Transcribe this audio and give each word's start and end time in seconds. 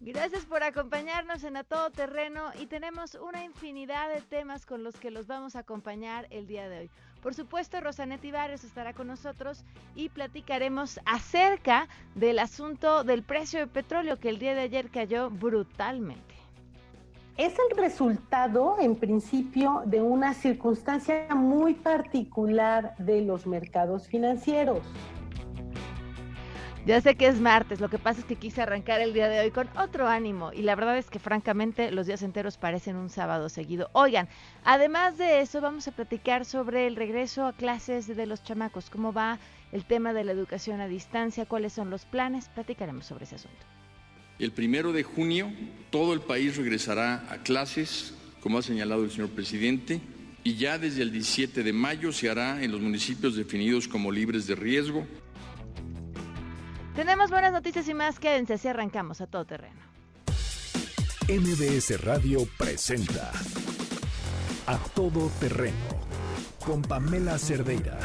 Gracias 0.00 0.44
por 0.46 0.62
acompañarnos 0.62 1.42
en 1.42 1.56
A 1.56 1.64
Todo 1.64 1.90
Terreno 1.90 2.52
y 2.60 2.66
tenemos 2.66 3.16
una 3.16 3.44
infinidad 3.44 4.08
de 4.14 4.20
temas 4.20 4.64
con 4.64 4.84
los 4.84 4.94
que 4.94 5.10
los 5.10 5.26
vamos 5.26 5.56
a 5.56 5.60
acompañar 5.60 6.28
el 6.30 6.46
día 6.46 6.68
de 6.68 6.78
hoy. 6.78 6.90
Por 7.20 7.34
supuesto, 7.34 7.80
Rosanet 7.80 8.24
Ibarres 8.24 8.62
estará 8.62 8.92
con 8.92 9.08
nosotros 9.08 9.64
y 9.96 10.08
platicaremos 10.08 11.00
acerca 11.04 11.88
del 12.14 12.38
asunto 12.38 13.02
del 13.02 13.24
precio 13.24 13.58
del 13.58 13.70
petróleo 13.70 14.20
que 14.20 14.28
el 14.28 14.38
día 14.38 14.54
de 14.54 14.60
ayer 14.60 14.88
cayó 14.88 15.30
brutalmente. 15.30 16.36
Es 17.36 17.54
el 17.70 17.76
resultado, 17.76 18.76
en 18.78 18.94
principio, 18.94 19.82
de 19.84 20.00
una 20.00 20.32
circunstancia 20.32 21.26
muy 21.34 21.74
particular 21.74 22.94
de 22.98 23.22
los 23.22 23.48
mercados 23.48 24.06
financieros. 24.06 24.80
Ya 26.88 27.02
sé 27.02 27.16
que 27.16 27.26
es 27.26 27.38
martes, 27.38 27.82
lo 27.82 27.90
que 27.90 27.98
pasa 27.98 28.20
es 28.20 28.24
que 28.24 28.36
quise 28.36 28.62
arrancar 28.62 29.02
el 29.02 29.12
día 29.12 29.28
de 29.28 29.40
hoy 29.40 29.50
con 29.50 29.68
otro 29.76 30.08
ánimo 30.08 30.54
y 30.54 30.62
la 30.62 30.74
verdad 30.74 30.96
es 30.96 31.10
que 31.10 31.18
francamente 31.18 31.90
los 31.90 32.06
días 32.06 32.22
enteros 32.22 32.56
parecen 32.56 32.96
un 32.96 33.10
sábado 33.10 33.50
seguido. 33.50 33.90
Oigan, 33.92 34.26
además 34.64 35.18
de 35.18 35.42
eso 35.42 35.60
vamos 35.60 35.86
a 35.86 35.92
platicar 35.92 36.46
sobre 36.46 36.86
el 36.86 36.96
regreso 36.96 37.44
a 37.44 37.52
clases 37.52 38.06
de 38.06 38.24
los 38.24 38.42
chamacos, 38.42 38.88
cómo 38.88 39.12
va 39.12 39.38
el 39.70 39.84
tema 39.84 40.14
de 40.14 40.24
la 40.24 40.32
educación 40.32 40.80
a 40.80 40.88
distancia, 40.88 41.44
cuáles 41.44 41.74
son 41.74 41.90
los 41.90 42.06
planes, 42.06 42.48
platicaremos 42.54 43.04
sobre 43.04 43.24
ese 43.24 43.34
asunto. 43.34 43.66
El 44.38 44.52
primero 44.52 44.90
de 44.94 45.02
junio 45.02 45.52
todo 45.90 46.14
el 46.14 46.22
país 46.22 46.56
regresará 46.56 47.26
a 47.30 47.42
clases, 47.42 48.14
como 48.40 48.56
ha 48.56 48.62
señalado 48.62 49.04
el 49.04 49.10
señor 49.10 49.28
presidente, 49.28 50.00
y 50.42 50.54
ya 50.54 50.78
desde 50.78 51.02
el 51.02 51.12
17 51.12 51.62
de 51.62 51.72
mayo 51.74 52.12
se 52.12 52.30
hará 52.30 52.62
en 52.62 52.72
los 52.72 52.80
municipios 52.80 53.36
definidos 53.36 53.86
como 53.86 54.10
libres 54.10 54.46
de 54.46 54.54
riesgo 54.54 55.06
tenemos 56.98 57.30
buenas 57.30 57.52
noticias 57.52 57.88
y 57.88 57.94
más. 57.94 58.18
Quédense 58.18 58.54
así 58.54 58.66
arrancamos 58.66 59.20
a 59.20 59.28
todo 59.28 59.44
terreno. 59.44 59.78
MBS 61.28 62.00
Radio 62.02 62.40
presenta 62.58 63.30
A 64.66 64.78
Todo 64.96 65.30
Terreno 65.38 65.76
con 66.66 66.82
Pamela 66.82 67.38
Cerdeira. 67.38 68.00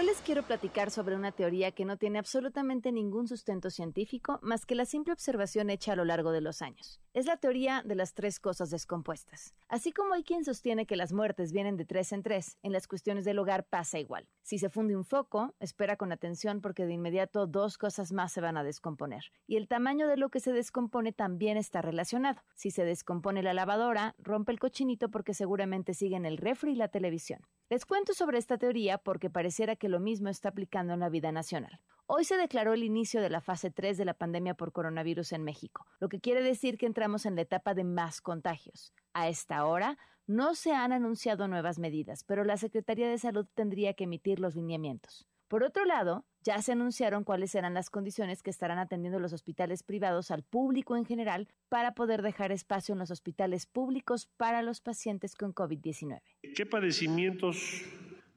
Hoy 0.00 0.06
les 0.06 0.22
quiero 0.22 0.42
platicar 0.42 0.90
sobre 0.90 1.14
una 1.14 1.30
teoría 1.30 1.72
que 1.72 1.84
no 1.84 1.98
tiene 1.98 2.18
absolutamente 2.18 2.90
ningún 2.90 3.28
sustento 3.28 3.68
científico 3.68 4.38
más 4.40 4.64
que 4.64 4.74
la 4.74 4.86
simple 4.86 5.12
observación 5.12 5.68
hecha 5.68 5.92
a 5.92 5.96
lo 5.96 6.06
largo 6.06 6.32
de 6.32 6.40
los 6.40 6.62
años. 6.62 7.02
Es 7.12 7.26
la 7.26 7.36
teoría 7.36 7.82
de 7.84 7.94
las 7.96 8.14
tres 8.14 8.40
cosas 8.40 8.70
descompuestas. 8.70 9.52
Así 9.68 9.92
como 9.92 10.14
hay 10.14 10.24
quien 10.24 10.42
sostiene 10.42 10.86
que 10.86 10.96
las 10.96 11.12
muertes 11.12 11.52
vienen 11.52 11.76
de 11.76 11.84
tres 11.84 12.12
en 12.12 12.22
tres, 12.22 12.56
en 12.62 12.72
las 12.72 12.88
cuestiones 12.88 13.26
del 13.26 13.40
hogar 13.40 13.66
pasa 13.66 13.98
igual. 13.98 14.26
Si 14.40 14.58
se 14.58 14.70
funde 14.70 14.96
un 14.96 15.04
foco, 15.04 15.54
espera 15.60 15.98
con 15.98 16.12
atención 16.12 16.62
porque 16.62 16.86
de 16.86 16.94
inmediato 16.94 17.46
dos 17.46 17.76
cosas 17.76 18.10
más 18.10 18.32
se 18.32 18.40
van 18.40 18.56
a 18.56 18.64
descomponer. 18.64 19.24
Y 19.46 19.56
el 19.56 19.68
tamaño 19.68 20.08
de 20.08 20.16
lo 20.16 20.30
que 20.30 20.40
se 20.40 20.54
descompone 20.54 21.12
también 21.12 21.58
está 21.58 21.82
relacionado. 21.82 22.40
Si 22.54 22.70
se 22.70 22.86
descompone 22.86 23.42
la 23.42 23.52
lavadora, 23.52 24.14
rompe 24.16 24.50
el 24.52 24.60
cochinito 24.60 25.10
porque 25.10 25.34
seguramente 25.34 25.92
siguen 25.92 26.24
el 26.24 26.38
refri 26.38 26.72
y 26.72 26.76
la 26.76 26.88
televisión. 26.88 27.42
Les 27.70 27.86
cuento 27.86 28.14
sobre 28.14 28.36
esta 28.36 28.58
teoría 28.58 28.98
porque 28.98 29.30
pareciera 29.30 29.76
que 29.76 29.88
lo 29.88 30.00
mismo 30.00 30.28
está 30.28 30.48
aplicando 30.48 30.92
en 30.92 30.98
la 30.98 31.08
vida 31.08 31.30
nacional. 31.30 31.80
Hoy 32.06 32.24
se 32.24 32.36
declaró 32.36 32.72
el 32.72 32.82
inicio 32.82 33.22
de 33.22 33.30
la 33.30 33.40
fase 33.40 33.70
3 33.70 33.96
de 33.96 34.04
la 34.04 34.14
pandemia 34.14 34.54
por 34.54 34.72
coronavirus 34.72 35.30
en 35.34 35.44
México, 35.44 35.86
lo 36.00 36.08
que 36.08 36.18
quiere 36.18 36.42
decir 36.42 36.78
que 36.78 36.86
entramos 36.86 37.26
en 37.26 37.36
la 37.36 37.42
etapa 37.42 37.74
de 37.74 37.84
más 37.84 38.20
contagios. 38.20 38.92
A 39.12 39.28
esta 39.28 39.64
hora, 39.66 39.98
no 40.26 40.56
se 40.56 40.72
han 40.72 40.90
anunciado 40.90 41.46
nuevas 41.46 41.78
medidas, 41.78 42.24
pero 42.24 42.42
la 42.42 42.56
Secretaría 42.56 43.08
de 43.08 43.18
Salud 43.18 43.46
tendría 43.54 43.94
que 43.94 44.02
emitir 44.02 44.40
los 44.40 44.56
lineamientos. 44.56 45.29
Por 45.50 45.64
otro 45.64 45.84
lado, 45.84 46.24
ya 46.44 46.62
se 46.62 46.70
anunciaron 46.70 47.24
cuáles 47.24 47.50
serán 47.50 47.74
las 47.74 47.90
condiciones 47.90 48.40
que 48.40 48.50
estarán 48.50 48.78
atendiendo 48.78 49.18
los 49.18 49.32
hospitales 49.32 49.82
privados 49.82 50.30
al 50.30 50.44
público 50.44 50.96
en 50.96 51.04
general 51.04 51.48
para 51.68 51.92
poder 51.92 52.22
dejar 52.22 52.52
espacio 52.52 52.92
en 52.92 53.00
los 53.00 53.10
hospitales 53.10 53.66
públicos 53.66 54.28
para 54.36 54.62
los 54.62 54.80
pacientes 54.80 55.34
con 55.34 55.52
COVID-19. 55.52 56.20
¿Qué 56.54 56.66
padecimientos 56.66 57.82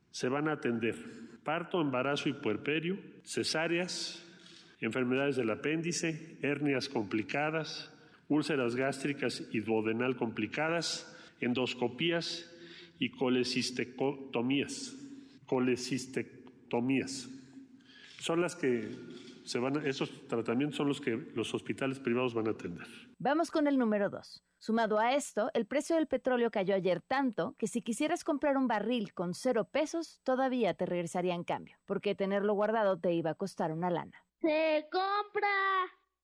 se 0.10 0.28
van 0.28 0.48
a 0.48 0.54
atender? 0.54 0.96
Parto, 1.44 1.82
embarazo 1.82 2.30
y 2.30 2.34
puerperio, 2.34 2.98
cesáreas, 3.24 4.26
enfermedades 4.82 5.36
del 5.36 5.52
apéndice, 5.52 6.40
hernias 6.42 6.90
complicadas, 6.90 7.94
úlceras 8.28 8.76
gástricas 8.76 9.44
y 9.52 9.60
duodenal 9.60 10.16
complicadas, 10.16 11.16
endoscopías 11.42 12.52
y 12.98 13.12
colecistectomías. 13.12 14.98
Colecistectomías. 15.46 16.43
Son 18.20 18.42
las 18.42 18.56
que 18.56 18.90
se 19.46 19.60
van 19.60 19.86
esos 19.86 20.28
tratamientos 20.28 20.78
son 20.78 20.88
los 20.88 21.02
que 21.02 21.12
los 21.36 21.54
hospitales 21.54 22.00
privados 22.00 22.34
van 22.34 22.48
a 22.48 22.52
atender. 22.52 22.88
Vamos 23.20 23.52
con 23.52 23.68
el 23.68 23.78
número 23.78 24.10
dos. 24.10 24.44
Sumado 24.58 25.00
a 25.00 25.14
esto, 25.14 25.50
el 25.54 25.66
precio 25.66 25.98
del 25.98 26.08
petróleo 26.08 26.50
cayó 26.50 26.76
ayer 26.76 27.02
tanto 27.02 27.56
que 27.58 27.68
si 27.68 27.82
quisieras 27.82 28.24
comprar 28.24 28.56
un 28.56 28.68
barril 28.68 29.14
con 29.14 29.34
cero 29.34 29.68
pesos, 29.70 30.22
todavía 30.24 30.74
te 30.74 30.86
regresaría 30.86 31.36
en 31.36 31.44
cambio, 31.44 31.78
porque 31.86 32.16
tenerlo 32.16 32.54
guardado 32.54 32.98
te 32.98 33.14
iba 33.14 33.32
a 33.32 33.36
costar 33.36 33.72
una 33.74 33.90
lana. 33.90 34.24
Se 34.42 34.88
compra 34.92 35.50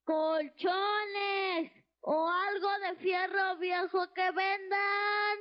colchones 0.05 1.71
o 2.01 2.29
algo 2.29 2.69
de 2.87 2.95
fierro 3.01 3.57
viejo 3.59 4.13
que 4.13 4.31
vendan. 4.31 5.37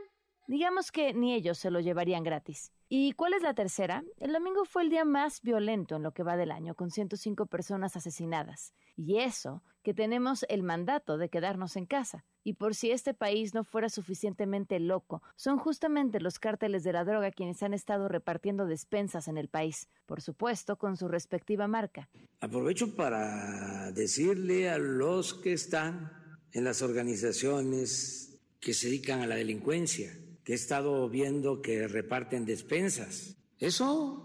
Digamos 0.48 0.90
que 0.90 1.14
ni 1.14 1.34
ellos 1.34 1.58
se 1.58 1.70
lo 1.70 1.80
llevarían 1.80 2.24
gratis. 2.24 2.72
¿Y 2.90 3.12
cuál 3.12 3.34
es 3.34 3.42
la 3.42 3.52
tercera? 3.52 4.02
El 4.16 4.32
domingo 4.32 4.64
fue 4.64 4.82
el 4.82 4.88
día 4.88 5.04
más 5.04 5.42
violento 5.42 5.96
en 5.96 6.02
lo 6.02 6.12
que 6.12 6.22
va 6.22 6.38
del 6.38 6.50
año, 6.50 6.74
con 6.74 6.90
105 6.90 7.44
personas 7.44 7.96
asesinadas. 7.96 8.72
Y 8.96 9.18
eso, 9.18 9.62
que 9.82 9.92
tenemos 9.92 10.46
el 10.48 10.62
mandato 10.62 11.18
de 11.18 11.28
quedarnos 11.28 11.76
en 11.76 11.84
casa. 11.84 12.24
Y 12.44 12.54
por 12.54 12.74
si 12.74 12.90
este 12.90 13.12
país 13.12 13.52
no 13.52 13.62
fuera 13.62 13.90
suficientemente 13.90 14.80
loco, 14.80 15.22
son 15.36 15.58
justamente 15.58 16.18
los 16.18 16.38
cárteles 16.38 16.82
de 16.82 16.94
la 16.94 17.04
droga 17.04 17.30
quienes 17.30 17.62
han 17.62 17.74
estado 17.74 18.08
repartiendo 18.08 18.64
despensas 18.64 19.28
en 19.28 19.36
el 19.36 19.48
país, 19.48 19.90
por 20.06 20.22
supuesto 20.22 20.78
con 20.78 20.96
su 20.96 21.08
respectiva 21.08 21.68
marca. 21.68 22.08
Aprovecho 22.40 22.96
para 22.96 23.92
decirle 23.92 24.70
a 24.70 24.78
los 24.78 25.34
que 25.34 25.52
están 25.52 26.10
en 26.52 26.64
las 26.64 26.80
organizaciones 26.80 28.40
que 28.60 28.72
se 28.72 28.86
dedican 28.86 29.20
a 29.20 29.26
la 29.26 29.34
delincuencia, 29.34 30.18
que 30.48 30.54
he 30.54 30.56
estado 30.56 31.10
viendo 31.10 31.60
que 31.60 31.86
reparten 31.86 32.46
despensas. 32.46 33.36
Eso 33.58 34.24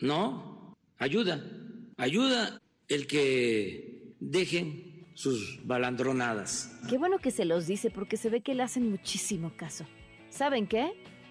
no 0.00 0.74
ayuda. 0.98 1.48
Ayuda 1.96 2.60
el 2.88 3.06
que 3.06 4.16
dejen 4.18 5.06
sus 5.14 5.64
balandronadas. 5.64 6.76
Qué 6.90 6.98
bueno 6.98 7.18
que 7.20 7.30
se 7.30 7.44
los 7.44 7.68
dice 7.68 7.92
porque 7.92 8.16
se 8.16 8.30
ve 8.30 8.40
que 8.40 8.56
le 8.56 8.64
hacen 8.64 8.90
muchísimo 8.90 9.56
caso. 9.56 9.86
¿Saben 10.28 10.66
qué? 10.66 10.90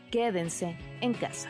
Quédense 0.09 0.77
en 1.01 1.15
casa. 1.15 1.49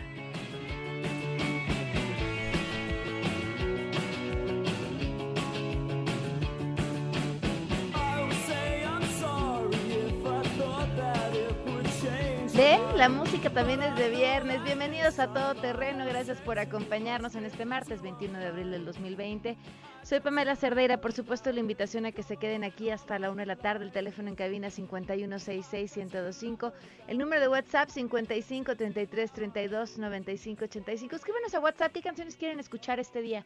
La 13.04 13.10
música 13.10 13.50
también 13.50 13.84
es 13.84 13.94
de 13.98 14.10
viernes. 14.10 14.64
Bienvenidos 14.64 15.20
a 15.20 15.28
Todo 15.28 15.56
Terreno. 15.56 16.06
Gracias 16.06 16.40
por 16.40 16.58
acompañarnos 16.58 17.36
en 17.36 17.44
este 17.44 17.66
martes 17.66 18.02
21 18.02 18.40
de 18.40 18.46
abril 18.46 18.72
del 18.72 18.86
2020. 18.86 19.58
Soy 20.04 20.22
Pamela 20.22 20.56
Cerdeira. 20.56 21.02
Por 21.02 21.12
supuesto, 21.12 21.52
la 21.52 21.60
invitación 21.60 22.06
a 22.06 22.14
que 22.14 22.24
se 22.24 22.38
queden 22.38 22.64
aquí 22.64 22.92
hasta 22.92 23.20
la 23.20 23.30
una 23.30 23.42
de 23.42 23.48
la 23.48 23.58
tarde. 23.58 23.84
El 23.84 23.92
teléfono 23.92 24.30
en 24.30 24.36
cabina 24.36 24.70
5166-1025. 24.70 26.72
El 27.10 27.18
número 27.18 27.42
de 27.42 27.50
WhatsApp 27.50 27.90
55 27.90 28.78
33 28.78 29.34
32 29.34 29.98
95 29.98 30.64
85. 30.64 31.16
Escríbanos 31.18 31.54
a 31.54 31.60
WhatsApp 31.60 31.92
qué 31.92 32.02
canciones 32.02 32.38
quieren 32.38 32.62
escuchar 32.62 33.02
este 33.02 33.22
día 33.22 33.46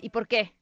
y 0.00 0.10
por 0.10 0.26
qué 0.26 0.52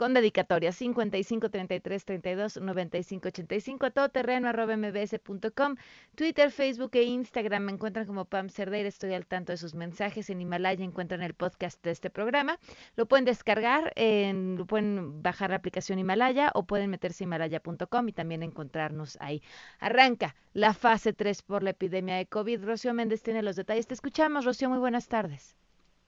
con 0.00 0.14
dedicatoria 0.14 0.72
55 0.72 1.50
33 1.50 2.04
32 2.06 2.56
95 2.56 3.28
85 3.28 3.84
a 3.84 3.90
todoterreno 3.90 4.48
arroba 4.48 4.74
mbs.com 4.74 5.76
Twitter, 6.14 6.50
Facebook 6.50 6.92
e 6.94 7.02
Instagram 7.02 7.64
me 7.64 7.72
encuentran 7.72 8.06
como 8.06 8.24
Pam 8.24 8.48
Cerdeira, 8.48 8.88
estoy 8.88 9.12
al 9.12 9.26
tanto 9.26 9.52
de 9.52 9.58
sus 9.58 9.74
mensajes 9.74 10.30
en 10.30 10.40
Himalaya 10.40 10.82
encuentran 10.82 11.20
el 11.20 11.34
podcast 11.34 11.84
de 11.84 11.90
este 11.90 12.08
programa 12.08 12.58
lo 12.96 13.04
pueden 13.04 13.26
descargar, 13.26 13.92
en, 13.94 14.56
lo 14.56 14.64
pueden 14.64 15.22
bajar 15.22 15.50
la 15.50 15.56
aplicación 15.56 15.98
Himalaya 15.98 16.50
o 16.54 16.62
pueden 16.62 16.88
meterse 16.88 17.24
a 17.24 17.26
himalaya.com 17.26 18.08
y 18.08 18.12
también 18.14 18.42
encontrarnos 18.42 19.18
ahí. 19.20 19.42
Arranca 19.80 20.34
la 20.54 20.72
fase 20.72 21.12
3 21.12 21.42
por 21.42 21.62
la 21.62 21.70
epidemia 21.70 22.16
de 22.16 22.24
COVID 22.24 22.64
Rocío 22.64 22.94
Méndez 22.94 23.22
tiene 23.22 23.42
los 23.42 23.56
detalles, 23.56 23.86
te 23.86 23.92
escuchamos 23.92 24.46
Rocío, 24.46 24.70
muy 24.70 24.78
buenas 24.78 25.08
tardes 25.08 25.56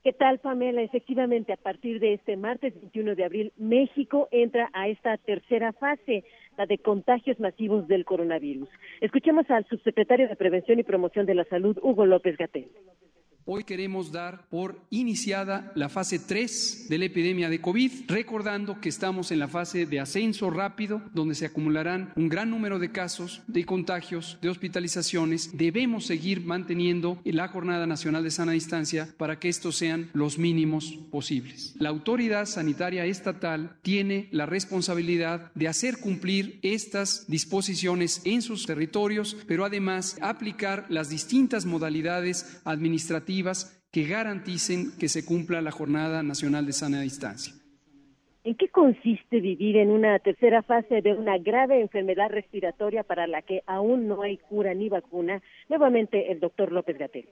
¿Qué 0.02 0.12
tal, 0.12 0.40
Pamela? 0.40 0.82
Efectivamente, 0.82 1.52
a 1.52 1.56
partir 1.56 2.00
de 2.00 2.14
este 2.14 2.36
martes 2.36 2.74
21 2.74 3.14
de 3.14 3.24
abril, 3.24 3.52
México 3.56 4.28
entra 4.32 4.68
a 4.72 4.88
esta 4.88 5.16
tercera 5.16 5.72
fase, 5.72 6.24
la 6.58 6.66
de 6.66 6.78
contagios 6.78 7.38
masivos 7.38 7.86
del 7.86 8.04
coronavirus. 8.04 8.68
Escuchemos 9.00 9.48
al 9.48 9.64
subsecretario 9.68 10.26
de 10.28 10.34
Prevención 10.34 10.80
y 10.80 10.82
Promoción 10.82 11.24
de 11.24 11.36
la 11.36 11.44
Salud, 11.44 11.78
Hugo 11.82 12.04
López 12.04 12.36
Gatel. 12.36 12.66
Hoy 13.44 13.64
queremos 13.64 14.12
dar 14.12 14.46
por 14.48 14.80
iniciada 14.90 15.72
la 15.74 15.88
fase 15.88 16.20
3 16.20 16.86
de 16.88 16.98
la 16.98 17.06
epidemia 17.06 17.48
de 17.48 17.60
COVID, 17.60 17.90
recordando 18.06 18.80
que 18.80 18.88
estamos 18.88 19.32
en 19.32 19.40
la 19.40 19.48
fase 19.48 19.84
de 19.84 19.98
ascenso 19.98 20.48
rápido, 20.48 21.02
donde 21.12 21.34
se 21.34 21.46
acumularán 21.46 22.12
un 22.14 22.28
gran 22.28 22.50
número 22.50 22.78
de 22.78 22.92
casos, 22.92 23.42
de 23.48 23.64
contagios, 23.64 24.38
de 24.40 24.48
hospitalizaciones. 24.48 25.56
Debemos 25.56 26.06
seguir 26.06 26.42
manteniendo 26.42 27.20
la 27.24 27.48
Jornada 27.48 27.84
Nacional 27.84 28.22
de 28.22 28.30
Sana 28.30 28.52
Distancia 28.52 29.08
para 29.16 29.40
que 29.40 29.48
estos 29.48 29.74
sean 29.76 30.10
los 30.12 30.38
mínimos 30.38 31.00
posibles. 31.10 31.74
La 31.78 31.88
autoridad 31.88 32.46
sanitaria 32.46 33.06
estatal 33.06 33.76
tiene 33.82 34.28
la 34.30 34.46
responsabilidad 34.46 35.50
de 35.56 35.66
hacer 35.66 35.98
cumplir 35.98 36.60
estas 36.62 37.26
disposiciones 37.26 38.20
en 38.24 38.40
sus 38.40 38.66
territorios, 38.66 39.36
pero 39.48 39.64
además 39.64 40.16
aplicar 40.20 40.86
las 40.88 41.10
distintas 41.10 41.66
modalidades 41.66 42.60
administrativas 42.64 43.31
que 43.90 44.04
garanticen 44.04 44.92
que 44.98 45.08
se 45.08 45.24
cumpla 45.24 45.60
la 45.60 45.70
Jornada 45.70 46.22
Nacional 46.22 46.66
de 46.66 46.72
Sana 46.72 47.00
Distancia. 47.00 47.54
¿En 48.44 48.56
qué 48.56 48.68
consiste 48.68 49.40
vivir 49.40 49.76
en 49.76 49.90
una 49.90 50.18
tercera 50.18 50.62
fase 50.62 51.00
de 51.00 51.14
una 51.14 51.38
grave 51.38 51.80
enfermedad 51.80 52.28
respiratoria 52.28 53.04
para 53.04 53.26
la 53.26 53.42
que 53.42 53.62
aún 53.66 54.08
no 54.08 54.22
hay 54.22 54.38
cura 54.38 54.74
ni 54.74 54.88
vacuna? 54.88 55.40
Nuevamente, 55.68 56.32
el 56.32 56.40
doctor 56.40 56.72
López 56.72 56.98
Gatel. 56.98 57.28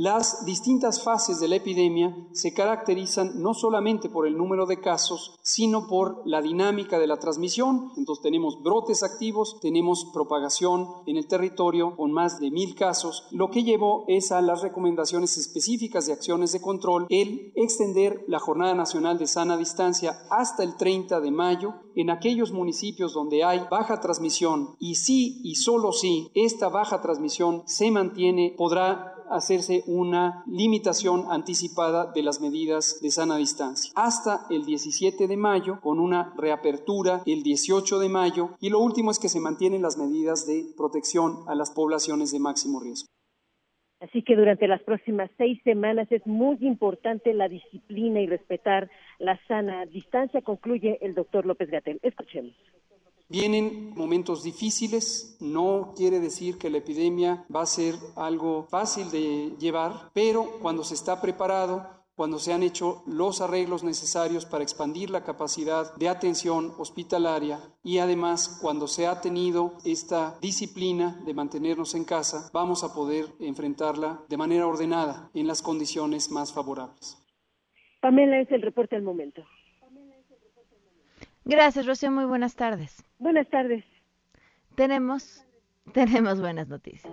Las 0.00 0.44
distintas 0.44 1.02
fases 1.02 1.40
de 1.40 1.48
la 1.48 1.56
epidemia 1.56 2.16
se 2.30 2.54
caracterizan 2.54 3.42
no 3.42 3.52
solamente 3.52 4.08
por 4.08 4.28
el 4.28 4.38
número 4.38 4.64
de 4.64 4.80
casos, 4.80 5.34
sino 5.42 5.88
por 5.88 6.22
la 6.24 6.40
dinámica 6.40 7.00
de 7.00 7.08
la 7.08 7.16
transmisión. 7.16 7.90
Entonces 7.96 8.22
tenemos 8.22 8.62
brotes 8.62 9.02
activos, 9.02 9.58
tenemos 9.60 10.08
propagación 10.14 10.86
en 11.06 11.16
el 11.16 11.26
territorio 11.26 11.96
con 11.96 12.12
más 12.12 12.38
de 12.38 12.52
mil 12.52 12.76
casos, 12.76 13.26
lo 13.32 13.50
que 13.50 13.64
llevó 13.64 14.04
es 14.06 14.30
a 14.30 14.40
las 14.40 14.62
recomendaciones 14.62 15.36
específicas 15.36 16.06
de 16.06 16.12
acciones 16.12 16.52
de 16.52 16.60
control 16.60 17.08
el 17.10 17.50
extender 17.56 18.24
la 18.28 18.38
Jornada 18.38 18.74
Nacional 18.74 19.18
de 19.18 19.26
Sana 19.26 19.56
Distancia 19.56 20.16
hasta 20.30 20.62
el 20.62 20.76
30 20.76 21.18
de 21.18 21.32
mayo 21.32 21.74
en 21.96 22.10
aquellos 22.10 22.52
municipios 22.52 23.14
donde 23.14 23.42
hay 23.42 23.62
baja 23.68 23.98
transmisión 23.98 24.76
y 24.78 24.94
si 24.94 25.40
y 25.42 25.56
solo 25.56 25.90
si 25.90 26.30
esta 26.34 26.68
baja 26.68 27.00
transmisión 27.00 27.64
se 27.66 27.90
mantiene 27.90 28.54
podrá 28.56 29.17
hacerse 29.30 29.84
una 29.86 30.42
limitación 30.46 31.24
anticipada 31.30 32.12
de 32.12 32.22
las 32.22 32.40
medidas 32.40 33.00
de 33.02 33.10
sana 33.10 33.36
distancia. 33.36 33.92
Hasta 33.94 34.46
el 34.50 34.64
17 34.64 35.26
de 35.26 35.36
mayo, 35.36 35.80
con 35.80 35.98
una 35.98 36.34
reapertura 36.36 37.22
el 37.26 37.42
18 37.42 37.98
de 37.98 38.08
mayo, 38.08 38.50
y 38.60 38.70
lo 38.70 38.80
último 38.80 39.10
es 39.10 39.18
que 39.18 39.28
se 39.28 39.40
mantienen 39.40 39.82
las 39.82 39.96
medidas 39.96 40.46
de 40.46 40.66
protección 40.76 41.44
a 41.48 41.54
las 41.54 41.70
poblaciones 41.70 42.32
de 42.32 42.40
máximo 42.40 42.80
riesgo. 42.80 43.08
Así 44.00 44.22
que 44.22 44.36
durante 44.36 44.68
las 44.68 44.80
próximas 44.82 45.28
seis 45.36 45.60
semanas 45.64 46.06
es 46.12 46.24
muy 46.24 46.56
importante 46.60 47.34
la 47.34 47.48
disciplina 47.48 48.20
y 48.20 48.26
respetar 48.26 48.88
la 49.18 49.38
sana 49.48 49.86
distancia, 49.86 50.40
concluye 50.40 50.98
el 51.00 51.14
doctor 51.14 51.44
López 51.46 51.68
Gatel. 51.68 51.98
Escuchemos. 52.02 52.54
Vienen 53.30 53.92
momentos 53.94 54.42
difíciles, 54.42 55.36
no 55.38 55.92
quiere 55.94 56.18
decir 56.18 56.56
que 56.56 56.70
la 56.70 56.78
epidemia 56.78 57.44
va 57.54 57.60
a 57.60 57.66
ser 57.66 57.94
algo 58.16 58.66
fácil 58.70 59.10
de 59.10 59.54
llevar, 59.58 60.10
pero 60.14 60.58
cuando 60.62 60.82
se 60.82 60.94
está 60.94 61.20
preparado, 61.20 61.86
cuando 62.16 62.38
se 62.38 62.54
han 62.54 62.62
hecho 62.62 63.02
los 63.06 63.42
arreglos 63.42 63.84
necesarios 63.84 64.46
para 64.46 64.64
expandir 64.64 65.10
la 65.10 65.24
capacidad 65.24 65.94
de 65.96 66.08
atención 66.08 66.72
hospitalaria 66.78 67.60
y 67.84 67.98
además 67.98 68.58
cuando 68.62 68.88
se 68.88 69.06
ha 69.06 69.20
tenido 69.20 69.74
esta 69.84 70.38
disciplina 70.40 71.22
de 71.26 71.34
mantenernos 71.34 71.94
en 71.94 72.04
casa, 72.04 72.48
vamos 72.54 72.82
a 72.82 72.94
poder 72.94 73.26
enfrentarla 73.40 74.24
de 74.28 74.36
manera 74.38 74.66
ordenada 74.66 75.30
en 75.34 75.46
las 75.46 75.60
condiciones 75.60 76.30
más 76.30 76.52
favorables. 76.52 77.22
Pamela 78.00 78.40
es 78.40 78.50
el 78.50 78.62
reporte 78.62 78.96
al 78.96 79.02
momento. 79.02 79.44
Gracias, 81.48 81.86
Rocío. 81.86 82.10
Muy 82.10 82.26
buenas 82.26 82.56
tardes. 82.56 83.02
Buenas 83.18 83.48
tardes. 83.48 83.82
Tenemos, 84.74 85.46
tenemos 85.94 86.42
buenas 86.42 86.68
noticias. 86.68 87.10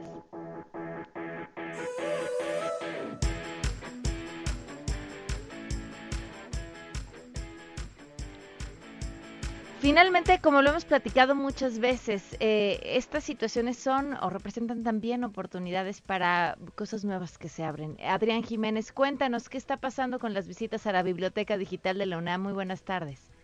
Finalmente, 9.80 10.42
como 10.42 10.62
lo 10.62 10.72
hemos 10.72 10.84
platicado 10.84 11.34
muchas 11.34 11.80
veces, 11.80 12.36
eh, 12.42 12.82
estas 12.84 13.24
situaciones 13.24 13.78
son 13.78 14.16
o 14.16 14.30
representan 14.30 14.84
también 14.84 15.24
oportunidades 15.24 16.02
para 16.02 16.58
cosas 16.76 17.06
nuevas 17.06 17.38
que 17.38 17.48
se 17.48 17.64
abren. 17.64 17.96
Adrián 18.04 18.44
Jiménez, 18.44 18.92
cuéntanos 18.92 19.48
qué 19.48 19.58
está 19.58 19.78
pasando 19.78 20.20
con 20.20 20.34
las 20.34 20.46
visitas 20.46 20.86
a 20.88 20.92
la 20.92 21.04
Biblioteca 21.04 21.58
Digital 21.58 21.98
de 22.00 22.08
la 22.08 22.18
UNAM. 22.18 22.42
Muy 22.42 22.54
buenas 22.54 22.84
tardes. 22.84 23.35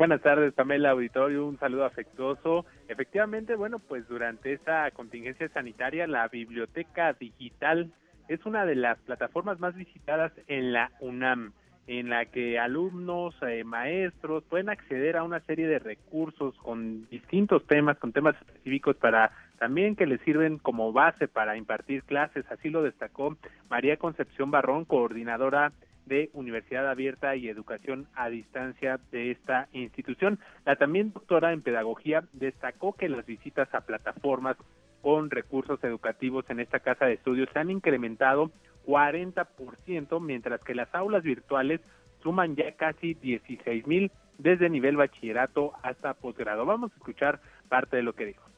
Buenas 0.00 0.22
tardes, 0.22 0.54
Pamela 0.54 0.92
Auditorio, 0.92 1.46
un 1.46 1.58
saludo 1.58 1.84
afectuoso. 1.84 2.64
Efectivamente, 2.88 3.54
bueno, 3.54 3.80
pues 3.80 4.08
durante 4.08 4.54
esta 4.54 4.90
contingencia 4.92 5.46
sanitaria, 5.50 6.06
la 6.06 6.26
biblioteca 6.28 7.12
digital 7.12 7.92
es 8.26 8.46
una 8.46 8.64
de 8.64 8.76
las 8.76 8.98
plataformas 9.00 9.60
más 9.60 9.74
visitadas 9.74 10.32
en 10.46 10.72
la 10.72 10.90
UNAM, 11.00 11.52
en 11.86 12.08
la 12.08 12.24
que 12.24 12.58
alumnos, 12.58 13.34
eh, 13.42 13.62
maestros 13.62 14.42
pueden 14.44 14.70
acceder 14.70 15.18
a 15.18 15.22
una 15.22 15.40
serie 15.40 15.66
de 15.66 15.78
recursos 15.78 16.56
con 16.62 17.06
distintos 17.10 17.66
temas, 17.66 17.98
con 17.98 18.12
temas 18.14 18.36
específicos 18.36 18.96
para 18.96 19.30
también 19.60 19.94
que 19.94 20.06
les 20.06 20.22
sirven 20.22 20.56
como 20.56 20.90
base 20.90 21.28
para 21.28 21.58
impartir 21.58 22.02
clases. 22.04 22.46
Así 22.50 22.70
lo 22.70 22.82
destacó 22.82 23.36
María 23.68 23.98
Concepción 23.98 24.50
Barrón, 24.50 24.86
coordinadora 24.86 25.72
de 26.06 26.30
Universidad 26.32 26.88
Abierta 26.88 27.36
y 27.36 27.46
Educación 27.46 28.08
a 28.14 28.30
Distancia 28.30 28.98
de 29.12 29.30
esta 29.30 29.68
institución. 29.72 30.38
La 30.64 30.76
también 30.76 31.12
doctora 31.12 31.52
en 31.52 31.60
Pedagogía 31.60 32.24
destacó 32.32 32.94
que 32.94 33.10
las 33.10 33.26
visitas 33.26 33.68
a 33.74 33.82
plataformas 33.82 34.56
con 35.02 35.30
recursos 35.30 35.84
educativos 35.84 36.46
en 36.48 36.60
esta 36.60 36.80
casa 36.80 37.04
de 37.04 37.14
estudios 37.14 37.50
se 37.52 37.58
han 37.58 37.70
incrementado 37.70 38.50
40%, 38.86 40.20
mientras 40.22 40.62
que 40.62 40.74
las 40.74 40.88
aulas 40.94 41.22
virtuales 41.22 41.82
suman 42.22 42.56
ya 42.56 42.72
casi 42.76 43.12
16 43.12 43.86
mil 43.86 44.10
desde 44.38 44.70
nivel 44.70 44.96
bachillerato 44.96 45.72
hasta 45.82 46.14
posgrado. 46.14 46.64
Vamos 46.64 46.92
a 46.92 46.96
escuchar 46.96 47.40
parte 47.68 47.96
de 47.96 48.02
lo 48.02 48.14
que 48.14 48.24
dijo. 48.24 48.49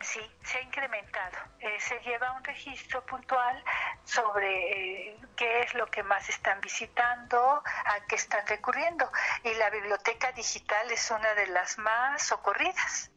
Sí, 0.00 0.20
se 0.42 0.58
ha 0.58 0.62
incrementado. 0.62 1.36
Eh, 1.60 1.78
se 1.78 1.98
lleva 2.00 2.32
un 2.32 2.42
registro 2.42 3.04
puntual 3.04 3.62
sobre 4.04 5.10
eh, 5.10 5.16
qué 5.36 5.60
es 5.60 5.74
lo 5.74 5.86
que 5.86 6.02
más 6.02 6.28
están 6.30 6.58
visitando, 6.62 7.38
a 7.38 8.06
qué 8.08 8.16
están 8.16 8.40
recurriendo. 8.48 9.04
Y 9.44 9.58
la 9.58 9.68
biblioteca 9.68 10.32
digital 10.32 10.90
es 10.90 11.10
una 11.10 11.34
de 11.34 11.48
las 11.48 11.78
más 11.78 12.22
socorridas. 12.22 13.12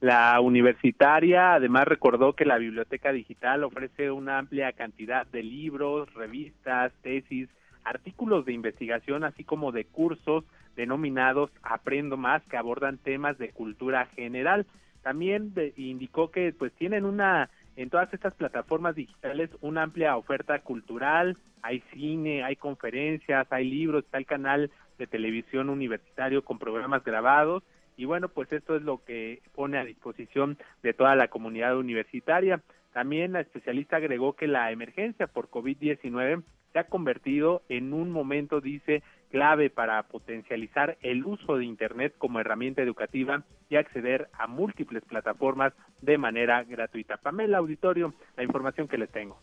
La 0.00 0.40
universitaria 0.40 1.54
además 1.54 1.88
recordó 1.88 2.34
que 2.34 2.44
la 2.44 2.58
biblioteca 2.58 3.10
digital 3.10 3.64
ofrece 3.64 4.12
una 4.12 4.38
amplia 4.38 4.72
cantidad 4.72 5.26
de 5.26 5.42
libros, 5.42 6.14
revistas, 6.14 6.92
tesis, 7.02 7.48
artículos 7.82 8.44
de 8.44 8.52
investigación, 8.52 9.24
así 9.24 9.42
como 9.42 9.72
de 9.72 9.84
cursos 9.84 10.44
denominados 10.76 11.50
Aprendo 11.62 12.16
Más, 12.16 12.44
que 12.44 12.56
abordan 12.56 12.98
temas 12.98 13.36
de 13.38 13.50
cultura 13.50 14.06
general. 14.14 14.66
También 15.02 15.52
indicó 15.76 16.30
que 16.30 16.52
pues 16.52 16.72
tienen 16.74 17.04
una 17.04 17.50
en 17.76 17.90
todas 17.90 18.12
estas 18.12 18.34
plataformas 18.34 18.96
digitales 18.96 19.50
una 19.60 19.84
amplia 19.84 20.16
oferta 20.16 20.58
cultural, 20.60 21.36
hay 21.62 21.80
cine, 21.92 22.42
hay 22.42 22.56
conferencias, 22.56 23.46
hay 23.50 23.70
libros, 23.70 24.04
está 24.04 24.18
el 24.18 24.26
canal 24.26 24.70
de 24.98 25.06
televisión 25.06 25.70
universitario 25.70 26.42
con 26.44 26.58
programas 26.58 27.04
grabados 27.04 27.62
y 27.96 28.04
bueno, 28.04 28.28
pues 28.28 28.52
esto 28.52 28.76
es 28.76 28.82
lo 28.82 29.04
que 29.04 29.42
pone 29.54 29.76
a 29.76 29.84
disposición 29.84 30.56
de 30.82 30.94
toda 30.94 31.16
la 31.16 31.28
comunidad 31.28 31.76
universitaria. 31.76 32.62
También 32.92 33.32
la 33.32 33.40
especialista 33.40 33.96
agregó 33.96 34.34
que 34.34 34.46
la 34.46 34.70
emergencia 34.70 35.26
por 35.26 35.50
COVID-19 35.50 36.42
se 36.72 36.78
ha 36.78 36.84
convertido 36.84 37.62
en 37.68 37.92
un 37.92 38.10
momento, 38.10 38.60
dice, 38.60 39.02
clave 39.30 39.70
para 39.70 40.02
potencializar 40.04 40.96
el 41.02 41.24
uso 41.24 41.56
de 41.56 41.64
Internet 41.64 42.14
como 42.18 42.40
herramienta 42.40 42.82
educativa 42.82 43.42
y 43.68 43.76
acceder 43.76 44.28
a 44.32 44.46
múltiples 44.46 45.04
plataformas 45.04 45.72
de 46.00 46.18
manera 46.18 46.64
gratuita. 46.64 47.16
Pamela 47.16 47.58
Auditorio, 47.58 48.14
la 48.36 48.42
información 48.42 48.88
que 48.88 48.98
les 48.98 49.10
tengo. 49.10 49.38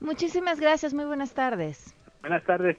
Muchísimas 0.00 0.60
gracias, 0.60 0.92
muy 0.92 1.06
buenas 1.06 1.32
tardes. 1.34 1.94
Buenas 2.20 2.44
tardes. 2.44 2.76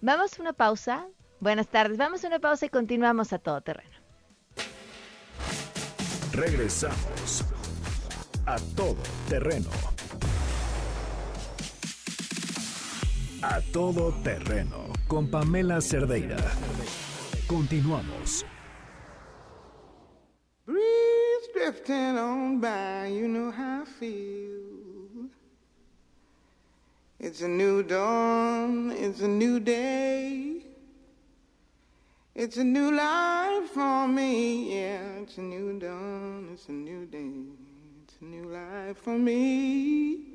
Vamos 0.00 0.38
a 0.38 0.42
una 0.42 0.52
pausa. 0.52 1.06
Buenas 1.40 1.68
tardes, 1.68 1.98
vamos 1.98 2.24
a 2.24 2.28
una 2.28 2.38
pausa 2.38 2.66
y 2.66 2.68
continuamos 2.70 3.32
a 3.32 3.38
todo 3.38 3.60
terreno. 3.60 3.90
Regresamos 6.32 7.44
a 8.46 8.56
todo 8.76 9.02
terreno. 9.28 9.70
A 13.46 13.60
todo 13.60 14.10
terreno 14.22 14.90
con 15.06 15.28
Pamela 15.28 15.78
Cerdeira. 15.82 16.38
Continuamos. 17.46 18.42
Breeze 20.64 21.48
drifting 21.52 22.16
on 22.16 22.58
by, 22.58 23.08
you 23.08 23.28
know 23.28 23.50
how 23.50 23.82
I 23.82 23.84
feel. 23.84 25.28
It's 27.20 27.42
a 27.42 27.48
new 27.48 27.82
dawn, 27.82 28.90
it's 28.92 29.20
a 29.20 29.28
new 29.28 29.60
day. 29.60 30.62
It's 32.34 32.56
a 32.56 32.64
new 32.64 32.92
life 32.92 33.68
for 33.74 34.08
me, 34.08 34.74
yeah. 34.74 35.20
It's 35.20 35.36
a 35.36 35.42
new 35.42 35.78
dawn, 35.78 36.48
it's 36.54 36.70
a 36.70 36.72
new 36.72 37.04
day. 37.04 37.44
It's 38.04 38.14
a 38.22 38.24
new 38.24 38.48
life 38.48 38.96
for 38.96 39.18
me. 39.18 40.33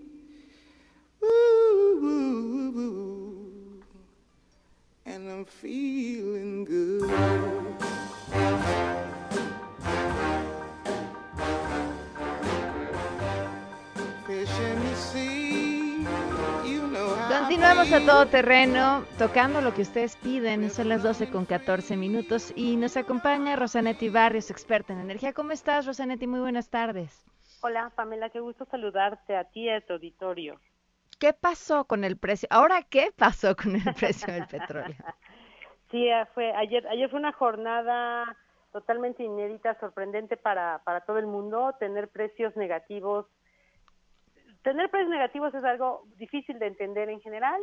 Continuamos 17.59 17.91
a 17.91 18.05
todo 18.05 18.25
terreno, 18.27 19.03
tocando 19.17 19.59
lo 19.59 19.73
que 19.73 19.81
ustedes 19.81 20.15
piden. 20.15 20.69
Son 20.69 20.87
las 20.87 21.03
12 21.03 21.29
con 21.29 21.45
14 21.45 21.97
minutos 21.97 22.53
y 22.55 22.77
nos 22.77 22.95
acompaña 22.95 23.57
Rosanetti 23.57 24.07
Barrios, 24.07 24.49
experta 24.49 24.93
en 24.93 25.01
energía. 25.01 25.33
¿Cómo 25.33 25.51
estás, 25.51 25.85
Rosanetti? 25.85 26.25
Muy 26.25 26.39
buenas 26.39 26.69
tardes. 26.69 27.21
Hola, 27.59 27.91
Pamela, 27.93 28.29
qué 28.29 28.39
gusto 28.39 28.63
saludarte 28.71 29.35
a 29.35 29.43
ti 29.43 29.63
y 29.63 29.69
a 29.71 29.81
tu 29.81 29.91
auditorio. 29.91 30.57
¿Qué 31.19 31.33
pasó 31.33 31.83
con 31.83 32.05
el 32.05 32.15
precio? 32.15 32.47
Ahora, 32.49 32.81
¿qué 32.83 33.11
pasó 33.13 33.57
con 33.57 33.75
el 33.75 33.93
precio 33.93 34.31
del 34.31 34.47
petróleo? 34.47 34.95
Sí, 35.91 36.07
eh, 36.07 36.25
fue 36.33 36.53
ayer 36.53 36.87
ayer 36.87 37.09
fue 37.09 37.19
una 37.19 37.33
jornada 37.33 38.37
totalmente 38.71 39.21
inédita, 39.21 39.77
sorprendente 39.81 40.37
para 40.37 40.79
para 40.85 41.01
todo 41.01 41.17
el 41.17 41.27
mundo, 41.27 41.75
tener 41.77 42.07
precios 42.07 42.55
negativos. 42.55 43.25
Tener 44.63 44.89
precios 44.89 45.09
negativos 45.09 45.53
es 45.53 45.63
algo 45.63 46.03
difícil 46.17 46.59
de 46.59 46.67
entender 46.67 47.09
en 47.09 47.21
general 47.21 47.61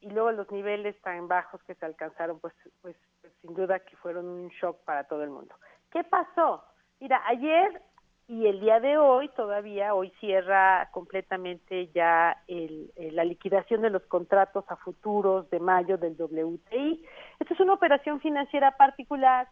y 0.00 0.10
luego 0.10 0.30
los 0.32 0.50
niveles 0.52 1.00
tan 1.02 1.26
bajos 1.26 1.62
que 1.64 1.74
se 1.74 1.84
alcanzaron, 1.84 2.38
pues 2.40 2.54
pues, 2.82 2.96
pues 3.20 3.32
sin 3.42 3.54
duda 3.54 3.80
que 3.80 3.96
fueron 3.96 4.26
un 4.26 4.48
shock 4.48 4.78
para 4.84 5.04
todo 5.04 5.24
el 5.24 5.30
mundo. 5.30 5.54
¿Qué 5.90 6.04
pasó? 6.04 6.64
Mira, 7.00 7.20
ayer 7.26 7.82
y 8.28 8.46
el 8.46 8.60
día 8.60 8.78
de 8.78 8.98
hoy 8.98 9.28
todavía, 9.30 9.94
hoy 9.94 10.10
cierra 10.20 10.90
completamente 10.92 11.88
ya 11.88 12.36
el- 12.46 12.92
la 12.96 13.24
liquidación 13.24 13.80
de 13.80 13.90
los 13.90 14.02
contratos 14.04 14.64
a 14.68 14.76
futuros 14.76 15.48
de 15.50 15.60
mayo 15.60 15.96
del 15.96 16.14
WTI. 16.16 17.04
Esta 17.40 17.54
es 17.54 17.60
una 17.60 17.72
operación 17.72 18.20
financiera 18.20 18.76
particular 18.76 19.48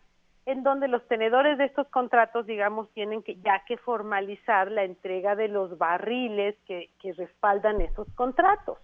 en 0.46 0.62
donde 0.62 0.86
los 0.86 1.06
tenedores 1.08 1.58
de 1.58 1.64
estos 1.64 1.88
contratos, 1.88 2.46
digamos, 2.46 2.88
tienen 2.92 3.22
que 3.24 3.34
ya 3.40 3.64
que 3.66 3.76
formalizar 3.76 4.70
la 4.70 4.84
entrega 4.84 5.34
de 5.34 5.48
los 5.48 5.76
barriles 5.76 6.56
que, 6.66 6.88
respaldan 7.16 7.80
esos 7.80 8.08
contratos, 8.14 8.78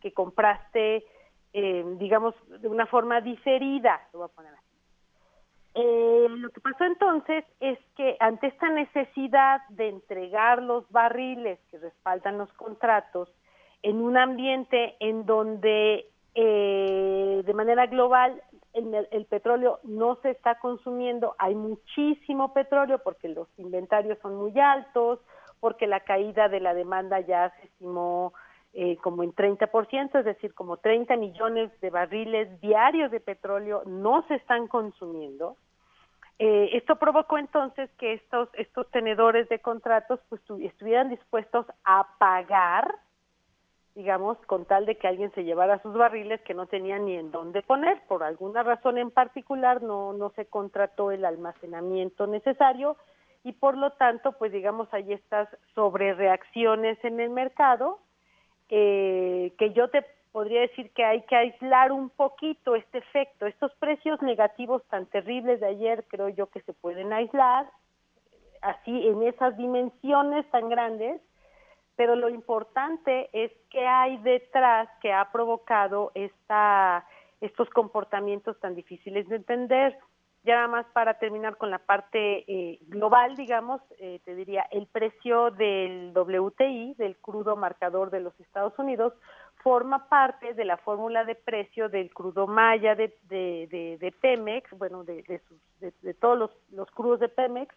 que 0.00 0.12
compraste, 0.12 1.04
eh, 1.52 1.84
digamos, 1.98 2.34
de 2.60 2.68
una 2.68 2.86
forma 2.86 3.20
diferida, 3.20 4.00
lo 4.12 4.20
voy 4.20 4.28
a 4.28 4.34
poner 4.34 4.52
así. 4.54 4.64
Eh, 5.76 6.26
lo 6.30 6.50
que 6.50 6.60
pasó 6.60 6.84
entonces 6.84 7.44
es 7.60 7.78
que 7.96 8.16
ante 8.18 8.48
esta 8.48 8.68
necesidad 8.70 9.60
de 9.70 9.88
entregar 9.88 10.62
los 10.62 10.88
barriles 10.90 11.60
que 11.70 11.78
respaldan 11.78 12.38
los 12.38 12.52
contratos 12.54 13.28
en 13.82 14.00
un 14.00 14.16
ambiente 14.16 14.96
en 15.00 15.26
donde 15.26 16.06
eh, 16.34 17.42
de 17.44 17.54
manera 17.54 17.86
global 17.86 18.40
el, 18.74 19.26
petróleo 19.26 19.80
no 19.84 20.16
se 20.16 20.30
está 20.30 20.58
consumiendo, 20.58 21.34
hay 21.38 21.54
muchísimo 21.54 22.52
petróleo 22.52 22.98
porque 23.02 23.28
los 23.28 23.48
inventarios 23.56 24.18
son 24.20 24.36
muy 24.36 24.58
altos, 24.58 25.20
porque 25.60 25.86
la 25.86 26.00
caída 26.00 26.48
de 26.48 26.60
la 26.60 26.74
demanda 26.74 27.20
ya 27.20 27.50
se 27.60 27.66
estimó 27.66 28.34
eh, 28.74 28.96
como 28.98 29.22
en 29.22 29.32
30%, 29.32 30.18
es 30.18 30.24
decir, 30.24 30.52
como 30.54 30.78
30 30.78 31.16
millones 31.16 31.70
de 31.80 31.90
barriles 31.90 32.60
diarios 32.60 33.10
de 33.12 33.20
petróleo 33.20 33.82
no 33.86 34.26
se 34.26 34.34
están 34.34 34.66
consumiendo. 34.66 35.56
Eh, 36.40 36.70
esto 36.72 36.96
provocó 36.96 37.38
entonces 37.38 37.88
que 37.98 38.14
estos, 38.14 38.48
estos 38.54 38.90
tenedores 38.90 39.48
de 39.48 39.60
contratos 39.60 40.18
pues, 40.28 40.42
tu- 40.42 40.58
estuvieran 40.58 41.08
dispuestos 41.08 41.64
a 41.84 42.08
pagar, 42.18 42.92
digamos, 43.94 44.36
con 44.46 44.64
tal 44.64 44.86
de 44.86 44.96
que 44.96 45.06
alguien 45.06 45.32
se 45.32 45.44
llevara 45.44 45.80
sus 45.82 45.94
barriles 45.94 46.40
que 46.42 46.54
no 46.54 46.66
tenían 46.66 47.04
ni 47.04 47.16
en 47.16 47.30
dónde 47.30 47.62
poner. 47.62 48.00
Por 48.08 48.24
alguna 48.24 48.62
razón 48.62 48.98
en 48.98 49.10
particular 49.10 49.82
no, 49.82 50.12
no 50.12 50.30
se 50.30 50.46
contrató 50.46 51.10
el 51.10 51.24
almacenamiento 51.24 52.26
necesario 52.26 52.96
y 53.44 53.52
por 53.52 53.76
lo 53.76 53.92
tanto, 53.92 54.32
pues 54.32 54.52
digamos, 54.52 54.88
hay 54.92 55.12
estas 55.12 55.48
sobrereacciones 55.74 57.02
en 57.04 57.20
el 57.20 57.30
mercado 57.30 57.98
eh, 58.70 59.52
que 59.58 59.72
yo 59.72 59.88
te 59.90 60.04
podría 60.32 60.62
decir 60.62 60.90
que 60.92 61.04
hay 61.04 61.22
que 61.22 61.36
aislar 61.36 61.92
un 61.92 62.10
poquito 62.10 62.74
este 62.74 62.98
efecto. 62.98 63.46
Estos 63.46 63.72
precios 63.74 64.20
negativos 64.22 64.82
tan 64.88 65.06
terribles 65.06 65.60
de 65.60 65.66
ayer 65.66 66.04
creo 66.08 66.28
yo 66.30 66.46
que 66.46 66.60
se 66.62 66.72
pueden 66.72 67.12
aislar 67.12 67.70
así 68.62 69.06
en 69.06 69.22
esas 69.22 69.56
dimensiones 69.56 70.50
tan 70.50 70.68
grandes, 70.70 71.20
pero 71.96 72.16
lo 72.16 72.28
importante 72.28 73.30
es 73.32 73.52
que 73.70 73.86
hay 73.86 74.16
detrás 74.18 74.88
que 75.00 75.12
ha 75.12 75.30
provocado 75.30 76.10
esta, 76.14 77.06
estos 77.40 77.68
comportamientos 77.70 78.58
tan 78.60 78.74
difíciles 78.74 79.28
de 79.28 79.36
entender. 79.36 79.96
Ya 80.42 80.56
nada 80.56 80.68
más 80.68 80.86
para 80.92 81.18
terminar 81.18 81.56
con 81.56 81.70
la 81.70 81.78
parte 81.78 82.44
eh, 82.46 82.78
global, 82.88 83.34
digamos, 83.34 83.80
eh, 83.98 84.20
te 84.26 84.34
diría, 84.34 84.66
el 84.70 84.86
precio 84.86 85.50
del 85.52 86.12
WTI, 86.14 86.94
del 86.98 87.16
crudo 87.16 87.56
marcador 87.56 88.10
de 88.10 88.20
los 88.20 88.38
Estados 88.38 88.78
Unidos, 88.78 89.14
forma 89.62 90.06
parte 90.10 90.52
de 90.52 90.66
la 90.66 90.76
fórmula 90.76 91.24
de 91.24 91.34
precio 91.34 91.88
del 91.88 92.12
crudo 92.12 92.46
maya 92.46 92.94
de, 92.94 93.16
de, 93.22 93.96
de, 93.98 94.12
Pemex, 94.20 94.70
bueno, 94.76 95.02
de, 95.04 95.40
sus- 95.48 96.02
de 96.02 96.12
todos 96.12 96.38
los, 96.38 96.50
los 96.72 96.90
crudos 96.90 97.20
de 97.20 97.30
Pemex, 97.30 97.74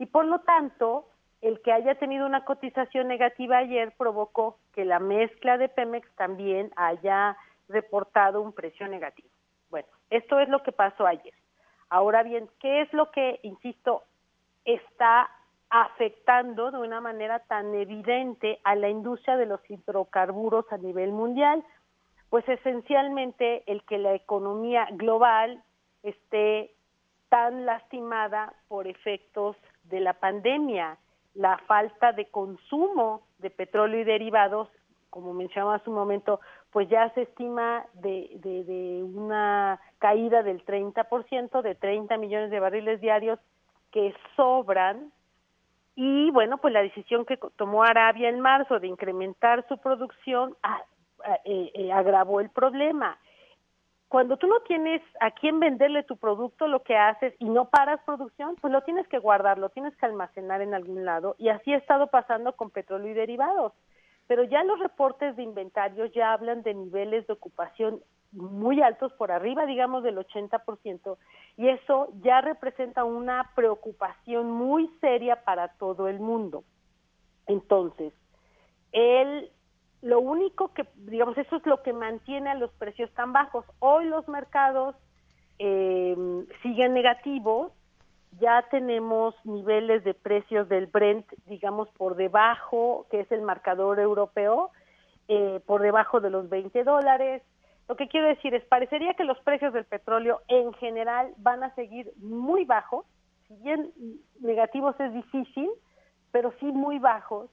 y 0.00 0.06
por 0.06 0.24
lo 0.24 0.40
tanto, 0.40 1.06
el 1.40 1.60
que 1.62 1.72
haya 1.72 1.94
tenido 1.94 2.26
una 2.26 2.44
cotización 2.44 3.08
negativa 3.08 3.58
ayer 3.58 3.94
provocó 3.96 4.58
que 4.72 4.84
la 4.84 4.98
mezcla 4.98 5.56
de 5.56 5.68
Pemex 5.68 6.08
también 6.16 6.72
haya 6.76 7.36
reportado 7.68 8.40
un 8.40 8.52
precio 8.52 8.88
negativo. 8.88 9.28
Bueno, 9.70 9.88
esto 10.10 10.40
es 10.40 10.48
lo 10.48 10.62
que 10.62 10.72
pasó 10.72 11.06
ayer. 11.06 11.34
Ahora 11.90 12.22
bien, 12.22 12.48
¿qué 12.60 12.82
es 12.82 12.92
lo 12.92 13.10
que, 13.10 13.40
insisto, 13.42 14.02
está 14.64 15.30
afectando 15.70 16.70
de 16.70 16.78
una 16.78 17.00
manera 17.00 17.40
tan 17.40 17.74
evidente 17.74 18.58
a 18.64 18.74
la 18.74 18.88
industria 18.88 19.36
de 19.36 19.46
los 19.46 19.60
hidrocarburos 19.70 20.70
a 20.72 20.78
nivel 20.78 21.12
mundial? 21.12 21.64
Pues 22.30 22.46
esencialmente 22.48 23.62
el 23.70 23.82
que 23.84 23.98
la 23.98 24.14
economía 24.14 24.88
global 24.92 25.62
esté 26.02 26.74
tan 27.28 27.64
lastimada 27.66 28.52
por 28.68 28.86
efectos 28.86 29.56
de 29.84 30.00
la 30.00 30.14
pandemia, 30.14 30.98
la 31.38 31.56
falta 31.68 32.12
de 32.12 32.26
consumo 32.26 33.22
de 33.38 33.50
petróleo 33.50 34.00
y 34.00 34.04
derivados, 34.04 34.68
como 35.08 35.32
mencionaba 35.32 35.76
hace 35.76 35.88
un 35.88 35.94
momento, 35.94 36.40
pues 36.72 36.88
ya 36.88 37.08
se 37.14 37.22
estima 37.22 37.86
de, 37.94 38.28
de, 38.42 39.04
una 39.04 39.80
caída 39.98 40.42
del 40.42 40.64
30%, 40.66 41.62
de 41.62 41.74
30 41.76 42.16
millones 42.18 42.50
de 42.50 42.58
barriles 42.58 43.00
diarios 43.00 43.38
que 43.92 44.12
sobran. 44.34 45.12
Y 45.94 46.30
bueno, 46.32 46.58
pues 46.58 46.74
la 46.74 46.82
decisión 46.82 47.24
que 47.24 47.38
tomó 47.54 47.84
Arabia 47.84 48.28
en 48.28 48.40
marzo 48.40 48.80
de 48.80 48.88
incrementar 48.88 49.64
su 49.68 49.78
producción 49.78 50.56
ah, 50.64 50.82
ah, 51.24 51.38
eh, 51.44 51.70
eh, 51.72 51.92
agravó 51.92 52.40
el 52.40 52.50
problema 52.50 53.16
cuando 54.08 54.38
tú 54.38 54.46
no 54.46 54.60
tienes 54.60 55.02
a 55.20 55.30
quién 55.32 55.60
venderle 55.60 56.02
tu 56.02 56.16
producto, 56.16 56.66
lo 56.66 56.82
que 56.82 56.96
haces 56.96 57.34
y 57.38 57.44
no 57.44 57.68
paras 57.68 58.00
producción, 58.06 58.56
pues 58.60 58.72
lo 58.72 58.82
tienes 58.82 59.06
que 59.08 59.18
guardar, 59.18 59.58
lo 59.58 59.68
tienes 59.68 59.94
que 59.96 60.06
almacenar 60.06 60.62
en 60.62 60.74
algún 60.74 61.04
lado 61.04 61.36
y 61.38 61.50
así 61.50 61.74
ha 61.74 61.76
estado 61.78 62.06
pasando 62.06 62.54
con 62.54 62.70
petróleo 62.70 63.10
y 63.10 63.14
derivados. 63.14 63.72
Pero 64.26 64.44
ya 64.44 64.64
los 64.64 64.78
reportes 64.78 65.36
de 65.36 65.42
inventarios 65.42 66.12
ya 66.12 66.32
hablan 66.32 66.62
de 66.62 66.74
niveles 66.74 67.26
de 67.26 67.32
ocupación 67.34 68.00
muy 68.32 68.82
altos, 68.82 69.12
por 69.14 69.32
arriba, 69.32 69.64
digamos, 69.64 70.02
del 70.02 70.18
80%, 70.18 71.16
y 71.56 71.68
eso 71.68 72.08
ya 72.20 72.42
representa 72.42 73.04
una 73.04 73.52
preocupación 73.54 74.50
muy 74.50 74.88
seria 75.00 75.44
para 75.44 75.68
todo 75.68 76.08
el 76.08 76.20
mundo. 76.20 76.62
Entonces, 77.46 78.12
el 78.92 79.50
lo 80.02 80.20
único 80.20 80.72
que, 80.74 80.86
digamos, 80.96 81.36
eso 81.38 81.56
es 81.56 81.66
lo 81.66 81.82
que 81.82 81.92
mantiene 81.92 82.50
a 82.50 82.54
los 82.54 82.70
precios 82.72 83.10
tan 83.14 83.32
bajos. 83.32 83.64
Hoy 83.80 84.06
los 84.06 84.28
mercados 84.28 84.94
eh, 85.58 86.16
siguen 86.62 86.94
negativos, 86.94 87.72
ya 88.38 88.64
tenemos 88.70 89.34
niveles 89.44 90.04
de 90.04 90.14
precios 90.14 90.68
del 90.68 90.86
Brent, 90.86 91.26
digamos, 91.46 91.88
por 91.96 92.14
debajo, 92.14 93.06
que 93.10 93.20
es 93.20 93.32
el 93.32 93.42
marcador 93.42 93.98
europeo, 93.98 94.70
eh, 95.26 95.60
por 95.66 95.82
debajo 95.82 96.20
de 96.20 96.30
los 96.30 96.48
20 96.48 96.84
dólares. 96.84 97.42
Lo 97.88 97.96
que 97.96 98.06
quiero 98.06 98.28
decir 98.28 98.54
es, 98.54 98.64
parecería 98.64 99.14
que 99.14 99.24
los 99.24 99.38
precios 99.40 99.72
del 99.72 99.84
petróleo 99.84 100.42
en 100.46 100.72
general 100.74 101.32
van 101.38 101.64
a 101.64 101.74
seguir 101.74 102.12
muy 102.18 102.64
bajos, 102.64 103.04
si 103.48 103.54
bien 103.56 103.90
negativos 104.40 104.94
es 105.00 105.12
difícil, 105.12 105.68
pero 106.30 106.52
sí 106.60 106.66
muy 106.66 106.98
bajos, 106.98 107.50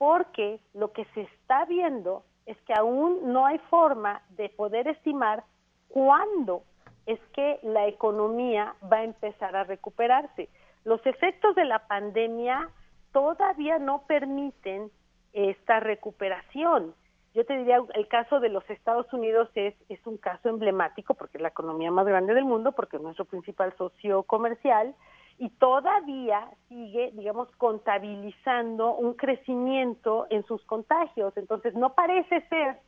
porque 0.00 0.60
lo 0.72 0.92
que 0.92 1.04
se 1.12 1.20
está 1.20 1.66
viendo 1.66 2.24
es 2.46 2.56
que 2.62 2.72
aún 2.72 3.34
no 3.34 3.44
hay 3.44 3.58
forma 3.68 4.22
de 4.30 4.48
poder 4.48 4.88
estimar 4.88 5.44
cuándo 5.88 6.62
es 7.04 7.20
que 7.34 7.60
la 7.62 7.86
economía 7.86 8.74
va 8.90 9.00
a 9.00 9.04
empezar 9.04 9.54
a 9.54 9.64
recuperarse. 9.64 10.48
Los 10.84 11.04
efectos 11.04 11.54
de 11.54 11.66
la 11.66 11.86
pandemia 11.86 12.70
todavía 13.12 13.78
no 13.78 14.04
permiten 14.06 14.90
esta 15.34 15.80
recuperación. 15.80 16.94
Yo 17.34 17.44
te 17.44 17.58
diría, 17.58 17.76
el 17.92 18.08
caso 18.08 18.40
de 18.40 18.48
los 18.48 18.68
Estados 18.70 19.12
Unidos 19.12 19.50
es, 19.54 19.74
es 19.90 20.00
un 20.06 20.16
caso 20.16 20.48
emblemático 20.48 21.12
porque 21.12 21.36
es 21.36 21.42
la 21.42 21.48
economía 21.48 21.90
más 21.90 22.06
grande 22.06 22.32
del 22.32 22.46
mundo, 22.46 22.72
porque 22.72 22.96
es 22.96 23.02
nuestro 23.02 23.26
principal 23.26 23.74
socio 23.76 24.22
comercial 24.22 24.94
y 25.40 25.48
todavía 25.48 26.50
sigue, 26.68 27.12
digamos, 27.14 27.48
contabilizando 27.56 28.94
un 28.94 29.14
crecimiento 29.14 30.26
en 30.28 30.44
sus 30.44 30.62
contagios. 30.66 31.34
Entonces, 31.34 31.74
no 31.74 31.94
parece 31.94 32.42
ser 32.48 32.78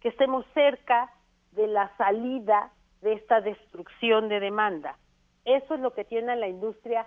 que 0.00 0.08
estemos 0.08 0.44
cerca 0.52 1.08
de 1.52 1.68
la 1.68 1.96
salida 1.96 2.72
de 3.00 3.12
esta 3.12 3.40
destrucción 3.40 4.28
de 4.28 4.40
demanda. 4.40 4.98
Eso 5.44 5.74
es 5.74 5.80
lo 5.80 5.94
que 5.94 6.04
tiene 6.04 6.32
a 6.32 6.36
la 6.36 6.48
industria 6.48 7.06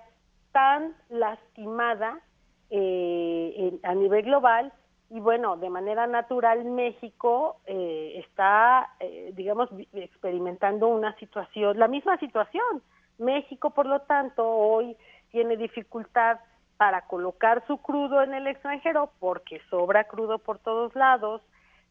tan 0.53 0.95
lastimada 1.09 2.21
eh, 2.69 3.77
a 3.83 3.93
nivel 3.95 4.23
global 4.23 4.71
y 5.09 5.19
bueno, 5.19 5.57
de 5.57 5.69
manera 5.69 6.07
natural 6.07 6.63
México 6.63 7.57
eh, 7.65 8.23
está, 8.25 8.89
eh, 9.01 9.33
digamos, 9.35 9.69
experimentando 9.91 10.87
una 10.87 11.13
situación, 11.17 11.77
la 11.77 11.89
misma 11.89 12.17
situación. 12.19 12.81
México, 13.23 13.71
por 13.71 13.85
lo 13.85 14.01
tanto, 14.01 14.47
hoy 14.47 14.95
tiene 15.31 15.57
dificultad 15.57 16.39
para 16.77 17.01
colocar 17.07 17.65
su 17.67 17.77
crudo 17.77 18.21
en 18.21 18.33
el 18.33 18.47
extranjero 18.47 19.11
porque 19.19 19.61
sobra 19.69 20.05
crudo 20.05 20.39
por 20.39 20.59
todos 20.59 20.95
lados, 20.95 21.41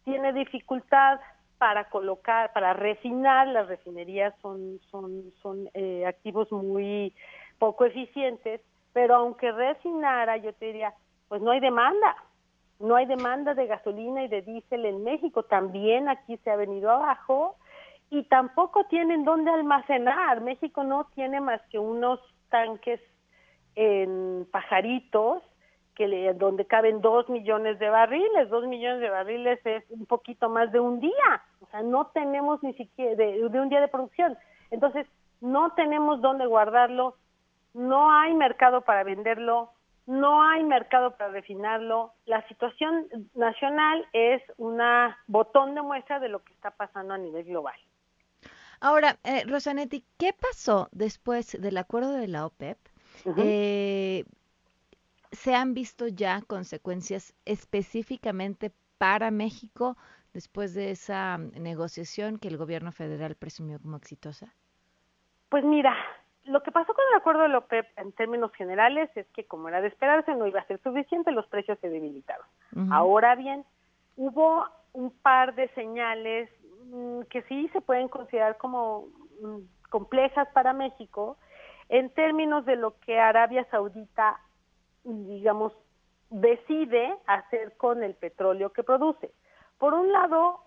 tiene 0.04 0.32
dificultad 0.32 1.20
para 1.58 1.84
colocar, 1.88 2.52
para 2.52 2.72
refinar, 2.72 3.46
las 3.48 3.68
refinerías 3.68 4.34
son, 4.42 4.80
son, 4.90 5.32
son 5.40 5.70
eh, 5.74 6.04
activos 6.06 6.50
muy 6.50 7.14
poco 7.58 7.84
eficientes, 7.84 8.60
pero 8.92 9.14
aunque 9.14 9.52
refinara, 9.52 10.36
yo 10.38 10.52
te 10.54 10.66
diría, 10.66 10.92
pues 11.28 11.40
no 11.40 11.52
hay 11.52 11.60
demanda, 11.60 12.16
no 12.80 12.96
hay 12.96 13.06
demanda 13.06 13.54
de 13.54 13.68
gasolina 13.68 14.24
y 14.24 14.28
de 14.28 14.42
diésel 14.42 14.86
en 14.86 15.04
México, 15.04 15.44
también 15.44 16.08
aquí 16.08 16.36
se 16.38 16.50
ha 16.50 16.56
venido 16.56 16.90
abajo 16.90 17.56
y 18.12 18.24
tampoco 18.24 18.84
tienen 18.90 19.24
dónde 19.24 19.50
almacenar. 19.50 20.42
México 20.42 20.84
no 20.84 21.04
tiene 21.14 21.40
más 21.40 21.62
que 21.70 21.78
unos 21.78 22.20
tanques 22.50 23.00
en 23.74 24.46
pajaritos 24.52 25.42
que 25.94 26.06
le, 26.08 26.34
donde 26.34 26.66
caben 26.66 27.00
dos 27.00 27.30
millones 27.30 27.78
de 27.78 27.88
barriles, 27.88 28.50
dos 28.50 28.66
millones 28.66 29.00
de 29.00 29.08
barriles 29.08 29.64
es 29.64 29.84
un 29.88 30.04
poquito 30.04 30.50
más 30.50 30.70
de 30.72 30.80
un 30.80 31.00
día, 31.00 31.42
o 31.62 31.66
sea, 31.70 31.82
no 31.82 32.08
tenemos 32.08 32.62
ni 32.62 32.74
siquiera 32.74 33.14
de, 33.14 33.46
un 33.46 33.68
día 33.70 33.80
de 33.80 33.88
producción, 33.88 34.36
entonces 34.70 35.06
no 35.40 35.72
tenemos 35.72 36.20
dónde 36.20 36.44
guardarlo, 36.44 37.16
no 37.72 38.10
hay 38.10 38.34
mercado 38.34 38.82
para 38.82 39.04
venderlo, 39.04 39.70
no 40.06 40.42
hay 40.42 40.64
mercado 40.64 41.16
para 41.16 41.30
refinarlo, 41.30 42.12
la 42.26 42.46
situación 42.48 43.06
nacional 43.34 44.06
es 44.12 44.42
una 44.58 45.18
botón 45.26 45.74
de 45.74 45.80
muestra 45.80 46.20
de 46.20 46.28
lo 46.28 46.42
que 46.42 46.52
está 46.52 46.70
pasando 46.72 47.14
a 47.14 47.18
nivel 47.18 47.44
global. 47.44 47.74
Ahora, 48.82 49.16
eh, 49.22 49.44
Rosanetti, 49.46 50.04
¿qué 50.18 50.32
pasó 50.32 50.88
después 50.90 51.56
del 51.60 51.78
acuerdo 51.78 52.14
de 52.14 52.26
la 52.26 52.44
OPEP? 52.46 52.76
eh, 53.36 54.24
¿Se 55.30 55.54
han 55.54 55.72
visto 55.72 56.08
ya 56.08 56.42
consecuencias 56.42 57.32
específicamente 57.44 58.72
para 58.98 59.30
México 59.30 59.96
después 60.34 60.74
de 60.74 60.90
esa 60.90 61.38
negociación 61.38 62.38
que 62.38 62.48
el 62.48 62.56
gobierno 62.56 62.90
federal 62.90 63.36
presumió 63.36 63.78
como 63.80 63.98
exitosa? 63.98 64.52
Pues 65.48 65.62
mira, 65.62 65.94
lo 66.46 66.64
que 66.64 66.72
pasó 66.72 66.92
con 66.92 67.04
el 67.12 67.18
acuerdo 67.20 67.42
de 67.42 67.50
la 67.50 67.58
OPEP 67.58 67.86
en 67.98 68.10
términos 68.10 68.50
generales 68.54 69.08
es 69.14 69.28
que 69.28 69.44
como 69.46 69.68
era 69.68 69.80
de 69.80 69.88
esperarse 69.88 70.34
no 70.34 70.48
iba 70.48 70.58
a 70.58 70.66
ser 70.66 70.82
suficiente, 70.82 71.30
los 71.30 71.46
precios 71.46 71.78
se 71.78 71.88
debilitaron. 71.88 72.46
Ahora 72.90 73.36
bien, 73.36 73.64
hubo 74.16 74.66
un 74.92 75.10
par 75.10 75.54
de 75.54 75.68
señales 75.68 76.50
mm, 76.61 76.61
que 77.30 77.42
sí 77.48 77.68
se 77.72 77.80
pueden 77.80 78.08
considerar 78.08 78.56
como 78.58 79.08
mm, 79.40 79.58
complejas 79.90 80.48
para 80.54 80.72
México 80.72 81.36
en 81.88 82.10
términos 82.10 82.64
de 82.64 82.76
lo 82.76 82.98
que 83.00 83.18
Arabia 83.18 83.66
Saudita 83.70 84.38
digamos, 85.04 85.72
decide 86.30 87.14
hacer 87.26 87.76
con 87.76 88.02
el 88.02 88.14
petróleo 88.14 88.72
que 88.72 88.82
produce. 88.82 89.32
Por 89.78 89.94
un 89.94 90.12
lado, 90.12 90.60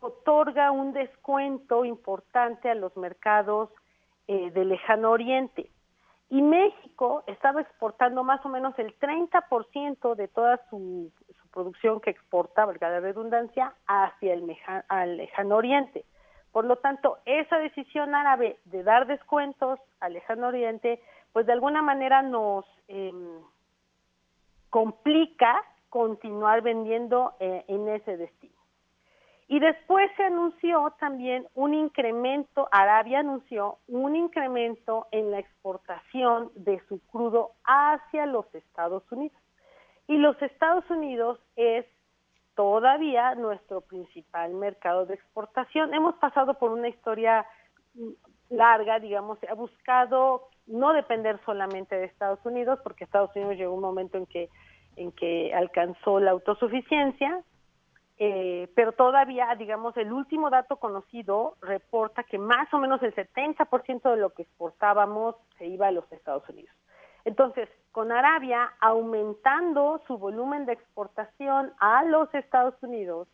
otorga 0.00 0.70
un 0.70 0.92
descuento 0.92 1.84
importante 1.84 2.70
a 2.70 2.74
los 2.74 2.96
mercados 2.96 3.70
eh, 4.26 4.50
del 4.50 4.70
lejano 4.70 5.10
oriente. 5.10 5.70
Y 6.30 6.42
México 6.42 7.22
estaba 7.26 7.62
exportando 7.62 8.22
más 8.22 8.44
o 8.44 8.50
menos 8.50 8.78
el 8.78 8.98
30% 8.98 10.14
de 10.14 10.28
toda 10.28 10.60
su, 10.68 11.10
producción 11.52 12.00
que 12.00 12.10
exporta, 12.10 12.64
valga 12.64 12.90
la 12.90 13.00
redundancia, 13.00 13.74
hacia 13.86 14.34
el 14.34 14.46
lejano 15.16 15.56
oriente. 15.56 16.04
Por 16.52 16.64
lo 16.64 16.76
tanto, 16.76 17.18
esa 17.24 17.58
decisión 17.58 18.14
árabe 18.14 18.58
de 18.64 18.82
dar 18.82 19.06
descuentos 19.06 19.78
al 20.00 20.14
lejano 20.14 20.48
oriente, 20.48 21.00
pues 21.32 21.46
de 21.46 21.52
alguna 21.52 21.82
manera 21.82 22.22
nos, 22.22 22.64
em, 22.88 23.40
complica 24.70 25.62
continuar 25.88 26.62
vendiendo 26.62 27.34
eh, 27.40 27.64
en 27.68 27.88
ese 27.88 28.16
destino. 28.16 28.54
Y 29.50 29.60
después 29.60 30.10
se 30.16 30.24
anunció 30.24 30.94
también 31.00 31.46
un 31.54 31.72
incremento, 31.72 32.68
Arabia 32.70 33.20
anunció 33.20 33.78
un 33.88 34.14
incremento 34.14 35.06
en 35.10 35.30
la 35.30 35.38
exportación 35.38 36.50
de 36.54 36.82
su 36.86 37.00
crudo 37.06 37.52
hacia 37.64 38.26
los 38.26 38.44
Estados 38.54 39.10
Unidos. 39.10 39.40
Y 40.08 40.16
los 40.16 40.40
Estados 40.42 40.88
Unidos 40.90 41.38
es 41.54 41.86
todavía 42.56 43.34
nuestro 43.36 43.82
principal 43.82 44.54
mercado 44.54 45.06
de 45.06 45.14
exportación. 45.14 45.94
Hemos 45.94 46.16
pasado 46.16 46.54
por 46.54 46.72
una 46.72 46.88
historia 46.88 47.46
larga, 48.48 48.98
digamos, 48.98 49.38
ha 49.48 49.54
buscado 49.54 50.48
no 50.66 50.92
depender 50.94 51.38
solamente 51.44 51.94
de 51.94 52.06
Estados 52.06 52.40
Unidos, 52.44 52.80
porque 52.82 53.04
Estados 53.04 53.30
Unidos 53.36 53.56
llegó 53.56 53.74
un 53.74 53.82
momento 53.82 54.16
en 54.16 54.26
que, 54.26 54.48
en 54.96 55.12
que 55.12 55.52
alcanzó 55.54 56.20
la 56.20 56.30
autosuficiencia, 56.32 57.42
eh, 58.18 58.68
pero 58.74 58.92
todavía, 58.92 59.54
digamos, 59.56 59.96
el 59.96 60.12
último 60.12 60.50
dato 60.50 60.76
conocido 60.76 61.56
reporta 61.60 62.24
que 62.24 62.38
más 62.38 62.72
o 62.72 62.78
menos 62.78 63.02
el 63.02 63.14
70% 63.14 64.10
de 64.10 64.16
lo 64.16 64.30
que 64.30 64.42
exportábamos 64.42 65.36
se 65.58 65.66
iba 65.66 65.86
a 65.86 65.92
los 65.92 66.10
Estados 66.10 66.48
Unidos. 66.48 66.74
Entonces, 67.24 67.68
con 67.98 68.12
Arabia 68.12 68.70
aumentando 68.78 70.00
su 70.06 70.18
volumen 70.18 70.66
de 70.66 70.74
exportación 70.74 71.72
a 71.80 72.04
los 72.04 72.32
Estados 72.32 72.80
Unidos 72.80 73.26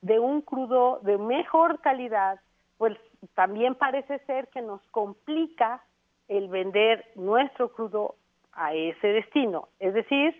de 0.00 0.18
un 0.18 0.40
crudo 0.40 1.00
de 1.02 1.18
mejor 1.18 1.82
calidad, 1.82 2.40
pues 2.78 2.96
también 3.34 3.74
parece 3.74 4.20
ser 4.20 4.48
que 4.48 4.62
nos 4.62 4.80
complica 4.90 5.84
el 6.28 6.48
vender 6.48 7.04
nuestro 7.14 7.70
crudo 7.74 8.14
a 8.54 8.72
ese 8.72 9.06
destino. 9.08 9.68
Es 9.80 9.92
decir, 9.92 10.34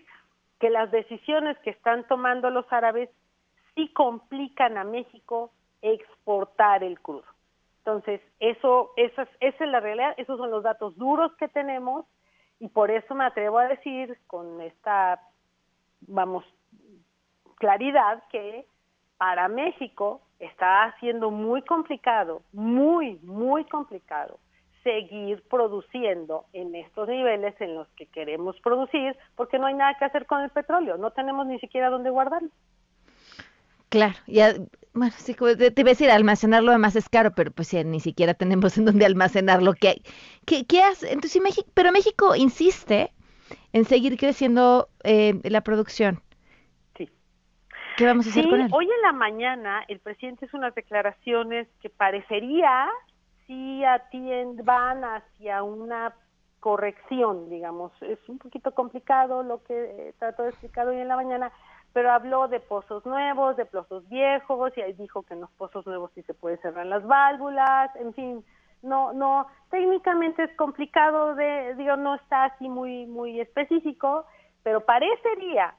que 0.59 0.71
las 0.71 0.89
decisiones 0.89 1.55
que 1.59 1.69
están 1.69 2.03
tomando 2.07 2.49
los 2.49 2.65
árabes 2.73 3.11
sí 3.75 3.89
complican 3.89 4.75
a 4.77 4.85
México 4.85 5.51
exportar 5.83 6.83
el 6.83 6.99
crudo. 6.99 7.25
Entonces, 7.85 8.21
eso, 8.39 8.93
eso 8.97 9.21
es, 9.21 9.29
esa 9.39 9.65
es 9.65 9.69
la 9.69 9.81
realidad, 9.81 10.15
esos 10.17 10.39
son 10.39 10.49
los 10.49 10.63
datos 10.63 10.97
duros 10.97 11.31
que 11.35 11.47
tenemos 11.47 12.07
y 12.59 12.67
por 12.69 12.91
eso 12.91 13.13
me 13.15 13.25
atrevo 13.25 13.59
a 13.59 13.67
decir 13.67 14.17
con 14.27 14.61
esta, 14.61 15.21
vamos, 16.01 16.43
claridad 17.55 18.23
que 18.29 18.65
para 19.17 19.47
México 19.47 20.21
está 20.39 20.95
siendo 20.99 21.31
muy 21.31 21.61
complicado, 21.63 22.41
muy, 22.51 23.19
muy 23.23 23.65
complicado 23.65 24.39
seguir 24.83 25.43
produciendo 25.49 26.45
en 26.53 26.73
estos 26.73 27.09
niveles 27.09 27.59
en 27.59 27.75
los 27.75 27.89
que 27.89 28.05
queremos 28.05 28.57
producir, 28.61 29.17
porque 29.35 29.59
no 29.59 29.65
hay 29.65 29.73
nada 29.73 29.95
que 29.99 30.05
hacer 30.05 30.25
con 30.25 30.41
el 30.41 30.49
petróleo, 30.49 30.97
no 30.97 31.11
tenemos 31.11 31.45
ni 31.45 31.59
siquiera 31.59 31.89
dónde 31.89 32.09
guardarlo. 32.09 32.49
Claro, 33.89 34.15
ya, 34.27 34.53
bueno, 34.97 35.13
sí, 35.17 35.33
te, 35.33 35.81
iba 35.81 35.89
a 35.89 35.93
decir, 35.93 36.09
almacenarlo 36.09 36.71
además 36.71 36.95
es 36.95 37.09
caro, 37.09 37.31
pero 37.35 37.51
pues 37.51 37.71
ya 37.71 37.83
ni 37.83 37.99
siquiera 37.99 38.33
tenemos 38.33 38.77
en 38.77 38.85
dónde 38.85 39.05
almacenar 39.05 39.61
lo 39.61 39.73
que 39.73 39.89
hay. 39.89 40.03
¿Qué, 40.45 40.65
qué 40.65 40.83
hace? 40.83 41.11
Entonces, 41.11 41.41
México, 41.41 41.69
pero 41.73 41.91
México 41.91 42.35
insiste 42.35 43.13
en 43.73 43.85
seguir 43.85 44.17
creciendo 44.17 44.89
eh, 45.03 45.39
la 45.43 45.61
producción. 45.61 46.21
Sí. 46.97 47.09
¿Qué 47.97 48.05
vamos 48.05 48.27
a 48.27 48.29
hacer 48.29 48.43
sí, 48.43 48.49
con 48.49 48.61
él? 48.61 48.69
Hoy 48.71 48.85
en 48.85 49.01
la 49.01 49.13
mañana 49.13 49.83
el 49.87 49.99
presidente 49.99 50.45
hizo 50.45 50.57
unas 50.57 50.75
declaraciones 50.75 51.67
que 51.81 51.89
parecería 51.89 52.89
sí 53.47 53.83
atienden, 53.85 54.63
van 54.65 55.03
hacia 55.03 55.63
una 55.63 56.13
corrección, 56.59 57.49
digamos. 57.49 57.91
Es 58.01 58.19
un 58.27 58.37
poquito 58.37 58.73
complicado 58.73 59.41
lo 59.41 59.63
que 59.63 59.73
eh, 59.73 60.13
trato 60.19 60.43
de 60.43 60.49
explicar 60.49 60.87
hoy 60.87 60.97
en 60.97 61.07
la 61.07 61.15
mañana, 61.15 61.51
pero 61.97 62.11
habló 62.11 62.47
de 62.47 62.59
pozos 62.59 63.03
nuevos, 63.07 63.57
de 63.57 63.65
pozos 63.65 64.07
viejos, 64.07 64.71
y 64.77 64.81
ahí 64.81 64.93
dijo 64.93 65.23
que 65.23 65.33
en 65.33 65.41
los 65.41 65.49
pozos 65.53 65.83
nuevos 65.87 66.11
sí 66.13 66.21
se 66.21 66.35
puede 66.35 66.57
cerrar 66.57 66.85
las 66.85 67.03
válvulas, 67.07 67.89
en 67.95 68.13
fin, 68.13 68.45
no, 68.83 69.13
no, 69.13 69.47
técnicamente 69.71 70.43
es 70.43 70.55
complicado 70.57 71.33
de, 71.33 71.73
digo, 71.73 71.95
no 71.95 72.13
está 72.13 72.43
así 72.43 72.69
muy, 72.69 73.07
muy 73.07 73.41
específico, 73.41 74.27
pero 74.61 74.81
parecería 74.81 75.73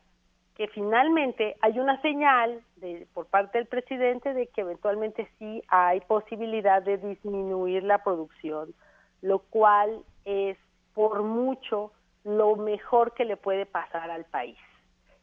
que 0.57 0.66
finalmente 0.66 1.54
hay 1.61 1.78
una 1.78 2.02
señal 2.02 2.62
de, 2.78 3.07
por 3.14 3.26
parte 3.26 3.59
del 3.59 3.68
presidente 3.68 4.35
de 4.35 4.48
que 4.48 4.62
eventualmente 4.62 5.31
sí 5.38 5.62
hay 5.68 6.00
posibilidad 6.00 6.83
de 6.83 6.96
disminuir 6.96 7.85
la 7.85 8.02
producción, 8.02 8.74
lo 9.22 9.38
cual 9.38 10.02
es 10.24 10.59
por 10.94 11.22
mucho 11.22 11.92
lo 12.24 12.57
mejor 12.57 13.14
que 13.14 13.24
le 13.24 13.37
puede 13.37 13.66
pasar 13.66 14.11
al 14.11 14.24
país. 14.24 14.59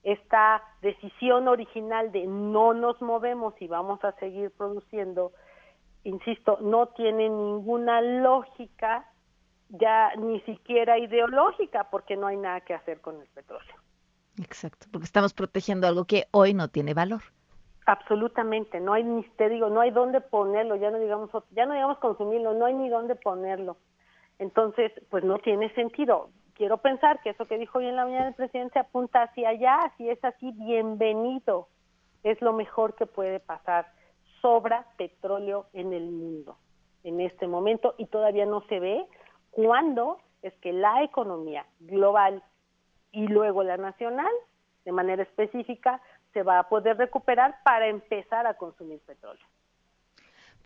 Esta 0.06 0.62
decisión 0.84 1.48
original 1.48 2.12
de 2.12 2.28
no 2.28 2.76
nos 2.76 3.02
movemos 3.02 3.60
y 3.60 3.68
vamos 3.68 4.04
a 4.04 4.12
seguir 4.20 4.52
produciendo, 4.52 5.32
insisto, 6.04 6.60
no 6.62 6.89
tiene 6.89 7.28
ninguna 7.28 8.02
lógica, 8.02 9.12
ya 9.70 10.15
ni 10.15 10.41
siquiera 10.41 11.00
ideológica, 11.00 11.89
porque 11.89 12.15
no 12.18 12.28
hay 12.28 12.38
nada 12.38 12.62
que 12.62 12.76
hacer 12.76 13.02
con 13.02 13.20
el 13.20 13.28
petróleo. 13.30 13.76
Exacto, 14.38 14.86
porque 14.91 15.06
estamos 15.06 15.34
protegiendo 15.34 15.88
algo 15.88 16.06
que 16.06 16.26
hoy 16.30 16.54
no 16.54 16.68
tiene 16.68 16.94
valor. 16.94 17.22
Absolutamente, 17.88 18.80
no 18.80 18.94
hay 18.94 19.04
ni 19.04 19.24
te 19.38 19.50
digo, 19.50 19.70
no 19.72 19.82
hay 19.82 19.89
dónde 19.89 20.22
ponerlo, 20.22 20.76
ya 20.76 20.91
no 20.91 21.00
digamos 21.00 21.32
ya 21.50 21.65
no 21.65 21.74
digamos 21.74 21.98
consumirlo, 21.98 22.54
no 22.54 22.65
hay 22.65 22.76
ni 22.76 22.89
dónde 22.89 23.15
ponerlo. 23.15 23.78
Entonces, 24.38 24.91
pues 25.10 25.24
no 25.24 25.39
tiene 25.39 25.74
sentido. 25.74 26.30
Quiero 26.56 26.78
pensar 26.78 27.22
que 27.22 27.32
eso 27.32 27.46
que 27.48 27.58
dijo 27.58 27.80
hoy 27.80 27.88
en 27.88 27.98
la 27.98 28.06
mañana 28.06 28.30
el 28.30 28.34
presidente 28.34 28.80
apunta 28.80 29.24
hacia 29.24 29.50
allá, 29.50 29.91
si 29.98 30.10
es 30.10 30.24
así, 30.24 30.54
bienvenido. 30.54 31.68
Es 32.24 32.41
lo 32.41 32.54
mejor 32.54 32.96
que 32.96 33.06
puede 33.06 33.41
pasar. 33.41 33.88
Sobra 34.41 34.86
petróleo 34.98 35.68
en 35.74 35.91
el 35.91 36.10
mundo 36.12 36.58
en 37.04 37.20
este 37.20 37.48
momento 37.48 37.94
y 37.98 38.08
todavía 38.08 38.46
no 38.46 38.62
se 38.62 38.80
ve 38.80 39.06
cuándo 39.52 40.18
es 40.41 40.54
que 40.60 40.72
la 40.72 41.04
economía 41.04 41.65
global 41.82 42.41
y 43.12 43.28
luego 43.28 43.63
la 43.63 43.76
nacional, 43.76 44.32
de 44.86 44.91
manera 44.94 45.24
específica, 45.24 46.02
se 46.34 46.41
va 46.41 46.60
a 46.60 46.70
poder 46.70 46.98
recuperar 46.98 47.56
para 47.63 47.88
empezar 47.88 48.48
a 48.48 48.56
consumir 48.56 49.02
petróleo. 49.02 49.46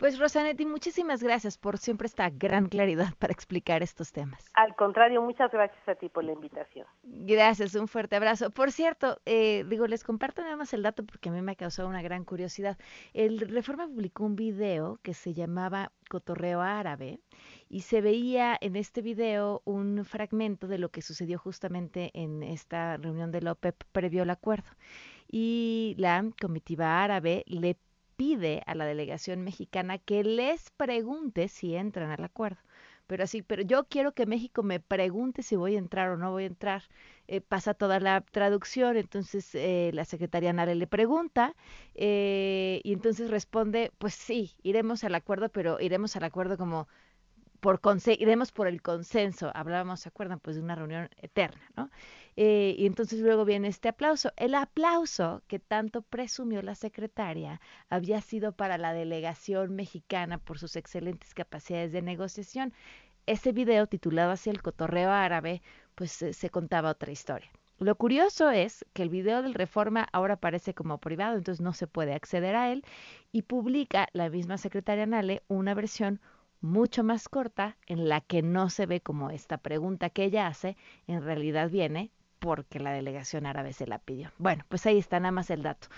Pues 0.00 0.18
Rosanetti, 0.18 0.64
muchísimas 0.64 1.22
gracias 1.22 1.58
por 1.58 1.76
siempre 1.76 2.06
esta 2.06 2.30
gran 2.30 2.70
claridad 2.70 3.12
para 3.18 3.34
explicar 3.34 3.82
estos 3.82 4.12
temas. 4.12 4.42
Al 4.54 4.74
contrario, 4.74 5.20
muchas 5.20 5.52
gracias 5.52 5.86
a 5.86 5.94
ti 5.94 6.08
por 6.08 6.24
la 6.24 6.32
invitación. 6.32 6.86
Gracias, 7.02 7.74
un 7.74 7.86
fuerte 7.86 8.16
abrazo. 8.16 8.48
Por 8.50 8.72
cierto, 8.72 9.20
eh, 9.26 9.62
digo, 9.68 9.86
les 9.86 10.02
comparto 10.02 10.40
nada 10.40 10.56
más 10.56 10.72
el 10.72 10.82
dato 10.82 11.04
porque 11.04 11.28
a 11.28 11.32
mí 11.32 11.42
me 11.42 11.52
ha 11.52 11.54
causado 11.54 11.86
una 11.86 12.00
gran 12.00 12.24
curiosidad. 12.24 12.78
El 13.12 13.40
Reforma 13.40 13.86
publicó 13.88 14.24
un 14.24 14.36
video 14.36 14.98
que 15.02 15.12
se 15.12 15.34
llamaba 15.34 15.92
Cotorreo 16.08 16.62
Árabe 16.62 17.20
y 17.68 17.82
se 17.82 18.00
veía 18.00 18.56
en 18.58 18.76
este 18.76 19.02
video 19.02 19.60
un 19.66 20.06
fragmento 20.06 20.66
de 20.66 20.78
lo 20.78 20.88
que 20.88 21.02
sucedió 21.02 21.38
justamente 21.38 22.10
en 22.14 22.42
esta 22.42 22.96
reunión 22.96 23.32
de 23.32 23.42
la 23.42 23.52
OPEP 23.52 23.84
previo 23.92 24.22
al 24.22 24.30
acuerdo. 24.30 24.70
Y 25.30 25.94
la 25.98 26.24
comitiva 26.40 27.04
árabe 27.04 27.44
le 27.46 27.76
pide 28.20 28.62
a 28.66 28.74
la 28.74 28.84
delegación 28.84 29.40
mexicana 29.40 29.96
que 29.96 30.22
les 30.22 30.68
pregunte 30.72 31.48
si 31.48 31.74
entran 31.74 32.10
al 32.10 32.22
acuerdo. 32.22 32.58
Pero 33.06 33.24
así, 33.24 33.40
pero 33.40 33.62
yo 33.62 33.84
quiero 33.84 34.12
que 34.12 34.26
México 34.26 34.62
me 34.62 34.78
pregunte 34.78 35.42
si 35.42 35.56
voy 35.56 35.76
a 35.76 35.78
entrar 35.78 36.10
o 36.10 36.18
no 36.18 36.30
voy 36.30 36.42
a 36.42 36.48
entrar. 36.48 36.82
Eh, 37.28 37.40
pasa 37.40 37.72
toda 37.72 37.98
la 37.98 38.20
traducción, 38.20 38.98
entonces 38.98 39.54
eh, 39.54 39.90
la 39.94 40.04
secretaria 40.04 40.52
Nare 40.52 40.74
le 40.74 40.86
pregunta 40.86 41.56
eh, 41.94 42.82
y 42.84 42.92
entonces 42.92 43.30
responde, 43.30 43.90
pues 43.96 44.12
sí, 44.12 44.54
iremos 44.62 45.02
al 45.02 45.14
acuerdo, 45.14 45.48
pero 45.48 45.80
iremos 45.80 46.14
al 46.14 46.24
acuerdo 46.24 46.58
como 46.58 46.88
por 47.60 47.80
iremos 48.18 48.52
por 48.52 48.66
el 48.66 48.82
consenso. 48.82 49.50
Hablábamos, 49.54 50.00
¿se 50.00 50.10
acuerdan? 50.10 50.40
Pues 50.40 50.56
de 50.56 50.62
una 50.62 50.74
reunión 50.74 51.08
eterna, 51.16 51.62
¿no? 51.74 51.90
Eh, 52.42 52.74
y 52.78 52.86
entonces 52.86 53.20
luego 53.20 53.44
viene 53.44 53.68
este 53.68 53.90
aplauso. 53.90 54.32
El 54.38 54.54
aplauso 54.54 55.42
que 55.46 55.58
tanto 55.58 56.00
presumió 56.00 56.62
la 56.62 56.74
secretaria 56.74 57.60
había 57.90 58.22
sido 58.22 58.52
para 58.52 58.78
la 58.78 58.94
delegación 58.94 59.76
mexicana 59.76 60.38
por 60.38 60.58
sus 60.58 60.74
excelentes 60.76 61.34
capacidades 61.34 61.92
de 61.92 62.00
negociación. 62.00 62.72
Ese 63.26 63.52
video 63.52 63.86
titulado 63.88 64.30
así 64.30 64.48
El 64.48 64.62
cotorreo 64.62 65.10
árabe, 65.10 65.60
pues 65.94 66.12
se 66.12 66.48
contaba 66.48 66.92
otra 66.92 67.12
historia. 67.12 67.50
Lo 67.78 67.94
curioso 67.96 68.50
es 68.50 68.86
que 68.94 69.02
el 69.02 69.10
video 69.10 69.42
del 69.42 69.52
Reforma 69.52 70.08
ahora 70.10 70.34
aparece 70.34 70.72
como 70.72 70.96
privado, 70.96 71.36
entonces 71.36 71.60
no 71.60 71.74
se 71.74 71.88
puede 71.88 72.14
acceder 72.14 72.56
a 72.56 72.72
él, 72.72 72.86
y 73.32 73.42
publica 73.42 74.08
la 74.14 74.30
misma 74.30 74.56
secretaria 74.56 75.04
Nale 75.04 75.42
una 75.48 75.74
versión 75.74 76.22
mucho 76.62 77.04
más 77.04 77.28
corta 77.28 77.76
en 77.86 78.08
la 78.08 78.22
que 78.22 78.40
no 78.40 78.70
se 78.70 78.86
ve 78.86 79.02
como 79.02 79.28
esta 79.28 79.58
pregunta 79.58 80.08
que 80.08 80.24
ella 80.24 80.46
hace 80.46 80.78
en 81.06 81.22
realidad 81.22 81.68
viene 81.68 82.10
porque 82.40 82.80
la 82.80 82.92
delegación 82.92 83.46
árabe 83.46 83.72
se 83.72 83.86
la 83.86 83.98
pidió. 83.98 84.32
Bueno, 84.38 84.64
pues 84.68 84.84
ahí 84.86 84.98
está 84.98 85.20
nada 85.20 85.32
más 85.32 85.50
el 85.50 85.62
dato. 85.62 85.88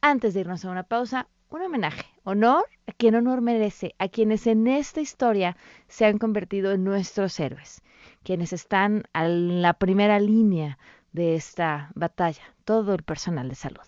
Antes 0.00 0.34
de 0.34 0.40
irnos 0.40 0.64
a 0.64 0.70
una 0.70 0.82
pausa, 0.82 1.28
un 1.50 1.62
homenaje, 1.62 2.06
honor 2.24 2.64
a 2.86 2.92
quien 2.92 3.14
honor 3.14 3.40
merece, 3.40 3.94
a 3.98 4.08
quienes 4.08 4.46
en 4.46 4.66
esta 4.66 5.00
historia 5.00 5.56
se 5.88 6.06
han 6.06 6.18
convertido 6.18 6.72
en 6.72 6.84
nuestros 6.84 7.38
héroes, 7.38 7.82
quienes 8.22 8.52
están 8.52 9.04
en 9.14 9.62
la 9.62 9.74
primera 9.74 10.18
línea 10.20 10.78
de 11.12 11.34
esta 11.34 11.90
batalla, 11.94 12.42
todo 12.64 12.94
el 12.94 13.02
personal 13.02 13.48
de 13.48 13.56
salud. 13.56 13.82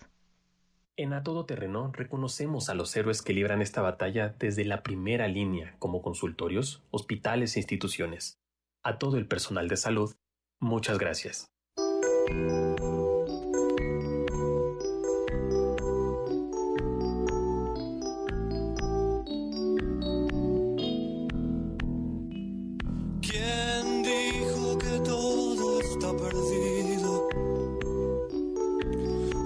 En 0.96 1.14
A 1.14 1.22
Todo 1.22 1.46
Terreno 1.46 1.90
reconocemos 1.92 2.68
a 2.68 2.74
los 2.74 2.94
héroes 2.96 3.22
que 3.22 3.32
libran 3.32 3.62
esta 3.62 3.80
batalla 3.80 4.34
desde 4.38 4.64
la 4.64 4.82
primera 4.82 5.26
línea, 5.26 5.74
como 5.78 6.02
consultorios, 6.02 6.82
hospitales 6.90 7.56
e 7.56 7.60
instituciones. 7.60 8.38
A 8.82 8.98
todo 8.98 9.16
el 9.16 9.26
personal 9.26 9.68
de 9.68 9.76
salud, 9.76 10.14
muchas 10.60 10.98
gracias. 10.98 11.51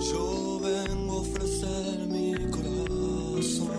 Yo 0.00 0.60
vengo 0.60 1.12
a 1.12 1.20
ofrecer 1.20 2.06
mi 2.08 2.34
corazón. 2.50 3.70